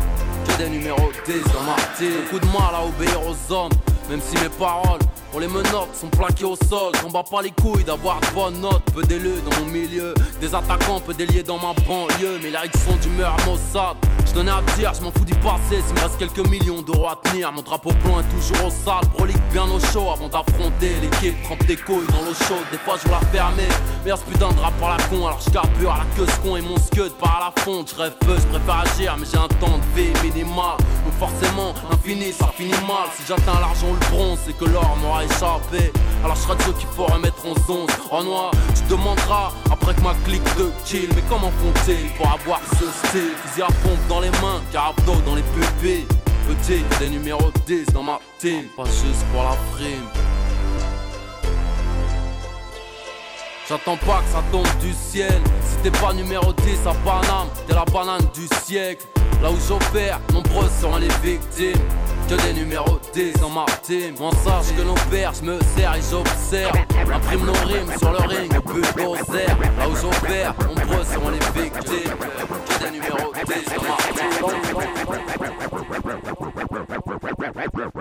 Que 0.45 0.57
des 0.57 0.69
numéros 0.69 1.11
10 1.25 1.33
dans 1.53 1.63
ma. 1.63 1.75
Beaucoup 1.75 2.39
de 2.39 2.51
mal 2.51 2.75
à 2.75 2.85
obéir 2.85 3.19
aux 3.21 3.53
hommes, 3.53 3.71
même 4.09 4.19
si 4.21 4.35
mes 4.43 4.49
paroles. 4.49 4.99
Pour 5.33 5.39
les 5.39 5.47
menottes 5.47 5.95
sont 5.99 6.09
plaquées 6.09 6.45
au 6.45 6.55
sol, 6.55 6.91
j'en 7.01 7.09
bats 7.09 7.23
pas 7.23 7.41
les 7.41 7.49
couilles 7.49 7.83
d'avoir 7.83 8.19
de 8.19 8.27
bonnes 8.35 8.61
notes, 8.61 8.83
peu 8.93 9.01
d'élus 9.01 9.41
dans 9.43 9.59
mon 9.61 9.65
milieu, 9.65 10.13
des 10.39 10.53
attaquants, 10.53 10.99
peu 10.99 11.11
déliés 11.11 11.41
dans 11.41 11.57
ma 11.57 11.73
banlieue, 11.87 12.37
mes 12.37 12.51
lyrics 12.51 12.77
sont 12.77 12.95
d'humeur 12.97 13.35
Mossad, 13.47 13.97
je 14.35 14.39
à 14.39 14.61
dire, 14.77 14.91
je 14.93 15.01
m'en 15.01 15.11
fous 15.11 15.25
d'y 15.25 15.33
passer. 15.35 15.81
S'il 15.85 15.95
me 15.95 15.99
reste 16.01 16.17
quelques 16.17 16.47
millions 16.49 16.81
d'euros 16.81 17.07
à 17.07 17.19
tenir, 17.29 17.51
mon 17.51 17.61
drapeau 17.61 17.91
blanc 18.03 18.19
est 18.19 18.29
toujours 18.35 18.67
au 18.67 18.69
sale. 18.69 19.05
Brolique 19.15 19.37
bien 19.51 19.63
au 19.63 19.79
chaud 19.79 20.09
avant 20.11 20.27
d'affronter 20.27 20.95
l'équipe. 21.01 21.41
Trempe 21.43 21.65
des 21.65 21.77
couilles 21.77 22.07
dans 22.07 22.21
l'eau 22.25 22.33
chaude, 22.47 22.65
des 22.71 22.77
fois 22.79 22.95
je 23.03 23.09
la 23.09 23.19
fermer. 23.31 23.67
Mais 24.05 24.11
ce 24.11 24.23
putain 24.23 24.49
de 24.49 24.79
par 24.79 24.97
la 24.97 25.03
con, 25.05 25.27
alors 25.27 25.39
je 25.45 25.51
carbure 25.51 25.91
à 25.91 25.99
la 25.99 26.05
queue 26.15 26.25
ce 26.29 26.47
con 26.47 26.57
et 26.57 26.61
mon 26.61 26.77
scud 26.77 27.11
par 27.19 27.37
à 27.37 27.51
la 27.55 27.61
fonte. 27.63 27.93
Je 27.95 28.01
rêve 28.01 28.15
peu, 28.19 28.35
je 28.35 28.47
préfère 28.47 28.79
agir, 28.79 29.15
mais 29.19 29.25
j'ai 29.31 29.37
un 29.37 29.47
temps 29.59 29.77
de 29.77 30.01
vie 30.01 30.13
minimal. 30.23 30.77
Donc 30.77 31.13
forcément, 31.19 31.73
infini, 31.91 32.31
ça 32.31 32.51
finit 32.55 32.71
mal. 32.87 33.09
Si 33.15 33.23
j'atteins 33.27 33.59
l'argent 33.59 33.87
ou 33.89 33.93
le 33.93 34.09
bronze, 34.09 34.39
c'est 34.45 34.57
que 34.57 34.65
l'or 34.65 34.97
m'aura 35.01 35.23
échappé. 35.23 35.91
Alors 36.23 36.35
je 36.35 36.41
serai 36.41 36.55
de 36.55 36.61
ceux 36.63 36.73
qu'il 36.73 36.87
faut 36.95 37.05
remettre 37.05 37.45
en 37.45 37.55
zone. 37.67 37.87
En 38.09 38.23
noir, 38.23 38.51
tu 38.75 38.83
demanderas 38.89 39.51
après 39.71 39.93
que 39.93 40.01
ma 40.01 40.13
clique 40.25 40.43
de 40.57 40.71
kill. 40.85 41.09
Mais 41.15 41.23
comment 41.29 41.51
font-ils 41.61 42.09
pour 42.15 42.31
avoir 42.31 42.59
ce 42.79 42.85
style? 43.07 43.31
Fusil 43.43 43.61
à 43.61 43.67
pompe 43.67 43.99
dans 44.09 44.19
les 44.23 44.31
mains, 44.41 44.61
carabdo 44.71 45.13
dans 45.25 45.35
les 45.35 45.43
pupilles. 45.43 46.05
Petit, 46.47 46.83
des 46.99 47.09
numéros 47.09 47.51
10 47.65 47.85
dans 47.93 48.03
ma 48.03 48.19
team, 48.39 48.65
pas 48.75 48.85
juste 48.85 49.25
pour 49.31 49.43
la 49.43 49.55
prime. 49.71 50.42
J'attends 53.73 53.97
pas 54.05 54.21
que 54.21 54.31
ça 54.31 54.43
tombe 54.51 54.67
du 54.79 54.93
ciel. 54.93 55.41
Si 55.67 55.77
t'es 55.77 55.89
pas 55.89 56.13
numéro 56.13 56.53
10 56.53 56.77
à 56.85 56.93
Paname, 57.03 57.47
t'es 57.65 57.73
la 57.73 57.83
banane 57.85 58.21
du 58.31 58.47
siècle. 58.63 59.07
Là 59.41 59.49
où 59.49 59.55
j'opère, 59.67 60.19
nombreux 60.31 60.69
sont 60.79 60.95
les 60.97 61.07
victimes. 61.27 61.81
Que 62.29 62.35
des 62.35 62.53
numéros 62.53 62.99
10 63.15 63.33
dans 63.41 63.49
ma 63.49 63.65
team. 63.81 64.15
Sache 64.43 64.75
que 64.77 64.83
nos 64.83 64.93
pères, 65.09 65.33
je 65.33 65.41
me 65.41 65.59
sers 65.75 65.95
et 65.95 66.01
j'observe. 66.07 66.77
Imprime 67.15 67.45
nos 67.47 67.53
rimes 67.65 67.97
sur 67.97 68.11
le 68.11 68.19
ring, 68.27 68.53
but. 68.63 68.85
Là 68.99 69.89
où 69.89 69.95
j'opère, 69.95 70.53
nombreux 70.67 71.03
sont 71.03 71.29
les 71.31 71.39
victimes. 71.59 72.13
Que 72.67 72.85
des 72.85 72.91
numéros 72.91 73.33
10 73.33 73.53
dans 76.51 76.62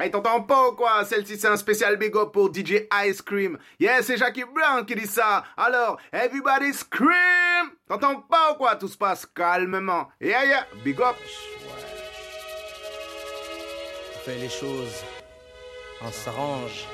Hey, 0.01 0.11
t'entends 0.11 0.43
pas 0.43 0.69
ou 0.69 0.73
quoi? 0.73 1.05
Celle-ci, 1.05 1.39
c'est 1.39 1.49
un 1.49 1.57
spécial 1.57 1.97
big 1.97 2.17
up 2.17 2.33
pour 2.33 2.53
DJ 2.53 2.87
Ice 3.05 3.21
Cream. 3.21 3.59
Yeah, 3.79 4.03
c'est 4.03 4.17
Jackie 4.17 4.45
Brown 4.45 4.87
qui 4.87 4.95
dit 4.95 5.07
ça. 5.07 5.45
Alors, 5.57 5.99
everybody 6.13 6.73
scream 6.73 7.71
T'entends 7.89 8.21
pas 8.23 8.53
ou 8.53 8.55
quoi? 8.57 8.77
Tout 8.77 8.89
se 8.89 8.97
passe 8.97 9.27
calmement. 9.27 10.09
Yeah, 10.21 10.45
yeah, 10.45 10.67
big 10.83 11.01
up. 11.01 11.17
On 14.15 14.19
fait 14.25 14.37
les 14.37 14.49
choses. 14.49 15.05
On 16.01 16.11
s'arrange. 16.11 16.87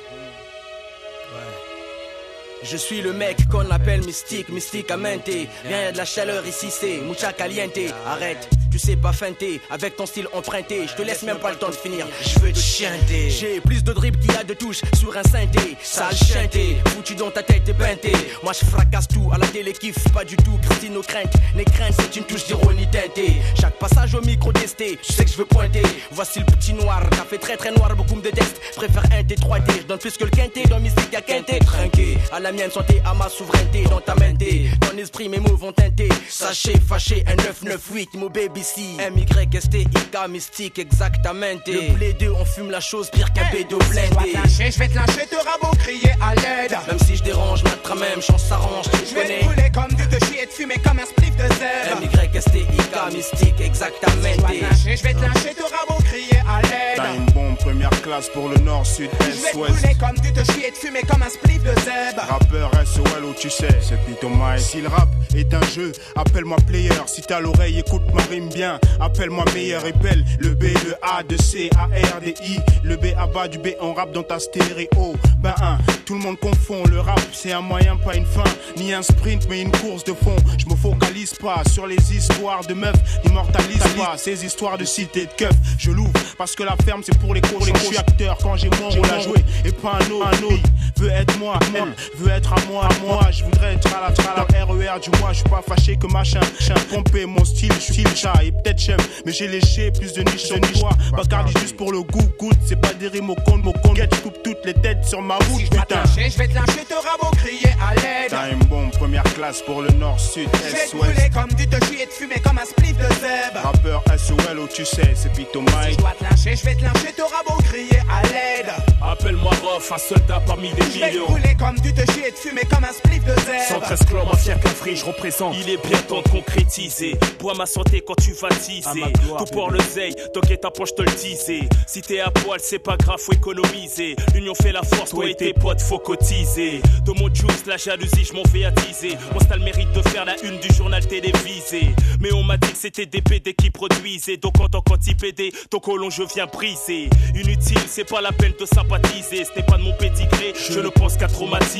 Je 2.63 2.77
suis 2.77 3.01
le 3.01 3.13
mec 3.13 3.49
qu'on 3.49 3.71
appelle 3.71 4.05
mystique, 4.05 4.49
mystique 4.49 4.91
mente. 4.91 5.31
Rien 5.65 5.93
de 5.93 5.97
la 5.97 6.05
chaleur 6.05 6.45
ici, 6.47 6.67
c'est 6.71 6.99
mucha 6.99 7.33
caliente. 7.33 7.79
Arrête, 8.07 8.49
tu 8.71 8.79
sais 8.79 8.97
pas 8.97 9.13
feinter. 9.13 9.61
Avec 9.71 9.97
ton 9.97 10.07
style 10.07 10.27
emprunté, 10.33 10.87
je 10.89 10.95
te 10.95 11.03
laisse 11.03 11.23
même 11.23 11.39
pas 11.39 11.51
le 11.51 11.57
temps 11.57 11.69
de 11.69 11.75
finir. 11.75 12.07
Je 12.21 12.41
veux 12.41 12.53
te 12.53 12.59
chanter. 12.59 13.31
J'ai 13.31 13.61
plus 13.61 13.85
de 13.85 13.93
drip 13.93 14.19
qu'il 14.19 14.33
y 14.33 14.37
a 14.37 14.45
de 14.45 14.55
touches 14.55 14.81
sur 14.99 15.17
un 15.17 15.23
synthé. 15.23 15.77
Sale 15.83 16.17
chanté, 16.17 16.77
foutu 16.89 17.15
dans 17.15 17.31
ta 17.31 17.43
tête 17.43 17.69
et 17.69 17.75
peinté. 17.75 18.13
Moi 18.43 18.53
je 18.53 18.67
fracasse 18.67 19.09
tout 19.09 19.31
à 19.33 19.39
la 19.39 19.47
télé, 19.47 19.73
kiffe 19.73 20.03
pas 20.13 20.25
du 20.25 20.37
tout. 20.37 20.59
Christine 20.69 20.95
nos 20.95 21.03
craintes, 21.03 21.35
les 21.57 21.65
craintes 21.65 21.95
c'est 22.01 22.17
une 22.17 22.25
touche 22.25 22.47
d'ironie 22.47 22.89
teintée. 22.91 23.37
Chaque 23.61 23.79
passage 23.79 24.15
au 24.15 24.21
micro 24.23 24.53
testé, 24.53 24.99
je 25.09 25.13
sais 25.13 25.25
que 25.25 25.31
je 25.31 25.37
veux 25.37 25.47
pointer. 25.47 25.83
Voici 26.11 26.41
le 26.41 26.47
petit 26.47 26.75
noir, 26.75 27.09
café 27.11 27.39
très 27.39 27.57
très 27.57 27.71
noir, 27.71 27.95
beaucoup 27.95 28.17
me 28.17 28.23
détestent. 28.23 28.61
Préfère 28.75 29.05
un 29.13 29.23
T3T, 29.23 29.83
je 29.83 29.87
donne 29.87 29.99
plus 29.99 30.17
que 30.17 30.25
le 30.25 30.31
quinté. 30.31 30.65
Dans 30.65 30.81
mystique 30.81 31.13
y'a 31.13 31.21
quinté, 31.21 31.59
trinqué. 31.61 31.98
À 32.31 32.41
la 32.41 32.53
mienne 32.53 32.71
santé, 32.71 33.01
à 33.07 33.15
ma 33.15 33.29
souveraineté. 33.29 33.85
Dans 33.85 34.01
ta 34.01 34.15
mente, 34.15 34.39
ton 34.81 34.97
esprit, 34.99 35.29
mes 35.29 35.39
mots 35.41 35.57
vont 35.57 35.73
teinter. 35.73 36.09
Sachez, 36.29 36.75
fâché, 36.87 37.25
un 37.27 37.35
998, 37.37 38.15
mon 38.15 38.27
baby 38.29 38.63
C. 38.63 38.81
M-Y-S-T-I-K, 38.99 40.29
mystique, 40.29 40.79
exactement. 40.79 41.47
Le 41.67 41.93
blé 41.95 42.13
2, 42.13 42.31
on 42.31 42.45
fume 42.45 42.71
la 42.71 42.81
chose 42.81 43.11
pire 43.11 43.33
qu'un 43.33 43.51
bédo 43.51 43.79
blindé. 43.91 44.35
Je 44.45 44.79
vais 44.79 44.89
te 44.89 44.95
lâcher, 44.95 45.27
te 45.27 45.37
rabot, 45.37 45.75
crier 45.79 46.13
à 46.21 46.35
l'aide. 46.35 46.77
Même 46.87 46.99
si 47.07 47.17
je 47.17 47.23
dérange, 47.23 47.63
ma 47.65 47.95
même 47.95 48.21
chance 48.21 48.45
s'arrange, 48.45 48.85
tu 48.93 48.99
Je 49.11 49.15
vais 49.15 49.29
te 49.41 49.75
comme 49.75 49.89
du 49.97 50.07
te 50.09 50.25
chier 50.27 50.43
et 50.43 50.47
te 50.47 50.53
fumer 50.53 50.77
comme 50.85 50.99
un 50.99 51.07
spliff 51.07 51.35
de 51.37 51.45
zèbre. 51.55 52.03
M-Y-S-T-I-K, 52.03 53.15
mystique, 53.15 53.61
exactement. 53.61 54.13
Je 54.23 55.03
vais 55.03 55.15
te 55.15 55.21
lâcher, 55.21 55.55
te 55.55 55.63
rabot, 55.63 56.03
crier 56.05 56.39
à 56.47 56.61
T'as 56.97 57.03
l'aide. 57.13 57.21
une 57.21 57.33
bombe 57.33 57.57
première 57.57 57.91
classe 58.03 58.29
pour 58.29 58.49
le 58.49 58.57
nord, 58.59 58.85
sud, 58.87 59.11
Je 59.21 59.27
vais 59.27 59.49
est, 59.49 59.53
te 59.53 59.57
ouest. 59.59 59.99
comme 59.99 60.19
du 60.19 60.33
te 60.33 60.53
chier 60.53 60.69
et 60.69 60.73
te 60.73 60.79
fumer 60.79 61.03
comme 61.03 61.23
un 61.23 61.29
spliff 61.31 61.63
de 61.63 61.75
zèbre. 61.81 62.18
Rappeur 62.23 62.71
SOL 62.85 63.25
où 63.25 63.33
tu 63.33 63.49
sais, 63.49 63.69
c'est 63.81 63.99
Pito 64.05 64.29
Mike. 64.29 64.61
Si 64.61 64.81
le 64.81 64.89
rap 64.89 65.09
est 65.35 65.53
un 65.55 65.63
jeu, 65.63 65.93
appelle-moi 66.17 66.57
player. 66.67 66.91
Si 67.07 67.23
t'as 67.23 67.41
l'oreille, 67.41 67.79
écoute 67.79 68.03
ma 68.13 68.23
rime 68.23 68.49
bien. 68.49 68.81
Appelle-moi 69.01 69.45
meilleur 69.55 69.87
et 69.87 69.93
belle. 69.93 70.25
Le 70.41 70.51
B, 70.51 70.65
le 70.65 70.95
A, 71.03 71.23
de 71.23 71.41
C, 71.41 71.71
A, 71.77 71.85
R, 71.85 72.21
D, 72.21 72.35
I. 72.43 72.59
Le 72.83 72.97
B 72.97 73.07
à 73.17 73.27
bas 73.27 73.49
du 73.49 73.59
B, 73.59 73.69
on 73.81 73.95
rap 73.95 74.13
dans 74.13 74.23
ta 74.23 74.39
stéréo. 74.39 75.17
Ben 75.39 75.55
un, 75.61 75.79
tout 76.05 76.15
le 76.15 76.21
monde 76.21 76.39
confond. 76.39 76.83
Le 76.91 77.01
rap, 77.01 77.21
c'est 77.33 77.53
un 77.53 77.61
moyen, 77.61 77.97
pas 77.97 78.15
une 78.17 78.27
fin. 78.27 78.45
Ni 78.77 78.93
un 78.93 79.03
sprint, 79.03 79.47
mais 79.49 79.63
une 79.63 79.73
course 79.73 80.05
de 80.05 80.13
fond. 80.13 80.37
Je 80.59 80.67
me 80.67 80.77
focalise 80.77 81.35
pas 81.35 81.63
sur 81.71 81.87
les 81.87 82.17
histoires 82.17 82.65
de 82.67 82.75
meufs. 82.75 82.97
N'immortalise 83.25 83.83
pas 83.97 84.17
ces 84.17 84.45
histoires 84.45 84.77
de 84.77 84.85
cité 84.85 85.27
de 85.27 85.33
keuf. 85.37 85.53
Je 85.79 85.91
l'ouvre 85.91 86.13
parce 86.37 86.55
que 86.55 86.63
la 86.63 86.77
ferme, 86.85 87.03
c'est 87.05 87.17
pour 87.19 87.35
les 87.35 87.41
cours. 87.41 87.65
Je 87.65 87.79
suis 87.79 87.97
acteur 87.97 88.39
quand 88.43 88.57
j'ai 88.57 88.71
mon 88.71 88.89
rôle 88.89 89.11
à 89.11 89.21
jouer 89.21 89.45
et 89.65 89.73
pas 89.73 89.99
un 90.01 90.11
autre. 90.11 90.27
Un 90.27 90.43
autre 90.45 90.69
veut 90.97 91.11
être 91.11 91.39
moi, 91.39 91.59
elle 91.75 91.95
veut 92.17 92.31
être 92.33 92.53
à 92.53 92.57
moi, 92.71 92.87
à 92.87 93.05
moi. 93.05 93.21
Je 93.31 93.45
voudrais 93.45 93.75
être 93.75 93.89
à 93.95 94.09
la 94.09 94.13
trala 94.15 94.47
RER 94.67 95.01
du 95.01 95.11
mois. 95.19 95.33
Je 95.33 95.39
suis 95.41 95.49
pas 95.49 95.63
fâché 95.67 95.97
que 95.97 96.07
machin. 96.07 96.41
Chien 96.61 96.75
pompé 96.91 97.27
mon 97.27 97.45
style, 97.45 97.73
je 97.75 97.81
suis 97.81 97.93
style 98.05 98.17
chat 98.17 98.33
et 98.45 98.53
peut-être 98.53 98.79
j'aime. 98.79 99.01
Mais 99.25 99.33
j'ai 99.33 99.49
léché 99.49 99.91
plus 99.91 100.13
de 100.13 100.23
niche 100.23 100.45
sur 100.45 100.61
toi. 100.61 100.91
Bacardi 101.13 101.53
juste 101.61 101.77
pour 101.77 101.93
le 101.93 102.03
goût, 102.03 102.29
goût. 102.39 102.51
C'est 102.67 102.81
pas 102.81 102.93
des 102.95 103.09
rimes 103.09 103.31
au 103.31 103.35
compte, 103.35 103.65
mon 103.65 103.73
compte. 103.73 103.97
Je 103.99 104.21
coupe 104.21 104.43
toutes 104.45 104.65
les 104.65 104.75
têtes 104.75 105.05
sur 105.05 105.21
ma 105.23 105.35
route, 105.37 105.47
Je 105.59 105.71
vais 105.71 105.77
te 105.77 105.81
putain. 105.83 105.97
lâcher, 105.97 106.31
je 106.31 106.39
vais 106.39 106.49
te 106.49 106.55
lâcher, 106.55 106.85
te 106.89 106.95
rabot, 106.95 107.31
crier 107.37 107.71
à 107.81 107.95
l'aide. 107.95 108.31
T'as 108.31 108.51
une 108.51 108.65
bombe 108.65 108.91
première 108.93 109.23
classe 109.25 109.61
pour 109.63 109.83
le 109.83 109.89
nord, 109.91 110.19
sud, 110.21 110.49
Je 110.55 110.59
vais 110.59 110.69
est, 110.69 110.91
te 110.91 110.97
ouest. 110.97 111.13
brûler 111.15 111.31
comme 111.31 111.51
du 111.57 111.67
te 111.67 111.85
chier 111.87 112.03
et 112.03 112.07
te 112.07 112.13
fumer 112.13 112.41
comme 112.45 112.59
un 112.59 112.65
spliff 112.65 112.97
de 112.97 113.03
zèbre. 113.15 113.61
Rappeur 113.65 114.03
SOL 114.17 114.59
où 114.59 114.67
tu 114.69 114.85
sais, 114.85 115.13
c'est 115.15 115.33
Pito 115.33 115.61
Mike. 115.61 115.93
Je 115.93 115.97
dois 115.97 116.13
te 116.19 116.25
lâcher, 116.25 116.57
je 116.57 116.65
vais 116.65 116.75
te 116.75 116.83
lâcher, 116.85 117.13
te 117.17 117.23
rabot, 117.23 117.61
crier 117.65 117.99
à 118.11 118.23
l'aide. 118.23 118.71
Appelle-moi 119.03 119.53
Rof, 119.63 119.93
un 119.93 119.99
soldat 119.99 120.41
parmi 120.47 120.73
des 120.73 120.83
Je 120.83 120.99
vais 121.01 121.11
te 121.11 121.15
millions. 121.15 121.27
brûler 121.27 121.55
comme 121.59 121.77
du 121.81 121.88
te 121.93 122.11
chier 122.13 122.29
et 122.29 122.33
te 122.33 122.39
fumer 122.39 122.63
comme 122.63 122.85
un 122.85 122.93
spliff 122.93 123.25
de 123.25 123.35
zèbre. 123.41 123.69
113 123.69 123.99
clans, 124.07 124.27
mafia 124.27 124.55
cafri, 124.57 124.97
je 124.97 125.05
représente. 125.05 125.55
Il 125.61 125.71
est 125.71 125.87
bien 125.87 125.99
temps 126.03 126.23
de 126.23 126.29
concrétiser. 126.29 127.17
Bois 127.39 127.55
ma 127.55 127.67
santé 127.67 128.03
quand 128.07 128.17
tu 128.17 128.33
vas 128.33 128.49
teaser. 128.49 129.13
Tout 129.39 129.45
pour 129.53 129.71
le 129.71 129.81
zeille, 129.81 130.15
toquer 130.35 130.59
ta 130.59 130.71
poche, 130.71 130.95
te 130.95 131.03
le 131.03 131.13
teaser. 131.13 131.69
Si 131.87 132.03
t'es 132.03 132.21
à 132.21 132.31
poil, 132.31 132.61
c'est 132.63 132.79
pas 132.79 132.97
grave, 132.97 133.19
faut 133.19 133.33
économiser. 133.33 134.17
L'union 134.35 134.55
fait 134.55 134.73
la 134.73 134.83
force, 134.83 135.11
toi 135.11 135.29
et 135.29 135.35
tes 135.35 135.53
potes, 135.53 135.81
faut 135.81 135.99
cotiser. 135.99 136.81
De 137.05 137.13
mon 137.13 137.33
juice, 137.33 137.65
la 137.67 137.77
jalousie, 137.77 138.25
je 138.25 138.33
m'en 138.33 138.43
vais 138.53 138.65
attiser. 138.65 139.17
Mon 139.33 139.41
style 139.41 139.63
mérite 139.63 139.93
de 139.93 140.03
faire 140.09 140.25
la 140.25 140.37
une 140.43 140.59
du 140.59 140.75
journal 140.75 141.07
télévisé. 141.07 141.95
Mais 142.21 142.33
on 142.33 142.43
m'a 142.43 142.57
dit 142.57 142.73
que 142.73 142.79
c'était 142.79 143.07
des 143.07 143.23
PD 143.23 143.55
qui 143.55 143.71
produisaient. 143.71 144.37
Donc 144.37 144.59
en 144.61 144.69
tant 144.69 144.83
qu'anti-PD, 144.83 145.53
ton 145.71 145.79
colon, 145.79 146.11
je 146.11 146.23
viens 146.35 146.47
briser. 146.47 147.09
Inutile, 147.35 147.81
c'est 147.89 148.09
pas 148.09 148.21
la 148.21 148.33
peine 148.33 148.53
de 148.59 148.67
sympathiser. 148.67 149.45
Ce 149.45 149.53
n'est 149.57 149.65
pas 149.65 149.77
de 149.77 149.83
mon 149.83 149.93
pédigré, 149.93 150.53
je 150.71 150.81
ne 150.81 150.89
pense 150.89 151.17
qu'à 151.17 151.29
traumatiser. 151.29 151.78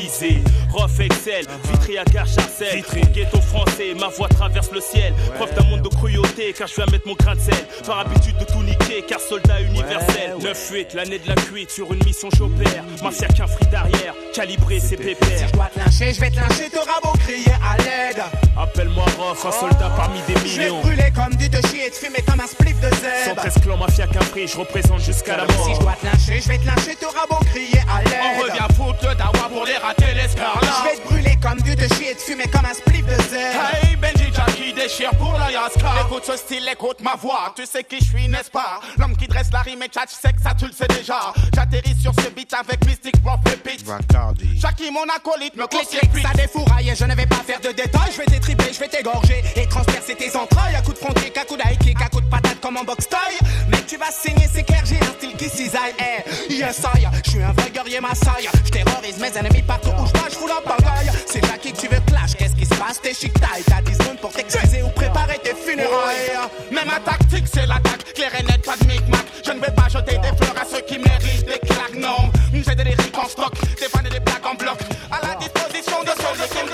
Rof 0.71 0.99
Excel, 0.99 1.45
Vitry 1.69 1.97
à 1.97 2.05
gare 2.05 2.25
Charcel. 2.25 2.83
Ghetto 3.13 3.41
français, 3.41 3.93
ma 3.99 4.07
voix 4.07 4.29
traverse 4.29 4.71
le 4.71 4.79
ciel. 4.79 5.13
Preuve 5.35 5.53
d'un 5.55 5.63
monde 5.63 5.81
de 5.81 5.89
cruauté, 5.89 6.53
car 6.57 6.67
je 6.67 6.75
viens 6.75 6.85
mettre 6.85 7.07
mon 7.07 7.15
grain 7.15 7.35
de 7.35 7.39
sel. 7.39 7.65
Par 7.85 7.99
habitude 7.99 8.37
de 8.37 8.45
tout 8.45 8.63
niquer, 8.63 9.03
car 9.07 9.19
soldat 9.19 9.61
universel. 9.61 10.35
9-8, 10.39 10.95
l'année 10.95 11.19
de 11.19 11.27
la 11.27 11.35
cuite, 11.35 11.71
sur 11.71 11.91
une 11.91 12.03
mission 12.05 12.29
j'opère. 12.37 12.83
Mafia 13.03 13.27
qu'un 13.27 13.47
free 13.47 13.67
d'arrière, 13.67 14.13
calibré, 14.33 14.79
c'est 14.79 14.97
pépère. 14.97 15.47
Je 15.47 15.53
dois 15.53 15.69
te 15.73 15.79
lâcher, 15.79 16.13
je 16.13 16.19
vais 16.21 16.31
te 16.31 16.37
lâcher, 16.37 16.69
te 16.69 16.77
rabot, 16.77 17.17
crier 17.19 17.51
à 17.63 17.77
l'aide. 17.77 18.23
Appelle-moi 18.57 19.05
Rof, 19.19 19.45
un 19.45 19.51
soldat 19.51 19.89
parmi 19.97 20.19
des 20.21 20.33
Je 20.33 20.39
vais 20.39 20.63
millions. 20.63 20.79
te 20.81 20.85
brûler 20.87 21.11
comme 21.13 21.35
du 21.35 21.49
te 21.49 21.67
chier 21.67 21.87
et 21.87 21.89
te 21.91 21.97
fumer 21.97 22.21
comme 22.25 22.39
un 22.39 22.47
spliff 22.47 22.79
de 22.79 22.87
zèbre. 22.87 23.41
113 23.41 23.53
clans, 23.61 23.75
mafia 23.77 24.07
prix, 24.07 24.47
je 24.47 24.57
représente 24.57 25.01
jusqu'à 25.01 25.35
la 25.35 25.43
mort. 25.43 25.65
Si 25.65 25.75
je 25.75 25.79
dois 25.81 25.93
te 25.99 26.05
lâcher, 26.05 26.41
je 26.41 26.47
vais 26.47 26.57
te 26.57 26.65
lâcher, 26.65 26.95
te 26.95 27.05
rabot, 27.05 27.43
crier 27.51 27.81
à 27.93 28.01
l'aide. 28.03 28.19
On 28.37 28.41
revient 28.43 28.73
foutre 28.77 29.09
le 29.09 29.15
dawa 29.15 29.49
pour 29.51 29.65
les 29.65 29.75
rater 29.75 30.13
l'escarlate. 30.15 30.63
Je 30.63 30.89
vais 30.89 30.95
te 31.03 31.07
brûler 31.07 31.37
comme 31.41 31.59
du 31.61 31.75
te 31.75 31.93
chier 31.95 32.11
et 32.11 32.15
te 32.15 32.21
fumer 32.21 32.47
comme 32.47 32.63
un 32.65 32.73
spliff 32.73 33.05
de 33.05 33.21
zèbre. 33.29 33.59
Hey 33.83 33.97
Jackie 34.39 34.73
déchire 34.73 35.11
pour 35.17 35.33
la 35.33 35.51
Yaska 35.51 35.91
Écoute 36.05 36.23
ce 36.25 36.37
style, 36.37 36.69
écoute 36.71 37.01
ma 37.01 37.15
voix 37.15 37.53
Tu 37.55 37.65
sais 37.65 37.83
qui 37.83 37.99
je 37.99 38.05
suis, 38.05 38.27
n'est-ce 38.29 38.49
pas? 38.49 38.79
L'homme 38.97 39.17
qui 39.17 39.27
dresse 39.27 39.51
la 39.51 39.59
rime 39.59 39.83
et 39.83 39.89
tchatch 39.89 40.11
sec, 40.11 40.35
ça 40.41 40.53
tu 40.57 40.65
le 40.65 40.71
sais 40.71 40.87
déjà 40.87 41.33
J'atterris 41.53 41.99
sur 42.01 42.13
ce 42.15 42.29
beat 42.29 42.53
avec 42.53 42.85
Mystic 42.85 43.21
Prof 43.21 43.39
Bacardi. 43.85 44.57
Jackie 44.59 44.91
mon 44.91 45.03
acolyte 45.13 45.55
me 45.55 45.65
conseille 45.67 45.99
clic, 46.11 46.25
ça 46.25 46.33
défouraille 46.33 46.89
et 46.89 46.95
je 46.95 47.05
ne 47.05 47.15
vais 47.15 47.25
pas 47.25 47.43
faire 47.45 47.59
de 47.59 47.69
détails. 47.69 48.11
Je 48.11 48.17
vais 48.17 48.25
t'étriper, 48.25 48.71
je 48.71 48.79
vais 48.79 48.87
t'égorger 48.87 49.43
et 49.55 49.67
transpercer 49.67 50.15
tes 50.15 50.35
entrailles. 50.35 50.75
À 50.75 50.81
coup 50.81 50.93
de 50.93 50.97
front 50.97 51.13
kick, 51.13 51.37
à 51.37 51.45
coup 51.45 51.57
kick, 51.81 52.01
à 52.01 52.09
coup 52.09 52.21
de 52.21 52.29
patate 52.29 52.59
comme 52.61 52.77
en 52.77 52.83
box 52.83 53.07
taille. 53.09 53.37
Mec, 53.69 53.85
tu 53.87 53.97
vas 53.97 54.11
saigner, 54.11 54.47
c'est 54.51 54.63
clair, 54.63 54.83
j'ai 54.85 54.97
un 54.97 55.13
style 55.17 55.35
qui 55.35 55.49
cisaille. 55.49 55.93
Eh, 55.99 56.53
yes, 56.53 56.79
I, 56.95 57.05
je 57.25 57.29
suis 57.31 57.43
un 57.43 57.51
vrai 57.53 57.69
guerrier 57.71 57.99
massaille. 57.99 58.49
Je 58.65 58.71
terrorise 58.71 59.17
mes 59.19 59.37
ennemis 59.37 59.63
partout 59.63 59.89
où 59.89 60.05
je 60.05 60.31
je 60.31 60.35
fous 60.37 60.47
la 60.47 60.61
bagaille. 60.61 61.11
C'est 61.25 61.45
Jackie 61.45 61.73
que 61.73 61.77
tu 61.81 61.87
veux 61.87 62.01
clash, 62.01 62.35
qu'est-ce 62.35 62.55
qui 62.55 62.65
se 62.65 62.68
passe? 62.79 63.01
T'es 63.01 63.13
chic 63.13 63.33
taille, 63.33 63.63
t'as 63.67 63.81
10 63.81 63.93
secondes 63.97 64.19
pour 64.19 64.31
t'excuser 64.31 64.81
ou 64.81 64.89
préparer 64.89 65.37
tes 65.39 65.53
funérailles. 65.53 66.31
Mais 66.71 66.85
ma 66.85 66.99
tactique, 66.99 67.45
c'est 67.51 67.67
l'attaque. 67.67 68.13
Claire 68.13 68.33
et 68.39 68.43
nette, 68.43 68.63
pas 68.65 68.77
de 68.77 68.85
micmac. 68.85 69.25
Je 69.45 69.51
ne 69.51 69.59
vais 69.59 69.71
pas 69.71 69.89
jeter 69.89 70.17
des 70.17 70.35
fleurs 70.37 70.55
à 70.61 70.65
ceux 70.65 70.81
qui 70.81 70.97
méritent 70.97 71.45
des 71.45 71.59
claques. 71.59 71.95
Non, 71.95 72.31
j'ai 72.53 72.75
des 72.75 72.83
lyriques 72.83 73.17
en 73.17 73.27
stock, 73.27 73.53
des 73.79 73.89
fans 73.89 74.05
et 74.05 74.09
des 74.09 74.19
plaques 74.19 74.45
en 74.45 74.55
bloc. 74.55 74.79
À 75.11 75.27
la 75.27 75.35
disposition 75.35 76.01
de 76.03 76.09
ceux 76.09 76.47
qui 76.47 76.63
me 76.63 76.69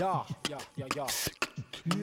ya. 0.00 1.06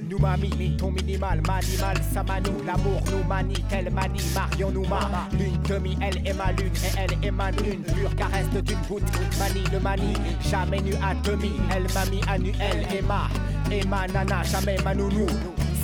Nous 0.10 0.20
mami, 0.20 0.78
ton 0.78 0.92
minimal, 0.92 1.42
manimal, 1.46 1.98
ça 2.14 2.24
manoue 2.24 2.64
L'amour 2.66 3.02
nous 3.12 3.28
manie, 3.28 3.64
tel 3.68 3.92
manie, 3.92 4.22
Marion 4.34 4.72
nous 4.72 4.84
mama 4.84 5.28
Lune 5.34 5.58
demi, 5.68 5.98
elle 6.02 6.26
est 6.26 6.34
ma 6.34 6.52
lune 6.54 6.72
et 6.76 6.98
elle 6.98 7.26
émane 7.26 7.56
une 7.66 7.82
pure 7.82 8.16
caresse 8.16 8.50
d'une 8.50 8.78
goutte 8.88 9.04
Manie 9.38 9.64
le 9.72 9.80
manie, 9.80 10.14
jamais 10.50 10.80
nu 10.82 10.94
à 11.04 11.14
demi. 11.16 11.52
Elle 11.76 11.88
m'a 11.94 12.06
mis 12.06 12.22
à 12.28 12.38
nu, 12.38 12.52
elle 12.60 12.98
et 12.98 13.02
ma 13.02 13.28
Et 13.70 13.86
ma 13.86 14.08
nana, 14.08 14.44
jamais 14.44 14.78
ma 14.84 14.96
nounou. 14.96 15.28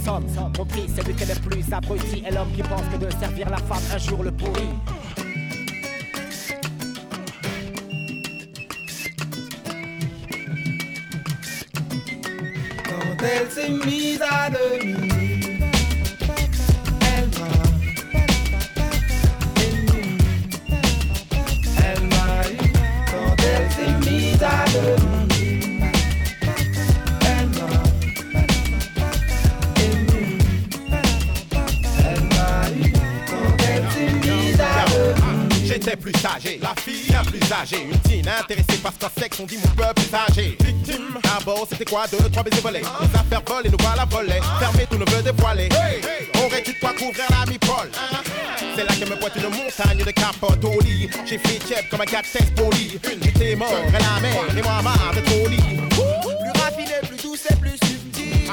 Somme, 0.05 0.25
compris, 0.57 0.85
c'est 0.87 1.05
lui 1.05 1.13
qui 1.13 1.23
est 1.23 1.33
le 1.33 1.41
plus 1.41 1.73
abruti. 1.73 2.23
Et 2.25 2.31
l'homme 2.31 2.51
qui 2.55 2.63
pense 2.63 2.83
que 2.91 2.97
de 2.97 3.09
servir 3.11 3.49
la 3.49 3.57
femme 3.57 3.83
un 3.93 3.97
jour 3.97 4.23
le 4.23 4.31
pourrit 4.31 4.69
Quand 13.23 13.29
elle 13.29 13.49
s'est 13.49 13.69
mise 13.69 14.21
à 14.21 14.49
demi, 14.49 15.22
J'étais 35.83 35.97
plus 35.97 36.13
âgé, 36.25 36.59
la 36.61 36.73
fille 36.81 37.11
la 37.11 37.19
plus 37.23 37.41
âgée. 37.51 37.83
Une 37.83 37.99
teen 37.99 38.25
intéressée 38.25 38.77
par 38.81 38.93
ce 38.93 39.21
sexe, 39.21 39.37
on 39.41 39.45
dit 39.45 39.57
mon 39.57 39.67
peuple 39.75 40.01
est 40.01 40.15
âgé. 40.15 40.57
Victime, 40.63 41.19
d'abord 41.21 41.67
c'était 41.69 41.83
quoi? 41.83 42.05
Deux, 42.07 42.29
trois 42.29 42.43
baisers 42.43 42.61
volés. 42.61 42.79
Les 42.79 43.19
affaires 43.19 43.41
volent 43.45 43.61
et 43.65 43.69
nous 43.69 43.77
voilà 43.81 44.05
volés. 44.05 44.39
Fermé, 44.59 44.85
tout 44.89 44.97
ne 44.97 45.09
veut 45.11 45.21
dévoiler 45.21 45.67
Aurais-tu 46.41 46.73
de 46.73 46.79
quoi 46.79 46.93
couvrir 46.93 47.25
la 47.29 47.45
mi-pole 47.51 47.91
C'est 48.77 48.85
là 48.85 48.93
que 48.95 49.09
me 49.09 49.19
pointe 49.19 49.35
une 49.35 49.49
montagne 49.49 50.05
de 50.05 50.11
capote 50.11 50.63
au 50.63 50.79
lit. 50.81 51.09
J'ai 51.25 51.37
fait 51.37 51.59
chef 51.67 51.89
comme 51.89 51.99
un 52.01 52.05
4-16 52.05 52.53
poli. 52.55 52.97
J'étais 53.21 53.55
mort 53.57 53.69
et 53.69 53.91
la 53.91 54.21
mer 54.21 54.57
et 54.57 54.61
moi 54.61 54.81
marre 54.81 55.13
de 55.13 55.19
colis 55.19 55.81
Plus 55.89 56.61
raffiné, 56.61 56.95
plus 57.09 57.21
douce 57.21 57.45
et 57.49 57.55
plus 57.55 57.77
subtil. 57.85 58.49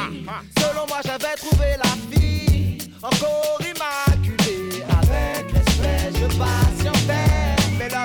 Selon 0.59 0.85
moi, 0.89 0.99
j'avais 1.05 1.37
trouvé 1.37 1.77
la 1.79 1.95
vie 2.11 2.79
encore 3.01 3.61
immaculée. 3.61 4.83
Avec 5.01 5.53
l'espèce, 5.53 6.15
je 6.21 6.27
patientais. 6.37 6.80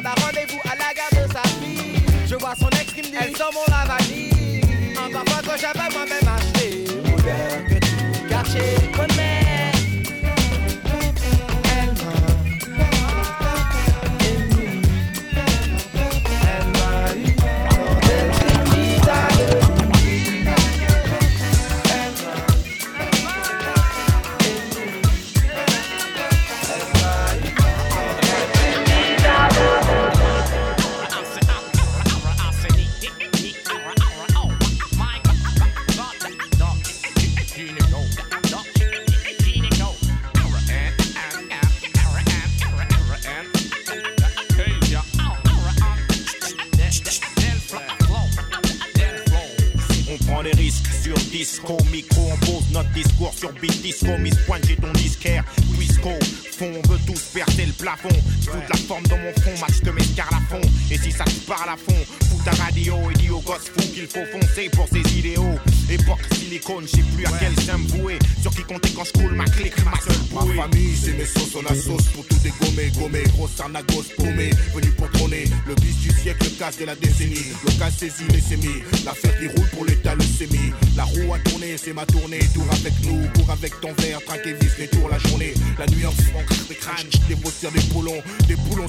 D'un 0.01 0.13
rendez-vous 0.25 0.64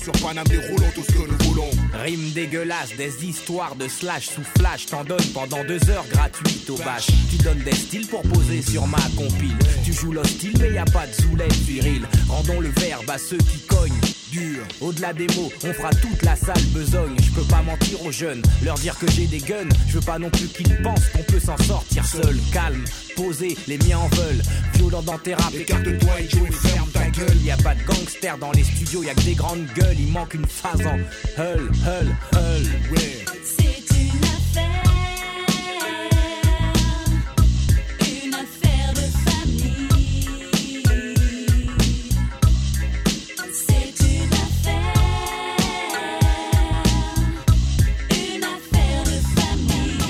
sur 0.07 0.25
Paname, 0.25 0.47
des 0.47 0.59
roulons, 0.59 0.91
tout 0.95 1.03
ce 1.03 1.13
que 1.13 1.29
nous 1.29 1.49
voulons. 1.49 1.71
Rime 1.93 2.31
dégueulasse, 2.31 2.95
des 2.97 3.27
histoires 3.27 3.75
de 3.75 3.89
slash 3.89 4.29
sous 4.29 4.45
flash, 4.57 4.87
t'en 4.87 5.03
donnes 5.03 5.27
pendant 5.35 5.65
deux 5.65 5.81
heures 5.91 6.07
gratuites 6.09 6.71
au 6.71 6.77
bâche. 6.77 7.09
Tu 7.29 7.39
donnes 7.39 7.63
des 7.65 7.75
styles 7.75 8.07
pour 8.07 8.23
poser 8.23 8.63
sur 8.63 8.87
ma 8.87 9.01
compile. 9.17 9.57
Tu 9.85 9.93
joues 9.93 10.13
l'hostile, 10.13 10.53
mais 10.61 10.75
y 10.75 10.79
a 10.79 10.85
pas 10.85 11.09
de 11.09 11.13
zoulette 11.13 11.53
viril. 11.55 12.07
Rendons 12.29 12.61
le 12.61 12.69
verbe 12.79 13.11
à 13.11 13.19
ceux 13.19 13.39
qui 13.39 13.59
cognent. 13.67 14.01
Dur. 14.31 14.65
Au-delà 14.81 15.13
des 15.13 15.27
mots, 15.35 15.51
on 15.65 15.73
fera 15.73 15.91
toute 15.91 16.23
la 16.23 16.37
salle 16.37 16.63
besogne. 16.73 17.17
Je 17.21 17.33
peux 17.33 17.47
pas 17.49 17.63
mentir 17.63 18.01
aux 18.05 18.13
jeunes, 18.13 18.43
leur 18.63 18.77
dire 18.77 18.97
que 18.99 19.11
j'ai 19.11 19.27
des 19.27 19.39
guns. 19.39 19.69
Je 19.89 19.95
veux 19.95 20.05
pas 20.05 20.21
non 20.21 20.31
plus 20.31 20.47
qu'ils 20.47 20.83
pensent 20.83 21.09
qu'on 21.09 21.23
peut 21.23 21.41
s'en 21.41 21.57
sortir 21.59 22.05
seul. 22.05 22.39
Calme, 22.53 22.85
posé, 23.17 23.57
les 23.67 23.79
miens 23.79 23.99
en 23.99 24.09
veulent. 24.09 24.43
Violent 24.75 25.03
dans 25.03 25.19
tes 25.19 25.35
rap, 25.35 25.53
écarte-toi 25.53 26.21
et 26.21 26.29
joue 26.29 26.47
et 26.47 26.53
ferme 26.53 26.91
gueule. 27.17 27.43
Y 27.43 27.51
a 27.51 27.57
pas 27.57 27.75
de 27.75 27.83
gangster 27.85 28.39
dans 28.39 28.53
les 28.53 28.65
studios, 28.65 29.03
y 29.03 29.11
a 29.11 29.15
que 29.15 29.23
des 29.23 29.35
grandes 29.35 29.67
gueules. 29.75 29.99
Il 29.99 30.13
manque 30.13 30.35
une 30.35 30.47
phase 30.47 30.87
en 30.87 30.99
hull, 31.41 31.71
hull, 31.87 32.17
hull. 32.33 32.67
Ouais. 32.93 33.25
C'est 33.43 33.85
une 33.97 34.25
affaire, 34.25 34.83
une 38.01 38.35
affaire 38.35 38.93
de 38.95 39.01
famille. 39.25 39.89
C'est 43.53 43.95
une 44.05 44.33
affaire, 44.33 44.95
une 48.11 48.45
affaire 48.45 49.03
de 49.05 49.19
famille. 49.41 50.01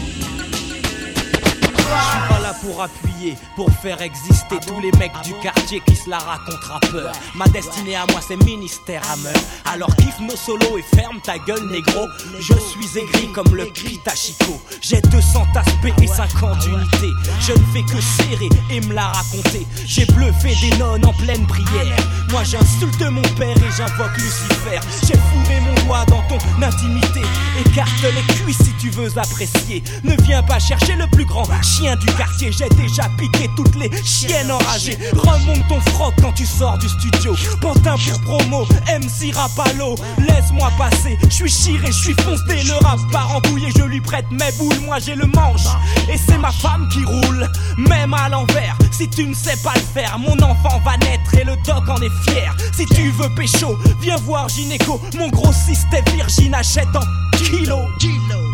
Je 1.72 1.92
suis 2.02 2.28
pas 2.28 2.40
là 2.40 2.52
pour 2.62 2.82
appuyer, 2.82 3.36
pour 3.54 3.70
faire 3.70 4.00
exister 4.02 4.56
tous 4.66 4.80
les 4.80 4.92
mecs 4.98 5.12
du 5.24 5.32
quartier 5.34 5.55
qui 5.66 5.96
se 5.96 6.08
la 6.08 6.18
racontent 6.18 6.74
rappeur. 6.74 7.12
Ma 7.34 7.46
destinée 7.48 7.96
à 7.96 8.06
moi 8.10 8.20
c'est 8.26 8.36
ministère 8.44 9.02
à 9.10 9.16
meurtre. 9.16 9.40
Alors 9.64 9.94
kiffe 9.96 10.20
nos 10.20 10.36
solos 10.36 10.78
et 10.78 10.96
ferme 10.96 11.20
ta 11.20 11.38
gueule 11.38 11.66
négro. 11.68 12.06
Je 12.38 12.54
suis 12.54 12.98
aigri 12.98 13.32
comme 13.32 13.52
le 13.54 13.66
Kitachiko. 13.66 14.60
J'ai 14.80 15.00
200 15.00 15.44
aspects 15.56 16.02
et 16.02 16.06
50 16.06 16.66
unités. 16.66 17.12
Je 17.40 17.52
ne 17.52 17.66
fais 17.72 17.82
que 17.82 18.00
serrer 18.00 18.48
et 18.70 18.80
me 18.80 18.94
la 18.94 19.08
raconter. 19.08 19.66
J'ai 19.84 20.04
bluffé 20.06 20.54
des 20.60 20.76
nonnes 20.78 21.04
en 21.04 21.12
pleine 21.14 21.44
prière. 21.46 21.96
Moi 22.30 22.44
j'insulte 22.44 23.02
mon 23.02 23.22
père 23.36 23.56
et 23.56 23.72
j'invoque 23.76 24.16
Lucifer. 24.18 24.78
J'ai 25.02 25.14
fourré 25.14 25.60
mon 25.60 25.86
doigt 25.86 26.04
dans 26.06 26.22
ton 26.28 26.38
intimité. 26.62 27.22
Écarte 27.58 27.90
les 28.02 28.34
cuisses 28.34 28.62
si 28.62 28.72
tu 28.78 28.90
veux 28.90 29.18
apprécier. 29.18 29.82
Ne 30.04 30.14
viens 30.22 30.44
pas 30.44 30.60
chercher 30.60 30.94
le 30.94 31.08
plus 31.08 31.24
grand 31.24 31.44
chien 31.62 31.96
du 31.96 32.06
quartier. 32.14 32.52
J'ai 32.52 32.68
déjà 32.80 33.08
piqué 33.18 33.50
toutes 33.56 33.74
les 33.74 33.90
chiennes 34.04 34.52
enragées. 34.52 34.96
Remonte 35.12 35.55
ton 35.68 35.80
froc 35.92 36.14
quand 36.20 36.32
tu 36.32 36.46
sors 36.46 36.78
du 36.78 36.88
studio. 36.88 37.34
Pantin 37.60 37.96
pour 38.24 38.38
promo, 38.38 38.66
MC 38.88 39.34
Rapalo. 39.34 39.94
Laisse-moi 40.18 40.70
passer, 40.78 41.18
je 41.28 41.34
suis 41.34 41.50
chiré, 41.50 41.86
je 41.86 41.92
suis 41.92 42.14
foncé. 42.14 42.62
Le 42.64 42.84
rap 42.84 43.00
part 43.12 43.36
en 43.36 43.40
je 43.46 43.82
lui 43.84 44.00
prête 44.00 44.26
mes 44.30 44.52
boules. 44.58 44.80
Moi 44.84 44.98
j'ai 44.98 45.14
le 45.14 45.26
manche 45.26 45.66
et 46.10 46.16
c'est 46.16 46.38
ma 46.38 46.52
femme 46.52 46.88
qui 46.92 47.04
roule. 47.04 47.48
Même 47.78 48.14
à 48.14 48.28
l'envers, 48.28 48.76
si 48.90 49.08
tu 49.08 49.26
ne 49.26 49.34
sais 49.34 49.56
pas 49.62 49.74
le 49.74 49.80
faire, 49.80 50.18
mon 50.18 50.36
enfant 50.42 50.80
va 50.84 50.96
naître 50.98 51.34
et 51.34 51.44
le 51.44 51.56
doc 51.64 51.88
en 51.88 52.00
est 52.00 52.30
fier. 52.30 52.54
Si 52.72 52.86
tu 52.86 53.10
veux 53.10 53.34
pécho, 53.34 53.76
viens 54.00 54.16
voir 54.16 54.48
Gynéco. 54.48 55.00
Mon 55.16 55.28
grossiste 55.28 55.86
est 55.92 56.08
virgin, 56.10 56.54
achète 56.54 56.94
en 56.94 57.36
kilo. 57.36 57.78
Laisse 57.98 58.45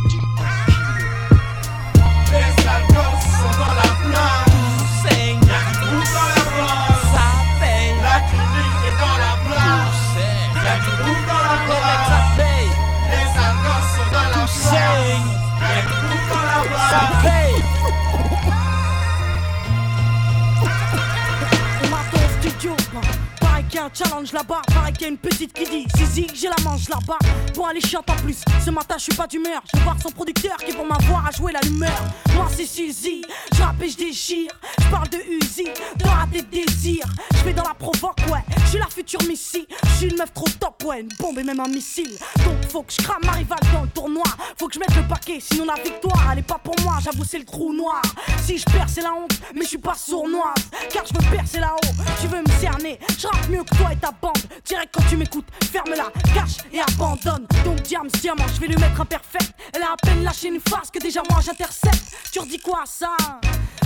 challenge 23.92 24.32
là-bas. 24.32 24.62
Pareil 24.74 24.92
qu'il 24.92 25.02
y 25.02 25.04
a 25.06 25.08
une 25.08 25.18
petite 25.18 25.52
qui 25.52 25.64
dit 25.64 25.86
Zizi, 25.96 26.26
j'ai 26.34 26.48
la 26.48 26.62
manche 26.64 26.88
là-bas. 26.88 27.18
Pour 27.54 27.68
aller 27.68 27.80
chiante 27.80 28.08
en 28.10 28.16
plus, 28.16 28.42
ce 28.64 28.70
matin 28.70 28.94
je 28.98 29.04
suis 29.04 29.14
pas 29.14 29.26
d'humeur. 29.26 29.62
Je 29.72 29.78
vais 29.78 29.84
voir 29.84 29.96
son 30.02 30.10
producteur 30.10 30.56
qui 30.56 30.72
pour 30.72 30.86
m'avoir 30.86 31.26
à 31.26 31.30
jouer 31.30 31.52
l'allumeur. 31.52 32.00
Moi 32.34 32.46
c'est 32.54 32.66
Suzy, 32.66 33.22
je 33.54 33.62
rappe 33.62 33.82
et 33.82 33.88
je 33.88 33.96
déchire. 33.96 34.50
Je 34.78 34.88
parle 34.90 35.08
de 35.08 35.18
Uzi, 35.18 35.64
de 35.96 36.04
rater 36.06 36.42
de 36.42 36.64
désir. 36.64 37.04
Je 37.34 37.44
vais 37.44 37.52
dans 37.52 37.64
la 37.64 37.74
provoque, 37.74 38.18
ouais. 38.30 38.44
Je 38.64 38.70
suis 38.70 38.78
la 38.78 38.86
future 38.86 39.22
Missy. 39.28 39.66
Je 39.84 39.90
suis 39.96 40.06
une 40.08 40.16
meuf 40.16 40.32
trop 40.32 40.48
top, 40.60 40.82
ouais. 40.84 41.00
Une 41.00 41.08
bombe 41.18 41.38
et 41.38 41.44
même 41.44 41.60
un 41.60 41.68
missile. 41.68 42.16
Donc 42.44 42.70
faut 42.70 42.82
que 42.82 42.92
je 42.92 43.02
crame 43.02 43.22
ma 43.24 43.32
rivale 43.32 43.60
dans 43.72 43.82
le 43.82 43.88
tournoi. 43.88 44.24
Faut 44.58 44.68
que 44.68 44.74
je 44.74 44.78
mette 44.78 44.94
le 44.94 45.02
paquet, 45.02 45.38
sinon 45.40 45.64
la 45.64 45.82
victoire 45.82 46.28
elle 46.32 46.38
est 46.38 46.42
pas 46.42 46.58
pour 46.62 46.74
moi. 46.82 46.98
J'avoue, 47.02 47.24
c'est 47.24 47.38
le 47.38 47.44
trou 47.44 47.72
noir. 47.72 48.02
Si 48.44 48.58
je 48.58 48.64
perds, 48.64 48.88
c'est 48.88 49.02
la 49.02 49.12
honte, 49.12 49.32
mais 49.54 49.62
je 49.62 49.68
suis 49.68 49.78
pas 49.78 49.94
sournoise. 49.94 50.54
Car 50.92 51.04
je 51.06 51.14
veux 51.14 51.30
percer 51.30 51.60
là-haut. 51.60 51.92
Tu 52.20 52.26
veux 52.28 52.40
me 52.40 52.60
cerner, 52.60 52.98
je 53.18 53.50
mieux 53.50 53.64
que 53.64 53.71
toi 53.76 53.92
et 53.92 53.96
ta 53.96 54.10
bande. 54.10 54.32
Direct 54.64 54.94
quand 54.94 55.04
tu 55.08 55.16
m'écoutes, 55.16 55.46
ferme-la, 55.70 56.10
cache 56.34 56.58
et 56.72 56.80
abandonne. 56.80 57.46
Donc 57.64 57.82
Diams, 57.82 58.08
diamant, 58.20 58.46
je 58.54 58.60
vais 58.60 58.68
lui 58.68 58.76
mettre 58.76 59.00
un 59.00 59.04
perfect. 59.04 59.52
Elle 59.74 59.82
a 59.82 59.92
à 59.92 59.96
peine 60.02 60.22
lâché 60.24 60.48
une 60.48 60.60
face 60.60 60.90
que 60.90 60.98
déjà 60.98 61.22
moi 61.30 61.40
j'intercepte. 61.40 62.16
Tu 62.32 62.40
redis 62.40 62.58
quoi 62.58 62.82
ça? 62.86 63.16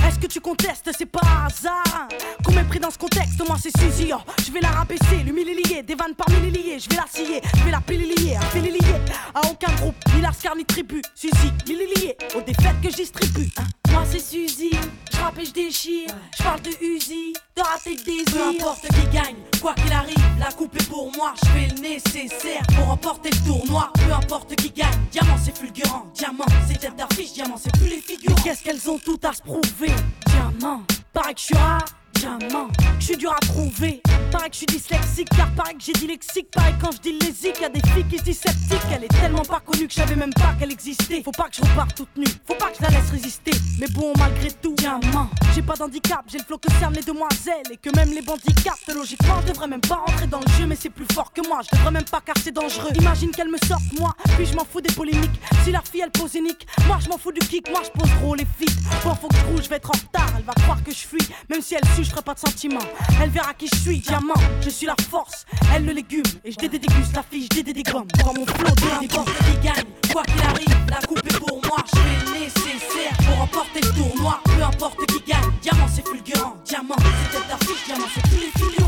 Est-ce 0.04 0.18
que 0.18 0.26
tu 0.26 0.40
contestes? 0.40 0.90
C'est 0.96 1.06
pas 1.06 1.20
hasard 1.46 2.08
Qu'on 2.44 2.52
m'ait 2.52 2.64
pris 2.64 2.78
dans 2.80 2.90
ce 2.90 2.98
contexte, 2.98 3.40
moi 3.46 3.56
c'est 3.60 3.76
Suzy. 3.78 4.10
oh. 4.12 4.18
Je 4.44 4.52
vais 4.52 4.60
la 4.60 4.68
rabaisser, 4.68 5.16
l'humilier, 5.24 5.82
des 5.82 5.94
vannes 5.94 6.14
par 6.16 6.28
milliers. 6.30 6.78
Je 6.78 6.88
vais 6.88 6.96
la 6.96 7.06
scier, 7.12 7.40
je 7.56 7.64
vais 7.64 7.70
la 7.70 7.80
pililier, 7.80 8.36
un 8.36 8.46
pililier. 8.46 8.94
À 9.34 9.40
aucun 9.50 9.72
groupe, 9.76 9.94
ni 10.14 10.20
Lascar 10.20 10.56
ni 10.56 10.64
tribu. 10.64 11.00
Suzy, 11.14 11.52
millier, 11.66 12.16
aux 12.36 12.40
défaites 12.40 12.80
que 12.82 12.90
je 12.90 12.96
distribue. 12.96 13.48
hein. 13.58 13.64
Moi 13.90 14.04
c'est 14.10 14.18
Suzy, 14.20 14.70
je 15.12 15.16
rappe 15.18 15.38
et 15.38 15.44
je 15.46 15.52
déchire. 15.52 16.10
Je 16.38 16.42
parle 16.42 16.60
de 16.60 16.70
Uzi, 16.82 17.32
de 17.56 17.62
rater 17.62 17.96
de 17.96 18.02
désir. 18.02 18.24
Peu 18.26 18.42
importe 18.60 18.82
qui 18.88 19.06
gagne, 19.16 19.36
quoi 19.60 19.74
qu'il 19.74 19.92
arrive, 19.92 20.16
la 20.38 20.52
coupe 20.52 20.76
est 20.80 20.86
pour 20.88 21.10
moi. 21.16 21.32
Je 21.42 21.48
fais 21.48 21.68
le 21.74 21.80
nécessaire 21.80 22.62
pour 22.76 22.86
remporter 22.88 23.30
le 23.30 23.38
tournoi. 23.46 23.90
Peu 23.94 24.12
importe 24.12 24.54
qui 24.56 24.70
gagne, 24.70 24.88
diamant 25.10 25.36
c'est 25.42 25.56
fulgurant. 25.56 26.06
Diamant 26.14 26.44
c'est 26.68 26.78
tête 26.78 26.96
d'affiche, 26.96 27.32
diamant 27.32 27.56
c'est 27.62 27.72
plus 27.72 27.88
les 27.88 28.00
figures. 28.00 28.34
Qu'est-ce 28.44 28.62
qu'elles 28.62 28.88
ont 28.90 28.98
toutes 28.98 29.24
à 29.24 29.32
se 29.32 29.40
prouver? 29.42 29.85
Diamant, 30.26 30.82
paraît 31.12 31.34
que 31.34 31.40
je 31.40 31.46
suis 31.46 31.56
Diamant, 32.18 32.68
je 32.98 33.04
suis 33.04 33.16
dur 33.16 33.32
à 33.32 33.40
trouver. 33.40 34.02
Pareil 34.30 34.50
que 34.50 34.54
je 34.54 34.58
suis 34.58 34.66
dyslexique, 34.66 35.28
car 35.36 35.50
pareil 35.54 35.76
que 35.76 35.84
j'ai 35.84 35.92
dit 35.92 36.06
lexique. 36.06 36.50
Pareil 36.50 36.74
quand 36.80 36.90
je 36.92 36.98
dis 36.98 37.18
lésique, 37.18 37.60
y 37.60 37.64
a 37.64 37.68
des 37.68 37.80
filles 37.90 38.06
qui 38.08 38.18
se 38.18 38.24
disent 38.24 38.40
sceptiques. 38.40 38.80
Elle 38.92 39.04
est 39.04 39.20
tellement 39.20 39.42
pas 39.42 39.60
connue 39.60 39.86
que 39.86 39.92
je 39.92 40.00
savais 40.00 40.16
même 40.16 40.32
pas 40.32 40.54
qu'elle 40.58 40.72
existait. 40.72 41.22
Faut 41.22 41.32
pas 41.32 41.48
que 41.48 41.56
je 41.56 41.62
reparte 41.62 41.94
toute 41.94 42.16
nue, 42.16 42.26
faut 42.46 42.54
pas 42.54 42.70
que 42.70 42.78
je 42.78 42.82
la 42.82 42.88
laisse 42.88 43.10
résister. 43.10 43.52
Mais 43.78 43.88
bon, 43.88 44.12
malgré 44.18 44.50
tout, 44.50 44.74
diamant, 44.74 45.28
j'ai 45.54 45.62
pas 45.62 45.74
d'handicap, 45.74 46.24
j'ai 46.28 46.38
le 46.38 46.44
flow 46.44 46.58
que 46.58 46.72
cernent 46.78 46.94
les 46.94 47.02
demoiselles. 47.02 47.70
Et 47.70 47.76
que 47.76 47.94
même 47.94 48.10
les 48.10 48.22
bandits 48.22 48.54
captent, 48.64 48.92
logiquement, 48.94 49.40
je 49.42 49.52
devrais 49.52 49.68
même 49.68 49.80
pas 49.80 49.96
rentrer 49.96 50.26
dans 50.26 50.40
le 50.40 50.52
jeu. 50.58 50.66
Mais 50.66 50.76
c'est 50.76 50.90
plus 50.90 51.06
fort 51.12 51.32
que 51.32 51.46
moi, 51.46 51.60
je 51.70 51.76
devrais 51.76 51.92
même 51.92 52.04
pas 52.04 52.20
car 52.24 52.36
c'est 52.42 52.52
dangereux. 52.52 52.90
Imagine 52.98 53.30
qu'elle 53.30 53.50
me 53.50 53.58
sorte, 53.68 53.84
moi, 53.98 54.14
puis 54.36 54.46
je 54.46 54.54
m'en 54.54 54.64
fous 54.64 54.80
des 54.80 54.92
polémiques. 54.92 55.38
Si 55.64 55.72
la 55.72 55.82
fille 55.82 56.02
elle 56.02 56.10
pose 56.10 56.34
unique, 56.34 56.66
moi 56.86 56.98
je 57.02 57.08
m'en 57.08 57.18
fous 57.18 57.32
du 57.32 57.40
kick, 57.40 57.68
moi 57.70 57.82
je 57.84 57.90
pose 57.90 58.08
les 58.38 58.46
filles. 58.58 58.76
Bon, 59.04 59.14
faut 59.14 59.28
que 59.28 59.36
je 59.36 59.44
roule, 59.46 59.62
je 59.62 59.68
vais 59.68 59.76
être 59.76 59.90
en 59.90 59.98
retard, 59.98 60.32
elle 60.36 60.44
va 60.44 60.52
croire 60.54 60.82
que 60.82 60.90
je 60.90 61.06
fuis. 61.06 61.28
Même 61.50 61.60
si 61.60 61.74
elle 61.74 61.88
suit, 61.94 62.04
je 62.06 62.10
ferai 62.10 62.22
pas 62.22 62.34
de 62.34 62.38
sentiments. 62.38 62.86
Elle 63.20 63.30
verra 63.30 63.52
qui 63.54 63.68
je 63.72 63.78
suis, 63.78 63.98
diamant, 63.98 64.34
je 64.60 64.70
suis 64.70 64.86
la 64.86 64.94
force, 65.10 65.44
elle 65.74 65.84
le 65.84 65.92
légume. 65.92 66.22
Et 66.44 66.52
je 66.52 66.56
déguste 66.56 67.14
la 67.14 67.22
fille, 67.22 67.48
je 67.52 67.60
dégomme. 67.60 68.06
Dans 68.24 68.32
mon 68.32 68.46
flot, 68.46 68.74
peu 68.76 69.04
importe 69.04 69.28
qui 69.38 69.66
gagne, 69.66 69.84
quoi 70.12 70.22
qu'il 70.22 70.42
arrive, 70.42 70.86
la 70.88 71.00
coupe 71.06 71.26
est 71.26 71.38
pour 71.38 71.60
moi. 71.66 71.78
Je 71.92 71.98
fais 71.98 72.38
nécessaire 72.38 73.16
pour 73.26 73.38
remporter 73.38 73.80
le 73.80 73.90
tournoi. 73.90 74.40
Peu 74.44 74.62
importe 74.62 75.06
qui 75.06 75.20
gagne, 75.30 75.50
diamant 75.60 75.88
c'est 75.92 76.06
fulgurant. 76.06 76.56
Diamant, 76.64 76.96
c'est 76.98 77.38
tête 77.38 77.48
d'affiche, 77.48 77.84
diamant 77.86 78.06
c'est 78.14 78.22
plus 78.22 78.40
les 78.40 78.50
figurants. 78.52 78.86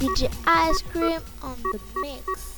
DJ 0.00 0.22
Ice 0.24 0.82
Cream 0.92 1.20
on 1.42 1.54
the 1.62 2.00
mix. 2.02 2.51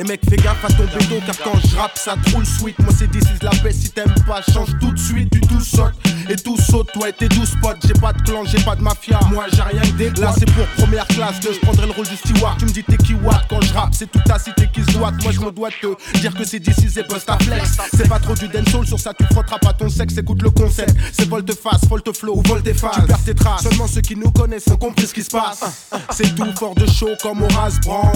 Et 0.00 0.04
mec, 0.04 0.22
fais 0.30 0.36
gaffe 0.36 0.64
à 0.64 0.68
ton 0.68 0.84
béton, 0.84 1.20
car 1.26 1.36
quand 1.44 1.60
je 1.62 1.76
rappe, 1.76 1.98
ça 1.98 2.14
te 2.24 2.30
roule 2.30 2.46
sweet. 2.46 2.78
Moi, 2.78 2.88
c'est 2.96 3.10
this 3.10 3.22
is 3.24 3.44
la 3.44 3.50
paix, 3.50 3.70
si 3.70 3.90
t'aimes 3.90 4.14
pas, 4.26 4.40
change 4.50 4.70
tout 4.80 4.90
de 4.92 4.98
suite. 4.98 5.30
Du 5.30 5.40
tout 5.42 5.60
saute 5.60 5.92
et 6.30 6.36
tout 6.36 6.56
saute, 6.56 6.88
ouais, 6.96 7.12
t'es 7.12 7.28
12 7.28 7.56
potes. 7.60 7.78
J'ai 7.84 7.92
pas 7.94 8.12
de 8.12 8.22
clan, 8.22 8.44
j'ai 8.44 8.62
pas 8.62 8.76
de 8.76 8.82
mafia. 8.82 9.18
Moi, 9.30 9.46
j'ai 9.52 9.62
rien 9.62 9.82
que 9.82 9.96
des 9.96 10.10
Là, 10.20 10.32
c'est 10.38 10.50
pour 10.52 10.64
première 10.76 11.06
classe, 11.08 11.36
je 11.42 11.58
prendrai 11.58 11.86
le 11.86 11.92
rôle 11.92 12.06
du 12.06 12.16
steward. 12.16 12.56
Tu 12.58 12.66
me 12.66 12.70
dis 12.70 12.84
t'es 12.84 12.96
qui 12.96 13.14
watt 13.14 13.46
quand 13.48 13.60
je 13.60 13.74
rappe, 13.74 13.90
c'est 13.92 14.10
toute 14.10 14.24
ta 14.24 14.38
cité 14.38 14.68
qui 14.72 14.82
se 14.82 14.92
doit. 14.92 15.10
Moi, 15.22 15.32
je 15.32 15.40
me 15.40 15.50
dois 15.50 15.70
te 15.70 16.18
dire 16.20 16.34
que 16.34 16.44
c'est 16.44 16.60
d'ici, 16.60 16.88
c'est 16.88 17.06
post 17.06 17.28
flex. 17.42 17.78
C'est 17.96 18.08
pas 18.08 18.18
trop 18.18 18.34
du 18.34 18.48
dancehall, 18.48 18.86
sur 18.86 19.00
ça 19.00 19.12
tu 19.12 19.24
frotteras 19.32 19.58
pas 19.58 19.72
ton 19.72 19.88
sexe. 19.88 20.16
Écoute 20.18 20.42
le 20.42 20.50
concept, 20.50 20.94
c'est 21.12 21.28
volte-face, 21.28 21.86
volte-flow 21.88 22.36
ou 22.36 22.42
volte-face. 22.46 22.94
Tu 22.94 23.02
perds 23.02 23.24
tes 23.24 23.34
traces, 23.34 23.62
seulement 23.62 23.88
ceux 23.88 24.00
qui 24.00 24.16
nous 24.16 24.30
connaissent 24.30 24.68
ont 24.68 24.76
compris 24.76 25.06
ce 25.06 25.14
qui 25.14 25.22
se 25.22 25.30
passe. 25.30 25.90
C'est 26.10 26.34
tout 26.34 26.52
fort 26.56 26.74
de 26.74 26.86
chaud 26.86 27.16
comme 27.20 27.42
Horace 27.42 27.80
Brand. 27.80 28.12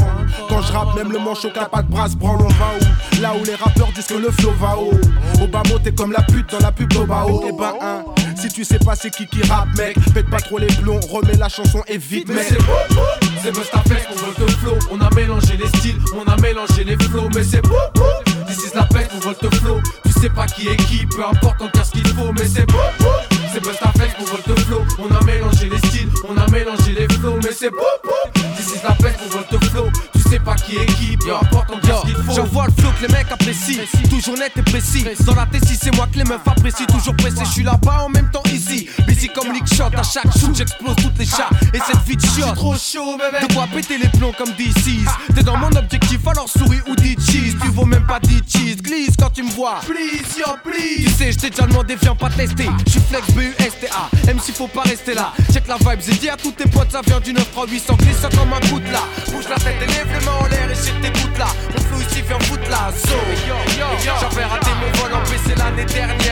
Quand 0.48 0.62
je 0.62 0.72
rappe, 0.72 0.94
même 0.96 1.10
le 1.10 1.18
manchot 1.18 1.50
qui 1.50 1.58
a 1.58 1.64
pas 1.74 1.82
de 1.82 1.90
brasse 1.90 2.14
branle, 2.14 2.38
on 2.40 2.48
va 2.48 2.66
où 2.78 3.20
Là 3.20 3.34
où 3.34 3.44
les 3.44 3.56
rappeurs 3.56 3.90
disent 3.94 4.06
que 4.06 4.14
le 4.14 4.30
flow 4.30 4.52
va 4.60 4.76
haut. 4.78 4.92
Mot, 5.40 5.78
t'es 5.82 5.92
comme 5.92 6.12
la 6.12 6.22
pute 6.22 6.50
dans 6.50 6.60
la 6.60 6.70
pub 6.70 6.92
d'Obao. 6.92 7.44
Et 7.48 7.52
ben, 7.52 7.74
hein, 7.80 8.04
si 8.36 8.48
tu 8.48 8.64
sais 8.64 8.78
pas 8.78 8.94
c'est 8.94 9.10
qui 9.10 9.26
qui 9.26 9.42
rappe, 9.48 9.68
mec, 9.76 9.96
pète 10.12 10.28
pas 10.30 10.38
trop 10.38 10.58
les 10.58 10.66
plombs, 10.66 11.00
remets 11.10 11.36
la 11.36 11.48
chanson 11.48 11.82
et 11.88 11.96
vite, 11.96 12.28
Mais 12.28 12.34
mec. 12.34 12.46
c'est 12.48 12.58
beau, 12.58 13.02
c'est 13.42 13.52
Bustaflex 13.52 14.06
pour 14.06 14.16
Volte 14.18 14.50
Flow. 14.58 14.74
On 14.92 15.00
a 15.00 15.10
mélangé 15.14 15.56
les 15.56 15.66
styles, 15.78 15.98
on 16.14 16.30
a 16.30 16.36
mélangé 16.36 16.84
les 16.84 16.96
flows. 16.96 17.28
Mais 17.34 17.42
c'est 17.42 17.62
beau, 17.62 17.76
this 18.46 18.58
is 18.58 18.76
la 18.76 18.84
peste 18.84 19.10
pour 19.10 19.20
Volte 19.20 19.54
Flow. 19.56 19.80
Tu 20.04 20.12
sais 20.12 20.30
pas 20.30 20.46
qui 20.46 20.68
est 20.68 20.76
qui, 20.76 21.06
peu 21.06 21.24
importe 21.24 21.62
en 21.62 21.68
cas 21.68 21.84
ce 21.84 21.92
qu'il 21.92 22.06
faut. 22.06 22.32
Mais 22.32 22.46
c'est 22.46 22.66
beau, 22.66 22.78
c'est 23.52 23.62
Bustaflex 23.62 24.14
pour 24.14 24.26
Volte 24.26 24.60
Flow. 24.60 24.82
On 24.98 25.14
a 25.14 25.24
mélangé 25.24 25.68
les 25.70 25.88
styles, 25.88 26.10
on 26.28 26.36
a 26.36 26.48
mélangé 26.50 26.92
les 26.98 27.08
flows. 27.14 27.38
Mais 27.42 27.52
c'est 27.52 27.70
beau, 27.70 28.10
this 28.56 28.74
is 28.76 28.80
la 28.86 28.94
peste 28.94 29.18
pour 29.18 29.40
Volte 29.40 29.64
Flow. 29.70 30.13
Sais 30.34 30.40
pas 30.40 30.56
qui 30.56 30.74
est 30.74 30.86
qui, 30.86 31.16
peu 31.16 31.32
importe 31.32 31.70
en 31.70 31.78
cas 31.78 32.00
ce 32.02 32.06
qu'il 32.06 32.16
faut. 32.16 32.34
J'envoie 32.34 32.66
le 32.66 32.72
flow 32.82 32.90
que 32.98 33.06
les 33.06 33.12
mecs 33.14 33.30
apprécient, 33.30 33.84
toujours 34.10 34.36
net 34.36 34.50
et 34.56 34.62
précis. 34.62 35.04
Dans 35.20 35.36
la 35.36 35.46
T6, 35.46 35.78
c'est 35.80 35.94
moi 35.94 36.08
que 36.12 36.18
les 36.18 36.24
meufs 36.24 36.40
apprécient, 36.44 36.86
toujours 36.86 37.14
pressé. 37.14 37.44
Je 37.44 37.50
suis 37.50 37.62
là-bas 37.62 38.06
en 38.06 38.08
même 38.08 38.28
temps 38.32 38.42
ici, 38.52 38.88
busy 39.06 39.28
comme 39.28 39.52
Lick 39.52 39.72
Shot. 39.72 39.96
À 39.96 40.02
chaque 40.02 40.36
shoot, 40.36 40.52
j'explose 40.52 40.96
toutes 40.96 41.16
les 41.20 41.24
chats 41.24 41.50
et 41.72 41.78
cette 41.78 42.02
vie 42.04 42.16
de 42.16 42.26
shot. 42.26 42.52
trop 42.56 42.74
chaud, 42.74 43.16
bébé. 43.16 43.46
De 43.46 43.54
quoi 43.54 43.68
péter 43.72 43.96
les 43.96 44.08
plombs 44.08 44.32
comme 44.36 44.50
DC's. 44.54 45.08
T'es 45.36 45.44
dans 45.44 45.56
mon 45.56 45.70
objectif, 45.76 46.26
alors 46.26 46.48
souris 46.48 46.80
ou 46.88 46.96
dis 46.96 47.14
cheese. 47.14 47.54
Tu 47.62 47.68
vaux 47.68 47.84
même 47.84 48.04
pas 48.04 48.18
10 48.18 48.42
cheese, 48.48 48.82
glisse 48.82 49.14
quand 49.16 49.30
tu 49.30 49.44
me 49.44 49.50
vois. 49.52 49.82
Please, 49.86 50.36
yo, 50.36 50.56
please. 50.64 51.04
Tu 51.04 51.10
sais, 51.10 51.30
je 51.30 51.38
t'ai 51.38 51.50
déjà 51.50 51.66
demandé, 51.66 51.94
viens 51.94 52.16
pas 52.16 52.30
tester. 52.30 52.68
Je 52.86 52.90
suis 52.90 53.00
flex 53.08 53.24
BUSTA, 53.30 54.10
même 54.26 54.40
s'il 54.40 54.54
faut 54.54 54.66
pas 54.66 54.82
rester 54.82 55.14
là. 55.14 55.32
Check 55.52 55.68
la 55.68 55.76
vibe, 55.76 56.00
j'ai 56.04 56.14
dit 56.14 56.28
à 56.28 56.36
tous 56.36 56.50
tes 56.50 56.68
potes, 56.68 56.90
ça 56.90 57.02
vient 57.06 57.20
du 57.20 57.32
93800. 57.32 57.94
Glisse 58.00 58.18
ça 58.18 58.28
comme 58.30 58.52
un 58.52 58.68
coup 58.68 58.80
de 58.80 58.90
là. 58.90 59.02
Bouge 59.30 59.44
la 59.48 59.56
tête 59.56 59.76
et 59.80 59.86
lève 59.86 60.23
là. 61.44 61.52
Mon 61.72 61.82
flow 61.84 62.00
ici 62.00 62.22
vient 62.22 62.38
foutre 62.40 62.68
la 62.70 62.90
zone. 62.92 63.18
J'avais 64.20 64.44
raté 64.44 64.70
mon 64.80 65.00
vol 65.00 65.14
en 65.14 65.22
PC 65.22 65.54
l'année 65.56 65.84
dernière 65.84 66.23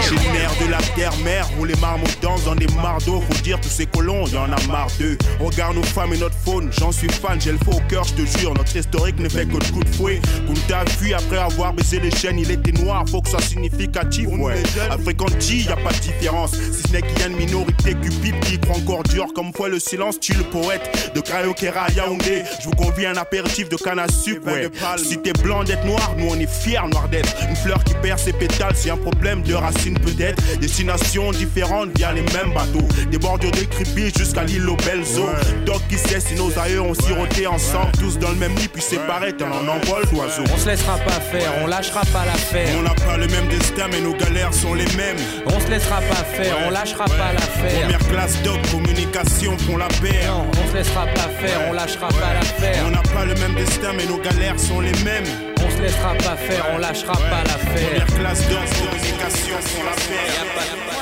plus 0.00 0.66
de 0.66 0.70
la 0.70 0.78
terre-mère, 0.96 1.48
où 1.58 1.64
les 1.64 1.74
marmots 1.76 2.06
dansent 2.20 2.44
dans 2.44 2.54
des 2.54 2.66
mardeaux. 2.82 3.20
Faut 3.20 3.42
dire, 3.42 3.60
tous 3.60 3.68
ces 3.68 3.86
colons, 3.86 4.26
y 4.26 4.36
en 4.36 4.44
a 4.52 4.66
marre 4.68 4.88
d'eux. 4.98 5.16
Regarde 5.40 5.76
nos 5.76 5.82
femmes 5.82 6.12
et 6.14 6.18
notre 6.18 6.36
faune, 6.36 6.70
j'en 6.78 6.92
suis 6.92 7.10
fan, 7.10 7.40
j'ai 7.40 7.52
le 7.52 7.58
faux 7.58 7.72
au 7.72 7.80
cœur, 7.88 8.04
je 8.04 8.22
te 8.22 8.38
jure. 8.38 8.54
Notre 8.54 8.74
historique 8.76 9.18
ne 9.18 9.28
fait 9.28 9.46
que 9.46 9.58
de 9.58 9.72
coups 9.72 9.90
de 9.90 9.94
fouet. 9.94 10.20
Kunta 10.46 10.84
fui 10.98 11.14
après 11.14 11.38
avoir 11.38 11.72
baisé 11.72 12.00
les 12.00 12.10
chaînes, 12.10 12.38
il 12.38 12.50
était 12.50 12.72
noir, 12.72 13.04
faut 13.10 13.20
que 13.20 13.28
ce 13.28 13.36
soit 13.36 13.46
significatif, 13.46 14.28
ouais. 14.28 14.62
Africanti, 14.90 15.64
y 15.64 15.68
a 15.68 15.76
pas 15.76 15.92
de 15.92 15.98
différence. 15.98 16.52
Si 16.52 16.88
ce 16.88 16.92
n'est 16.92 17.02
qu'il 17.02 17.18
y 17.18 17.22
a 17.22 17.26
une 17.26 17.36
minorité 17.36 17.94
cupide 17.94 18.38
qui 18.40 18.58
croit 18.58 18.76
encore 18.76 19.02
dur 19.04 19.26
comme 19.34 19.52
foi 19.52 19.68
le 19.68 19.78
silence, 19.78 20.18
tu 20.20 20.34
le 20.34 20.44
poète 20.44 21.12
de 21.14 21.20
Kayokera 21.20 21.88
Yaoundé. 21.96 22.42
Je 22.60 22.64
vous 22.66 22.74
convie 22.74 23.06
à 23.06 23.10
un 23.10 23.16
apéritif 23.16 23.68
de 23.68 23.76
canne 23.76 23.98
à 23.98 24.08
sucre, 24.08 24.46
ouais. 24.46 24.70
Si 24.96 25.18
t'es 25.18 25.32
blanc 25.32 25.64
d'être 25.64 25.84
noir, 25.84 26.14
nous 26.16 26.28
on 26.30 26.38
est 26.38 26.50
fiers 26.50 26.88
noir 26.90 27.08
d'être. 27.08 27.34
Une 27.48 27.56
fleur 27.56 27.82
qui 27.84 27.94
perd 28.02 28.18
ses 28.18 28.32
pétales, 28.32 28.74
c'est 28.76 28.90
un 28.90 28.96
problème 28.96 29.42
de 29.42 29.54
peut-être. 29.90 30.42
Destinations 30.58 31.32
différentes 31.32 31.96
via 31.96 32.12
les 32.12 32.22
mêmes 32.22 32.52
bateaux. 32.54 32.86
Des 33.10 33.18
bordures 33.18 33.50
de 33.50 33.64
creepy 33.64 34.12
jusqu'à 34.16 34.44
l'île 34.44 34.68
aux 34.68 34.76
belles 34.76 35.04
eaux. 35.18 35.30
Doc 35.64 35.82
qui 35.88 35.98
sait 35.98 36.20
si 36.20 36.34
nos 36.34 36.56
aïeux 36.58 36.80
ont 36.80 36.94
siroté 36.94 37.46
ensemble, 37.46 37.92
tous 37.98 38.18
dans 38.18 38.30
le 38.30 38.36
même 38.36 38.54
lit, 38.56 38.68
puis 38.68 38.82
séparés, 38.82 39.34
tel 39.36 39.48
un 39.48 39.68
envol 39.68 40.04
d'oiseaux. 40.12 40.44
On 40.52 40.58
se 40.58 40.68
laissera 40.68 40.96
pas 40.98 41.20
faire, 41.20 41.52
on 41.62 41.66
lâchera 41.66 42.02
pas 42.12 42.24
l'affaire. 42.24 42.68
On 42.78 42.82
n'a 42.82 42.94
pas 42.94 43.16
le 43.16 43.26
même 43.26 43.48
destin, 43.48 43.88
mais 43.90 44.00
nos 44.00 44.14
galères 44.14 44.54
sont 44.54 44.74
les 44.74 44.86
mêmes. 44.96 45.16
On 45.46 45.60
se 45.60 45.68
laissera 45.68 46.00
pas 46.00 46.24
faire, 46.24 46.56
on 46.66 46.70
lâchera 46.70 47.04
pas 47.04 47.32
l'affaire. 47.32 47.80
Première 47.82 48.08
classe 48.08 48.42
doc, 48.42 48.58
communication 48.70 49.56
font 49.58 49.76
la 49.76 49.88
paire. 49.88 50.26
Non, 50.28 50.46
on 50.50 50.70
se 50.70 50.76
laissera 50.76 51.06
pas 51.06 51.28
faire, 51.40 51.60
on 51.68 51.72
lâchera 51.72 52.08
pas 52.08 52.34
l'affaire. 52.34 52.84
On 52.86 52.90
n'a 52.90 53.02
pas 53.02 53.24
le 53.24 53.34
même 53.34 53.54
destin, 53.54 53.92
mais 53.96 54.06
nos 54.06 54.18
galères 54.18 54.58
sont 54.58 54.80
les 54.80 54.92
mêmes. 55.04 55.51
On 55.82 55.84
se 55.84 55.90
laissera 55.90 56.14
pas 56.14 56.36
faire, 56.36 56.64
on 56.72 56.78
lâchera 56.78 57.12
pas 57.12 57.42
l'affaire. 57.42 58.04
Première 58.04 58.06
classe 58.06 58.48
doc, 58.48 58.60
communication 58.78 59.58
font 59.58 59.82
la 59.82 59.94
paire. 59.96 61.01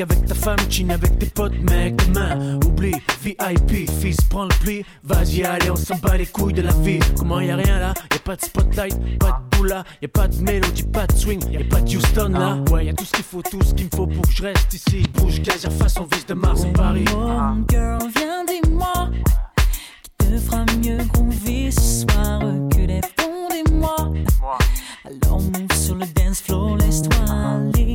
avec 0.00 0.26
ta 0.26 0.34
femme, 0.34 0.58
chine 0.68 0.90
avec 0.90 1.18
tes 1.18 1.26
potes, 1.26 1.58
mec, 1.70 1.96
demain, 2.06 2.58
oublie, 2.66 2.94
VIP, 3.22 3.90
fils, 4.00 4.16
prends 4.28 4.44
le 4.44 4.54
pli, 4.62 4.84
vas-y, 5.02 5.44
allez, 5.44 5.70
on 5.70 5.76
s'en 5.76 5.96
bat 5.96 6.16
les 6.16 6.26
couilles 6.26 6.52
de 6.52 6.62
la 6.62 6.72
vie. 6.72 6.98
Comment 7.16 7.40
y 7.40 7.50
a 7.50 7.56
rien 7.56 7.78
là, 7.78 7.94
y 8.12 8.16
a 8.16 8.18
pas 8.18 8.36
de 8.36 8.42
spotlight, 8.42 9.18
pas 9.18 9.40
de 9.50 9.56
boula, 9.56 9.84
y 10.02 10.04
a 10.04 10.08
pas 10.08 10.28
de 10.28 10.36
mélodie, 10.42 10.82
pas 10.82 11.06
de 11.06 11.16
swing, 11.16 11.40
y 11.50 11.56
a 11.56 11.64
pas 11.64 11.80
de 11.80 11.96
Houston 11.96 12.28
là. 12.30 12.58
Ah. 12.58 12.72
Ouais, 12.72 12.86
y 12.86 12.88
a 12.88 12.94
tout 12.94 13.04
ce 13.04 13.12
qu'il 13.12 13.24
faut, 13.24 13.42
tout 13.42 13.62
ce 13.62 13.74
qu'il 13.74 13.86
me 13.86 13.96
faut 13.96 14.06
pour 14.06 14.22
que 14.22 14.32
je 14.32 14.42
reste 14.42 14.74
ici. 14.74 15.04
Bouge, 15.14 15.40
gazer, 15.42 15.70
face, 15.72 15.96
on 15.98 16.04
vise 16.04 16.26
de 16.26 16.34
Mars 16.34 16.62
en 16.64 16.72
Paris. 16.72 17.04
Mon 17.12 17.64
girl, 17.68 17.98
viens, 18.16 18.44
dis-moi, 18.46 19.10
qui 20.02 20.10
te 20.18 20.38
fera 20.38 20.64
mieux 20.82 20.98
groover 21.12 21.70
ce 21.70 22.06
soir 22.06 22.40
que 22.70 22.80
les 22.80 23.00
fonds 23.18 23.26
sur 25.86 25.94
le 25.94 26.06
dance 26.06 26.40
floor, 26.40 26.76
laisse-toi 26.78 27.24
ah. 27.28 27.56
aller. 27.56 27.85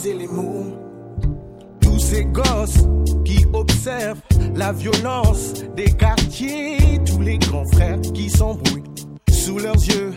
briser 0.00 0.14
les 0.14 0.28
mots. 0.28 0.78
Tous 1.80 1.98
ces 1.98 2.24
gosses 2.24 2.86
qui 3.24 3.44
observent 3.52 4.20
la 4.54 4.72
violence 4.72 5.52
des 5.76 5.92
quartiers, 5.92 7.00
tous 7.04 7.20
les 7.20 7.38
grands 7.38 7.66
frères 7.66 8.00
qui 8.14 8.30
s'embrouillent 8.30 8.84
sous 9.30 9.58
leurs 9.58 9.74
yeux 9.74 10.12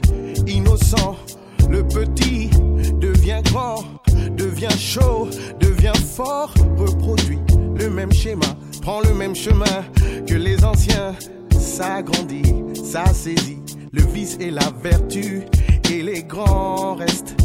innocents. 0.47 1.17
Le 1.69 1.83
petit 1.83 2.49
devient 2.99 3.41
grand, 3.45 3.83
devient 4.37 4.77
chaud, 4.77 5.27
devient 5.59 5.99
fort, 6.15 6.53
reproduit 6.77 7.39
le 7.75 7.89
même 7.89 8.11
schéma, 8.11 8.45
prend 8.81 9.01
le 9.01 9.13
même 9.13 9.35
chemin 9.35 9.83
que 10.27 10.35
les 10.35 10.63
anciens. 10.63 11.13
Ça 11.59 12.01
grandit, 12.01 12.53
ça 12.73 13.05
saisit, 13.07 13.61
le 13.91 14.03
vice 14.03 14.37
et 14.39 14.51
la 14.51 14.69
vertu, 14.81 15.43
et 15.91 16.03
les 16.03 16.23
grands 16.23 16.95
restent 16.95 17.35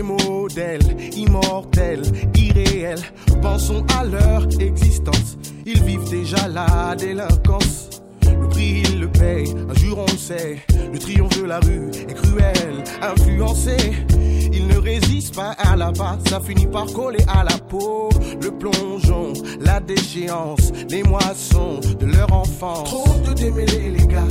des 0.00 0.06
modèles 0.06 0.96
immortels, 1.14 2.02
irréels. 2.34 3.02
Pensons 3.42 3.84
à 3.98 4.04
leur 4.04 4.46
existence. 4.58 5.36
Ils 5.66 5.82
vivent 5.82 6.08
déjà 6.08 6.48
la 6.48 6.94
délinquance. 6.96 7.90
Le 8.22 8.48
prix, 8.48 8.82
ils 8.84 9.00
le 9.00 9.08
payent, 9.08 9.54
un 9.68 9.74
jour 9.74 9.98
on 9.98 10.16
sait. 10.16 10.58
Le 10.92 10.98
triomphe 10.98 11.38
de 11.40 11.46
la 11.46 11.60
rue 11.60 11.90
est 12.08 12.14
cruel, 12.14 12.84
influencé. 13.02 13.76
Ils 14.52 14.66
ne 14.66 14.78
résistent 14.78 15.36
pas 15.36 15.54
à 15.58 15.76
la 15.76 15.92
base, 15.92 16.20
ça 16.28 16.40
finit 16.40 16.66
par 16.66 16.86
coller 16.86 17.24
à 17.28 17.44
la 17.44 17.58
peau. 17.58 18.08
Le 18.42 18.50
plongeon, 18.50 19.34
la 19.60 19.80
déchéance, 19.80 20.72
les 20.88 21.02
moissons 21.02 21.80
de 22.00 22.06
leur 22.06 22.32
enfance. 22.32 22.88
Trop 22.88 23.18
de 23.28 23.34
démêlés, 23.34 23.90
les 23.90 24.06
gars 24.06 24.28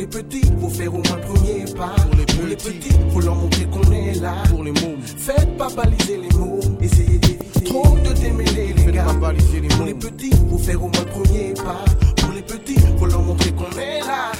pour 0.00 0.18
les 0.18 0.22
petits, 0.22 0.50
faut 0.58 0.70
faire 0.70 0.94
au 0.94 1.02
moins 1.02 1.16
le 1.16 1.20
premier 1.20 1.64
pas. 1.76 1.94
Pour 1.94 2.46
les, 2.46 2.56
petits, 2.56 2.96
faut 3.12 3.20
leur 3.20 3.34
montrer 3.34 3.66
qu'on 3.66 3.92
est 3.92 4.14
là. 4.14 4.34
Pour 4.48 4.64
les 4.64 4.72
mômes, 4.72 5.02
faites 5.02 5.58
pas 5.58 5.68
baliser 5.68 6.16
les 6.16 6.38
mots. 6.38 6.58
Essayez 6.80 7.18
d'éviter. 7.18 7.64
Trop 7.64 7.98
de 7.98 8.12
démêlés, 8.14 8.72
les 8.78 8.92
gars. 8.92 9.04
pas 9.04 9.12
baliser 9.12 9.60
les 9.60 9.68
Pour 9.68 9.78
mômes. 9.78 9.88
les 9.88 9.94
petits, 9.94 10.30
faut 10.48 10.58
faire 10.58 10.82
au 10.82 10.88
moins 10.88 11.04
le 11.04 11.10
premier 11.10 11.52
pas. 11.52 11.84
Pour 12.16 12.32
les 12.32 12.40
petits, 12.40 12.80
faut 12.98 13.06
leur 13.06 13.20
montrer 13.20 13.52
qu'on 13.52 13.78
est 13.78 14.00
là. 14.00 14.32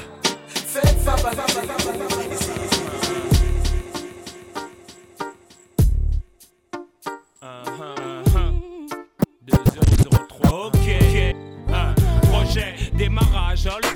Faites 0.46 1.04
pas 1.04 1.16
baliser 1.16 1.60
les 1.60 1.98
mots. 1.98 2.09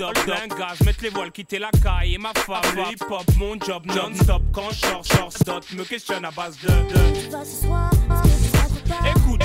Up, 0.01 0.17
blingage, 0.25 0.81
mettre 0.85 1.03
les 1.03 1.09
voiles, 1.09 1.31
quitter 1.31 1.59
la 1.59 1.69
caille 1.71 2.15
et 2.15 2.17
ma 2.17 2.33
femme, 2.33 2.61
le 2.75 2.81
hip 2.91 3.03
hop, 3.09 3.23
mon 3.37 3.59
job 3.59 3.85
non-stop, 3.85 4.41
quand 4.51 4.69
je 4.71 4.85
sors, 4.85 5.05
sors, 5.05 5.31
dot, 5.45 5.71
me 5.73 5.83
questionne 5.83 6.25
à 6.25 6.31
base 6.31 6.57
de, 6.59 6.67
de. 6.67 6.95
Écoute 9.09 9.44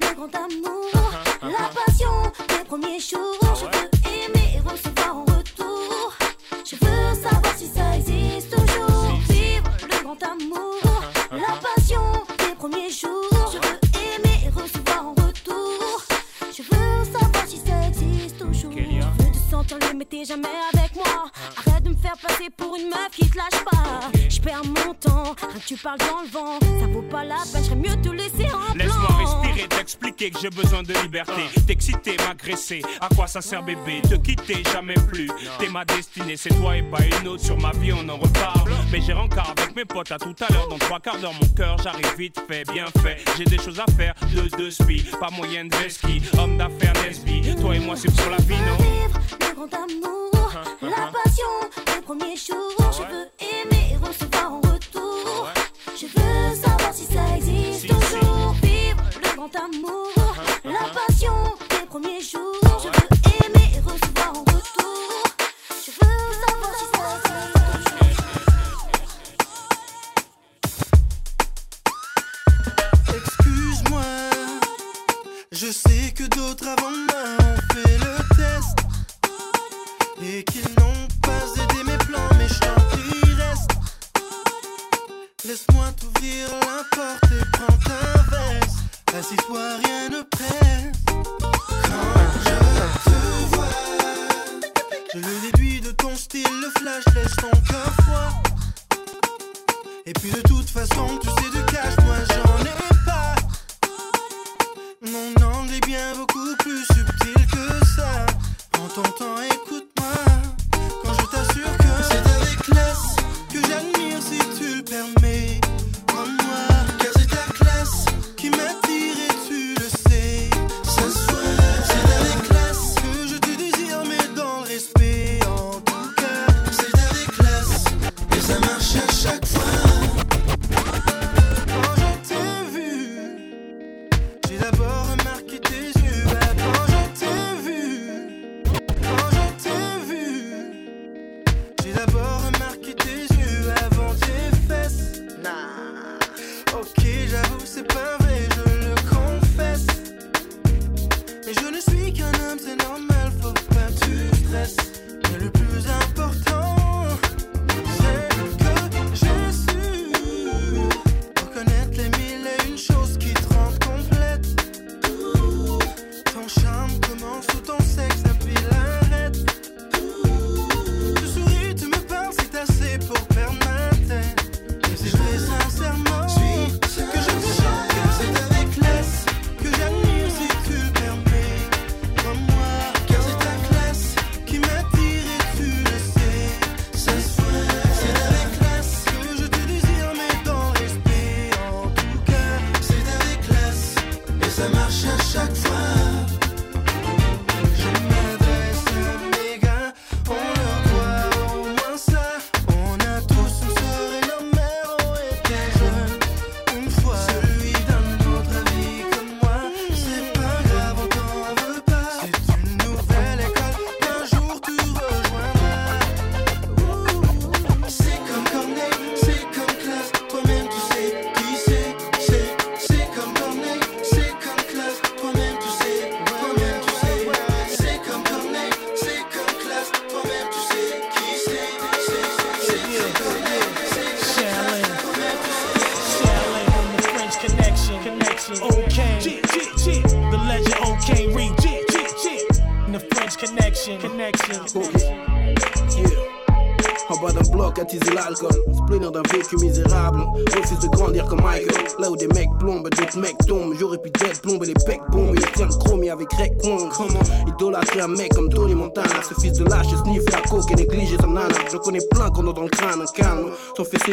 le 0.00 0.14
grand 0.14 0.34
amour, 0.34 0.90
la 1.42 1.68
passion 1.68 2.32
des 2.48 2.64
premiers 2.64 3.00
jours. 3.00 3.38
Je 3.54 3.64
veux 3.64 3.90
aimer 4.06 4.56
et 4.56 4.60
recevoir 4.60 5.16
en 5.16 5.24
retour. 5.24 6.12
Je 6.64 6.76
veux 6.76 7.14
savoir 7.22 7.54
si 7.56 7.66
ça 7.66 7.96
existe 7.96 8.50
toujours. 8.50 9.12
Vivre 9.28 9.70
le 9.82 10.02
grand 10.02 10.22
amour, 10.22 10.80
la 11.30 11.54
passion 11.60 12.02
des 12.38 12.54
premiers 12.54 12.90
jours. 12.90 13.52
Je 13.52 13.58
veux 13.58 13.78
aimer 14.14 14.46
et 14.46 14.50
recevoir 14.50 15.06
en 15.06 15.14
retour. 15.14 16.02
Je 16.56 16.62
veux 16.62 17.04
savoir 17.04 17.46
si 17.46 17.58
ça 17.58 17.88
existe 17.88 18.38
toujours. 18.38 18.72
Je 18.72 19.24
veux 19.24 19.32
te 19.32 19.50
sentir 19.50 19.78
mais 19.96 20.04
t'es 20.04 20.24
jamais 20.24 20.48
avec 20.72 20.94
moi. 20.94 21.26
De 21.66 21.69
faire 22.00 22.16
passer 22.16 22.48
pour 22.56 22.76
une 22.76 22.88
meuf 22.88 23.10
qui 23.12 23.28
te 23.28 23.36
lâche 23.36 23.64
pas. 23.64 24.10
Je 24.28 24.40
perds 24.40 24.64
mon 24.64 24.94
temps, 24.94 25.34
rien 25.40 25.60
que 25.60 25.66
tu 25.66 25.76
parles 25.76 25.98
dans 25.98 26.22
le 26.22 26.28
vent. 26.28 26.58
Ça 26.80 26.86
vaut 26.86 27.02
pas 27.02 27.24
la 27.24 27.36
peine, 27.52 27.64
j'aurais 27.64 27.76
mieux 27.76 28.02
te 28.02 28.08
laisser 28.08 28.52
en 28.52 28.72
plan. 28.72 28.74
Laisse-moi 28.74 29.08
respirer, 29.18 29.68
t'expliquer 29.68 30.30
que 30.30 30.38
j'ai 30.40 30.50
besoin 30.50 30.82
de 30.82 30.94
liberté. 31.02 31.42
T'exciter, 31.66 32.16
m'agresser, 32.26 32.82
à 33.00 33.08
quoi 33.14 33.26
ça 33.26 33.40
sert 33.40 33.62
bébé? 33.62 34.00
Te 34.02 34.14
quitter, 34.14 34.62
jamais 34.72 34.94
plus. 34.94 35.30
T'es 35.58 35.68
ma 35.68 35.84
destinée, 35.84 36.36
c'est 36.36 36.54
toi 36.54 36.76
et 36.76 36.82
pas 36.82 37.02
une 37.20 37.28
autre. 37.28 37.44
Sur 37.44 37.58
ma 37.58 37.72
vie, 37.72 37.92
on 37.92 38.08
en 38.08 38.16
reparle. 38.16 38.70
Mais 38.90 39.00
j'ai 39.00 39.12
rencard 39.12 39.52
avec 39.56 39.76
mes 39.76 39.84
potes 39.84 40.12
à 40.12 40.18
tout 40.18 40.34
à 40.40 40.52
l'heure. 40.52 40.68
Dans 40.68 40.78
trois 40.78 41.00
quarts 41.00 41.18
d'heure, 41.18 41.34
mon 41.34 41.48
cœur, 41.48 41.76
j'arrive 41.82 42.14
vite 42.16 42.40
fait, 42.48 42.64
bien 42.72 42.86
fait. 43.02 43.18
J'ai 43.36 43.44
des 43.44 43.58
choses 43.58 43.80
à 43.80 43.86
faire, 43.92 44.14
de 44.34 44.48
deux 44.56 44.70
spi. 44.70 45.04
Pas 45.20 45.30
moyen 45.30 45.66
de 45.66 45.88
ski, 45.88 46.22
homme 46.38 46.56
d'affaires 46.56 46.94
Nesby. 47.04 47.54
Toi 47.60 47.76
et 47.76 47.78
moi, 47.80 47.94
c'est 47.96 48.14
pour 48.14 48.30
la 48.30 48.38
vie, 48.38 48.54
non? 48.54 48.78
Le 49.40 49.54
grand 49.54 49.74
amour, 49.74 50.29
la 50.82 51.10
passion 51.12 51.46
des 51.86 52.00
premiers 52.02 52.36
jours. 52.36 52.92
Je 52.92 53.02
veux 53.02 53.28
aimer 53.40 53.92
et 53.92 53.96
recevoir 53.96 54.52
en 54.52 54.60
retour. 54.60 55.48
Je 55.96 56.06
veux 56.06 56.54
savoir 56.56 56.92
si 56.92 57.04
ça 57.04 57.36
existe 57.36 57.86
toujours. 57.88 58.54
Vivre 58.62 59.02
le 59.22 59.36
grand 59.36 59.54
amour, 59.56 60.12
la 60.64 60.88
passion 60.92 61.34
des 61.70 61.86
premiers 61.86 62.20
jours. 62.20 62.60
Je 62.82 62.88
veux 62.88 63.08
aimer 63.46 63.70
et 63.76 63.80
recevoir 63.80 64.30
en 64.30 64.40
retour. 64.40 65.24
Je 65.84 65.90
veux 65.92 66.20
savoir 66.46 66.72
si 66.78 66.86
ça 66.94 67.06
existe 68.08 68.20
Excuse-moi, 73.14 74.02
je 75.52 75.66
sais 75.70 76.12
que 76.16 76.24
d'autres 76.24 76.68
avant 76.68 76.90
moi 76.90 77.22
ont 77.38 77.74
fait 77.74 77.98
le 77.98 77.99
et 80.22 80.44
qu'ils 80.44 80.68
n'ont 80.78 81.08
pas 81.22 81.44
aidé 81.56 81.84
mes 81.84 81.98
plans, 81.98 82.28
mais 82.38 82.48
je 82.48 82.58
t'en 82.60 82.74
reste. 83.42 83.70
Laisse-moi 85.44 85.86
t'ouvrir 85.98 86.48
la 86.60 86.84
porte 86.94 87.24
et 87.32 87.44
prends 87.52 87.78
ta 87.78 88.02
veste. 88.30 88.78
Assis-toi, 89.18 89.76
rien 89.82 90.08
ne 90.10 90.22
presse. 90.22 90.96
Quand 91.06 92.20
je 92.44 93.10
te 93.10 93.54
vois, 93.54 93.74
je 95.14 95.18
le 95.18 95.50
déduis 95.50 95.80
de 95.80 95.90
ton 95.92 96.14
style, 96.14 96.60
le 96.60 96.70
flash 96.78 97.04
laisse 97.14 97.36
ton 97.36 97.50
cœur 97.68 97.92
froid. 98.02 98.42
Et 100.06 100.12
puis 100.12 100.30
de 100.30 100.40
toute 100.42 100.68
façon, 100.68 101.18
tu 101.22 101.28
sais 101.28 101.50
de 101.58 101.62
cash, 101.70 101.96
moi 102.04 102.16
j'en 102.28 102.58
ai 102.64 103.04
pas. 103.06 103.34
Mon 105.02 105.46
angle 105.46 105.74
est 105.74 105.86
bien 105.86 106.14
beaucoup 106.14 106.56
plus 106.58 106.84
subtil 106.84 107.46
que 107.46 107.86
ça. 107.96 108.26
Prends 108.88 109.02
ton 109.02 109.42
écoute-moi. 109.42 110.06
Quand 111.04 111.12
je 111.12 111.26
t'assure 111.26 111.76
que 111.76 112.02
c'est 112.02 112.16
avec 112.16 112.62
classe 112.62 113.16
que 113.52 113.60
j'admire 113.60 114.22
si 114.22 114.38
tu 114.58 114.76
le 114.76 114.82
permets. 114.82 115.39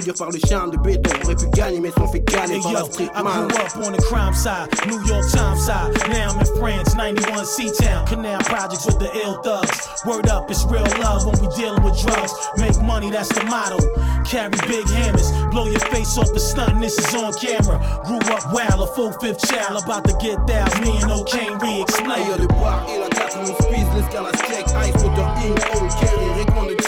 Séduire 0.07 0.13
par 0.15 0.31
le 0.31 0.39
charme 0.47 0.71
de 0.71 0.77
béton. 0.77 1.09
Aurait 1.23 1.35
pu 1.35 1.47
gagner, 1.49 1.79
mais 1.79 1.91
sont 1.91 2.07
fait 2.07 2.21
gagner 2.21 2.59
par 2.61 2.71
yo, 2.71 2.77
la 2.77 2.85
street 2.85 3.09
I 3.15 3.21
grew 3.21 3.47
up 3.47 3.87
on 3.87 3.91
the 3.91 4.01
crime 4.03 4.33
side, 4.33 4.69
New 4.87 5.01
York 5.05 5.25
Times 5.31 5.59
side. 5.59 5.91
Now 6.09 6.31
I'm 6.31 6.39
in 6.39 6.45
France, 6.55 6.95
91 6.95 7.45
C-Town. 7.45 8.05
Canal 8.05 8.39
projects 8.43 8.85
with 8.85 8.99
the 8.99 9.09
ill 9.23 9.41
thugs. 9.43 10.03
Word 10.05 10.29
up, 10.29 10.49
it's 10.49 10.63
real 10.65 10.87
love 10.99 11.25
when 11.25 11.35
we 11.41 11.47
dealing 11.55 11.83
with 11.83 11.99
drugs. 11.99 12.31
Make 12.57 12.79
money, 12.81 13.11
that's 13.11 13.29
the 13.29 13.43
motto. 13.45 13.79
Carry 14.23 14.55
big 14.67 14.87
hammers, 14.87 15.31
blow 15.51 15.67
your 15.67 15.83
face 15.91 16.17
off 16.17 16.31
the 16.33 16.39
stunt, 16.39 16.79
this 16.79 16.97
is 16.97 17.13
on 17.15 17.33
camera. 17.33 17.77
Grew 18.05 18.19
up 18.31 18.53
wild, 18.53 18.81
a 18.81 18.87
full 18.87 19.11
fifth 19.19 19.45
child, 19.47 19.83
about 19.83 20.05
to 20.05 20.15
get 20.21 20.37
down. 20.47 20.69
Me 20.81 20.95
and 21.01 21.11
O'Kane 21.11 21.57
re-explain. 21.59 22.27
Yo, 22.27 22.37
le 22.37 22.47
bar 22.47 22.85
et 22.87 22.99
la 22.99 23.09
4 23.09 23.39
on 23.39 23.45
speed, 23.61 23.87
l'escalade 23.95 24.37
check, 24.47 24.67
ice, 24.75 25.03
water, 25.03 25.27
ink, 25.43 25.59
old 25.75 25.91
carry, 25.99 26.75
Jeff. 26.75 26.86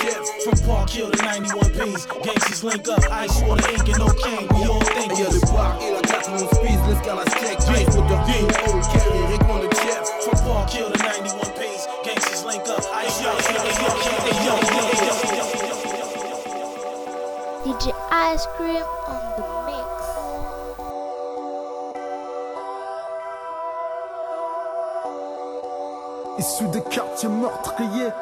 From 0.49 0.65
Park 0.65 0.89
Hill 0.89 1.11
to 1.11 1.21
91 1.21 1.69
P's, 1.77 2.07
Gangsters 2.23 2.63
link 2.63 2.87
up, 2.87 3.03
ice 3.11 3.39
water, 3.43 3.69
ink, 3.69 3.87
and 3.87 3.99
no 3.99 4.09
cane. 4.09 4.47
We 4.49 4.65
all 4.65 4.81
think 4.81 5.13
Il 5.13 5.19
y 5.19 5.25
a 5.25 5.29
le 5.29 5.39
bar 5.53 5.77
et 5.79 5.91
la 5.93 6.01
91 6.01 6.49
Pings, 6.65 6.81
l'escalade 6.89 7.29
check. 7.37 7.59
Drink 7.69 7.85
with 7.85 8.09
the 8.09 8.17
beat, 8.25 8.49
old 8.65 8.83
carry, 8.89 9.21
Rick 9.29 9.45
on 9.45 9.61
the 9.61 9.69
chest. 9.69 10.09
From 10.23 10.39
Park 10.41 10.71
Hill 10.71 10.89
to 10.89 10.97
91 10.97 11.53
Pings. 11.53 11.85
Gangsters 12.03 12.45
link 12.45 12.67
up, 12.67 12.81
ice 12.95 13.21
water, 13.21 13.43
DJ 17.63 17.93
Ice 18.09 18.47
Cream 18.57 18.85
on 19.05 19.21
the 19.37 19.43
mix. 19.69 19.99
Issu 26.39 26.67
des 26.69 26.81
quartiers 26.81 27.29
meurtriers 27.29 28.13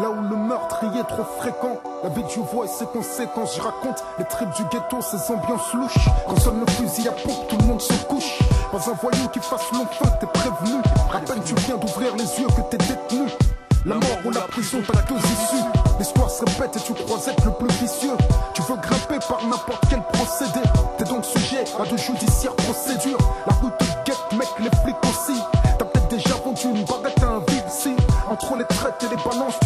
là 0.00 0.10
où 0.10 0.22
le 0.22 0.36
meurtrier 0.36 1.00
est 1.00 1.04
trop 1.04 1.24
fréquent. 1.38 1.80
La 2.02 2.10
vie 2.10 2.24
du 2.24 2.40
voix 2.40 2.66
et 2.66 2.68
ses 2.68 2.86
conséquences, 2.86 3.56
je 3.56 3.62
raconte 3.62 4.04
les 4.18 4.24
tripes 4.24 4.50
du 4.50 4.64
ghetto, 4.64 5.00
ces 5.00 5.32
ambiances 5.32 5.72
louches. 5.74 6.08
Quand 6.28 6.38
sonne 6.40 6.60
le 6.60 6.72
fusil 6.72 7.08
à 7.08 7.12
pompe, 7.12 7.48
tout 7.48 7.56
le 7.58 7.64
monde 7.64 7.80
se 7.80 7.94
couche. 8.04 8.38
Pas 8.70 8.78
un 8.78 8.94
voyou 8.94 9.28
qui 9.32 9.40
fasse 9.40 9.72
long 9.72 9.86
feu, 9.86 10.08
t'es 10.20 10.26
prévenu. 10.26 10.80
À 11.12 11.18
peine 11.20 11.42
tu 11.44 11.54
viens 11.66 11.76
d'ouvrir 11.76 12.14
les 12.16 12.40
yeux 12.40 12.48
que 12.48 12.62
t'es 12.70 12.78
détenu. 12.78 13.30
La 13.86 13.94
mort 13.94 14.18
ou 14.24 14.30
la 14.30 14.40
prison, 14.40 14.78
t'as 14.86 15.02
deux 15.02 15.18
issues. 15.18 15.64
L'histoire 15.98 16.28
se 16.28 16.44
répète 16.44 16.76
et 16.76 16.80
tu 16.80 16.92
crois 16.92 17.18
être 17.26 17.44
le 17.44 17.52
plus 17.52 17.72
vicieux. 17.78 18.16
Tu 18.52 18.62
veux 18.62 18.76
grimper 18.76 19.18
par 19.28 19.46
n'importe 19.46 19.84
quel 19.88 20.02
procédé. 20.12 20.60
T'es 20.98 21.04
donc 21.04 21.24
sujet 21.24 21.64
à 21.78 21.84
de 21.84 21.96
judiciaires 21.96 22.56
procédures. 22.56 23.18
La 23.46 23.54
rue 23.54 23.70
te 23.78 23.84
guette, 24.04 24.32
mec, 24.32 24.48
les 24.58 24.76
flics 24.82 24.96
aussi. 25.04 25.40
T'as 25.78 25.84
peut-être 25.84 26.08
déjà 26.08 26.34
vendu 26.44 26.66
une 26.66 26.84
baguette 26.84 27.22
à 27.22 27.26
un 27.26 27.42
si 27.68 27.94
Entre 28.28 28.56
les 28.56 28.64
traites 28.64 29.02
et 29.04 29.08
les 29.08 29.22
balances 29.22 29.58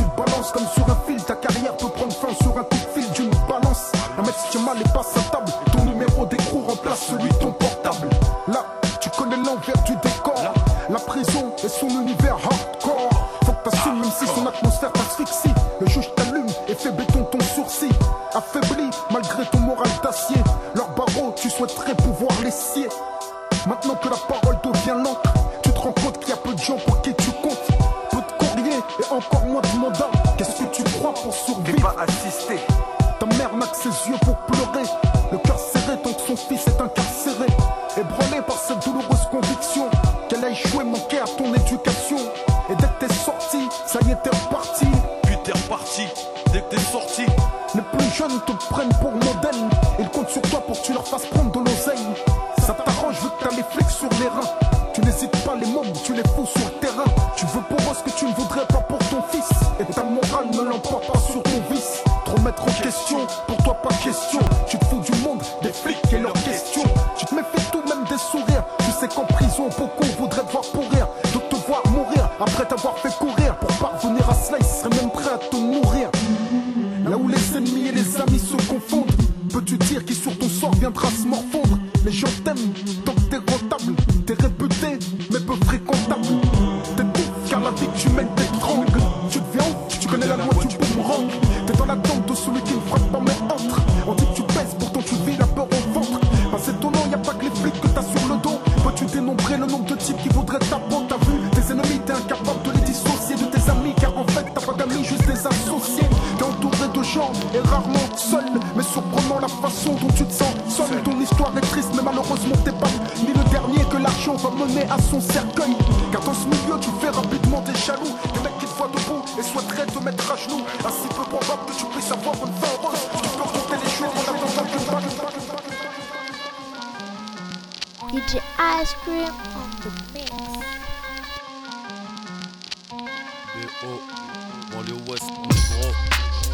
was. 135.10 136.49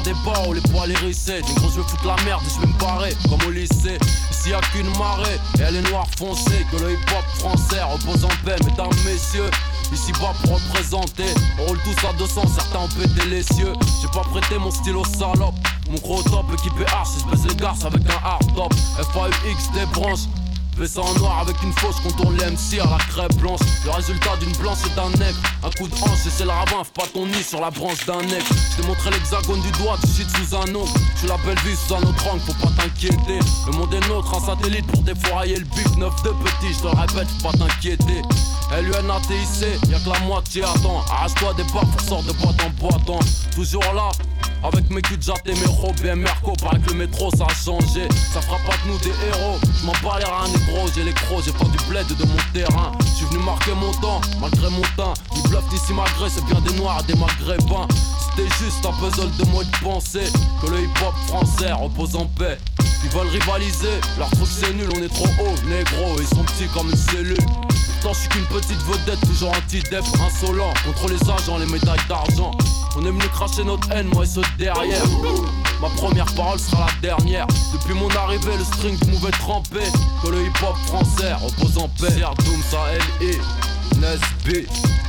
Des 0.00 0.14
barreaux, 0.24 0.54
les 0.54 0.60
poils 0.62 0.90
hérissés. 0.90 1.42
Des 1.42 1.54
gros, 1.54 1.68
je 1.68 1.76
veux 1.76 1.82
foutre 1.82 2.06
la 2.06 2.16
merde 2.24 2.42
et 2.46 2.54
je 2.54 2.60
vais 2.60 2.66
me 2.66 2.78
barrer, 2.78 3.14
comme 3.28 3.46
au 3.46 3.50
lycée. 3.50 3.98
Ici 4.30 4.50
y'a 4.50 4.60
qu'une 4.72 4.88
marée, 4.96 5.38
et 5.58 5.62
elle 5.62 5.76
est 5.76 5.90
noire 5.90 6.06
foncée. 6.16 6.66
Que 6.70 6.76
le 6.76 6.92
hip 6.92 6.98
hop 7.10 7.24
français 7.38 7.82
repose 7.82 8.24
en 8.24 8.28
paix, 8.44 8.56
mesdames, 8.64 8.90
messieurs. 9.04 9.50
Ici 9.92 10.10
bas 10.12 10.32
pour 10.42 10.54
représenter, 10.54 11.34
on 11.58 11.66
roule 11.66 11.78
tous 11.84 12.06
à 12.06 12.12
200, 12.14 12.42
certains 12.54 12.78
ont 12.78 12.88
pété 12.88 13.28
les 13.28 13.42
cieux. 13.42 13.74
J'ai 14.00 14.08
pas 14.08 14.22
prêté 14.22 14.56
mon 14.58 14.70
stylo 14.70 15.04
salope. 15.04 15.54
Mon 15.90 15.98
gros 15.98 16.22
top 16.22 16.46
équipé 16.54 16.86
arch, 16.86 17.08
je 17.18 17.30
baisse 17.30 17.44
les 17.44 17.62
avec 17.62 18.02
un 18.08 18.26
hard 18.26 18.54
top. 18.54 18.72
FAUX 19.12 19.70
des 19.74 19.84
branches, 19.92 20.26
Fais 20.78 20.86
ça 20.86 21.02
en 21.02 21.14
noir 21.14 21.40
avec 21.40 21.62
une 21.62 21.72
fausse 21.74 22.00
contourne 22.00 22.36
l'MC 22.36 22.80
à 22.80 22.90
la 22.90 22.98
crêpe 22.98 23.34
blanche. 23.36 23.60
Le 23.84 23.90
résultat 23.90 24.36
d'une 24.38 24.52
blanche 24.56 24.78
et 24.86 24.94
d'un 24.96 25.10
nègre. 25.18 25.38
Un 25.62 25.70
coup 25.70 25.86
de 25.86 25.94
hanche 25.94 26.26
et 26.26 26.30
c'est 26.30 26.44
le 26.44 26.50
fais 26.50 26.90
pas 26.94 27.06
ton 27.12 27.26
nid 27.26 27.42
sur 27.42 27.60
la 27.60 27.70
branche 27.70 28.04
d'un 28.06 28.22
nègre. 28.22 28.46
Je 28.48 28.80
t'ai 28.80 28.86
montré 28.86 29.10
l'hexagone 29.10 29.60
du 29.60 29.70
doigt, 29.72 29.96
tu 30.00 30.08
shit 30.08 30.28
sous 30.30 30.56
un 30.56 30.74
ongle. 30.74 30.90
Je 31.20 31.26
la 31.28 31.36
belle 31.38 31.58
vie 31.60 31.76
sous 31.76 31.94
un 31.94 32.02
autre 32.02 32.26
angle, 32.26 32.40
faut 32.40 32.66
pas 32.66 32.72
t'inquiéter. 32.82 33.38
Le 33.66 33.72
monde 33.72 33.94
est 33.94 34.08
nôtre, 34.08 34.34
un 34.34 34.46
satellite 34.46 34.86
pour 34.86 35.02
défourailler 35.02 35.58
le 35.58 35.64
bif. 35.64 35.96
Neuf 35.96 36.22
de 36.22 36.30
petit, 36.30 36.72
je 36.72 36.80
te 36.80 36.86
répète, 36.86 37.28
faut 37.40 37.50
pas 37.50 37.58
t'inquiéter. 37.58 38.22
LUNATIC, 38.80 39.90
y'a 39.90 39.98
que 39.98 40.08
la 40.08 40.18
moitié 40.20 40.64
attends. 40.64 41.04
Arrache-toi 41.10 41.54
des 41.54 41.64
barres 41.64 41.86
pour 41.86 42.00
sortir 42.00 42.32
de 42.32 42.38
boîte 42.38 42.62
en 42.64 42.70
boîte. 42.70 43.26
Toujours 43.54 43.84
là, 43.94 44.08
avec 44.62 44.90
mes 44.90 45.02
culs 45.02 45.18
et 45.46 45.54
mes 45.54 45.66
robes 45.66 46.04
et 46.04 46.14
Merco, 46.14 46.52
paraît 46.62 46.78
que 46.80 46.90
le 46.90 46.96
métro 46.96 47.30
ça 47.36 47.46
a 47.48 47.54
changé. 47.54 48.08
Ça 48.32 48.40
fera 48.40 48.58
pas 48.58 48.76
de 48.84 48.90
nous 48.90 48.98
des 48.98 49.10
héros. 49.28 49.58
Je 49.80 49.86
m'en 49.86 49.92
bats 50.02 50.18
les 50.18 50.24
reins, 50.24 50.48
négro, 50.48 50.86
j'ai 50.94 51.04
les 51.04 51.12
crocs, 51.12 51.42
j'ai 51.44 51.52
pas 51.52 51.64
du 51.64 51.78
bled 51.88 52.06
de 52.06 52.24
mon 52.24 52.36
terrain. 52.52 52.92
Je 53.00 53.10
suis 53.10 53.26
venu 53.26 53.44
marquer 53.44 53.72
mon 53.74 53.92
temps, 54.00 54.20
malgré 54.40 54.70
mon 54.70 54.82
teint. 54.96 55.14
Ni 55.34 55.42
bluff 55.48 55.64
ni 55.72 55.78
si 55.78 55.92
malgré, 55.92 56.30
c'est 56.30 56.44
bien 56.44 56.60
des 56.60 56.74
noirs 56.74 57.02
et 57.02 57.12
des 57.12 57.18
maghrébins. 57.18 57.88
C'était 58.20 58.48
juste 58.58 58.84
un 58.86 58.92
puzzle 58.92 59.30
de 59.38 59.50
moi 59.50 59.64
de 59.64 59.84
penser 59.84 60.24
que 60.62 60.70
le 60.70 60.80
hip 60.80 60.94
hop 61.02 61.14
français 61.26 61.72
repose 61.72 62.16
en 62.16 62.26
paix. 62.26 62.58
Ils 63.04 63.10
veulent 63.10 63.28
rivaliser, 63.28 64.00
leur 64.18 64.30
truc 64.30 64.46
c'est 64.48 64.72
nul, 64.74 64.88
on 64.96 65.02
est 65.02 65.08
trop 65.08 65.26
haut, 65.26 65.68
négro, 65.68 66.16
ils 66.20 66.26
sont 66.28 66.44
petits 66.44 66.68
comme 66.72 66.88
une 66.88 66.96
cellule. 66.96 67.36
Je 68.04 68.18
suis 68.18 68.28
qu'une 68.28 68.44
petite 68.46 68.82
vedette, 68.82 69.20
toujours 69.20 69.50
anti-def, 69.50 70.04
insolent, 70.20 70.74
contre 70.84 71.08
les 71.08 71.30
agents, 71.30 71.56
les 71.58 71.66
médailles 71.66 72.00
d'argent. 72.08 72.50
On 72.96 73.06
aime 73.06 73.14
mieux 73.14 73.28
cracher 73.28 73.62
notre 73.62 73.90
haine, 73.92 74.08
moi 74.12 74.24
et 74.24 74.26
ceux 74.26 74.42
derrière. 74.58 75.04
Ma 75.80 75.88
première 75.90 76.26
parole 76.34 76.58
sera 76.58 76.86
la 76.86 77.00
dernière. 77.00 77.46
Depuis 77.72 77.94
mon 77.94 78.10
arrivée, 78.10 78.56
le 78.58 78.64
string 78.64 78.98
pouvait 78.98 79.30
tremper. 79.30 79.86
Que 80.22 80.30
le 80.30 80.44
hip 80.44 80.52
hop 80.62 80.76
français 80.86 81.32
repose 81.34 81.78
en 81.78 81.88
paix. 81.88 82.12
Doom, 82.44 82.62
ça 82.70 82.92
L.I. 82.92 83.38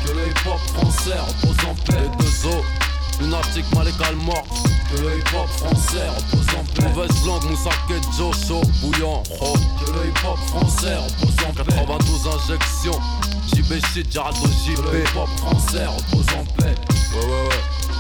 Que 0.05 0.11
le 0.11 0.27
hip 0.27 0.47
hop 0.47 0.59
français 0.75 1.17
repose 1.19 1.57
en 1.67 1.75
paix. 1.85 2.09
Les 2.19 2.49
deux. 2.49 2.92
Lunatique, 3.23 3.65
malégal 3.73 4.15
mort. 4.17 4.45
Que 4.91 5.01
le 5.01 5.17
hip 5.17 5.23
hop 5.33 5.47
français 5.47 6.09
repose 6.09 6.47
en 6.59 6.63
paix. 6.73 6.89
Mauvaise 6.89 7.25
langue, 7.25 7.43
Moussake, 7.49 8.03
Joe, 8.17 8.65
bouillant, 8.81 9.23
oh. 9.41 9.53
Que 9.79 9.91
le 9.91 10.09
hip 10.09 10.19
hop 10.27 10.37
français 10.47 10.95
repose 10.97 11.45
en 11.47 11.53
paix. 11.53 11.75
92 11.87 12.27
injections. 12.27 12.99
JB 13.47 13.85
shit, 13.93 14.11
Jarado 14.11 14.37
JB. 14.65 14.75
Que 14.75 14.91
le 14.91 14.99
hip 14.99 15.15
hop 15.15 15.29
français 15.37 15.85
repose 15.85 16.25
en 16.37 16.43
paix. 16.55 16.75
Ouais, 17.15 17.25
ouais, 17.25 17.47
ouais. 17.47 17.93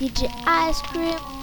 DJ 0.00 0.24
Ice 0.70 0.80
Cream 0.82 1.39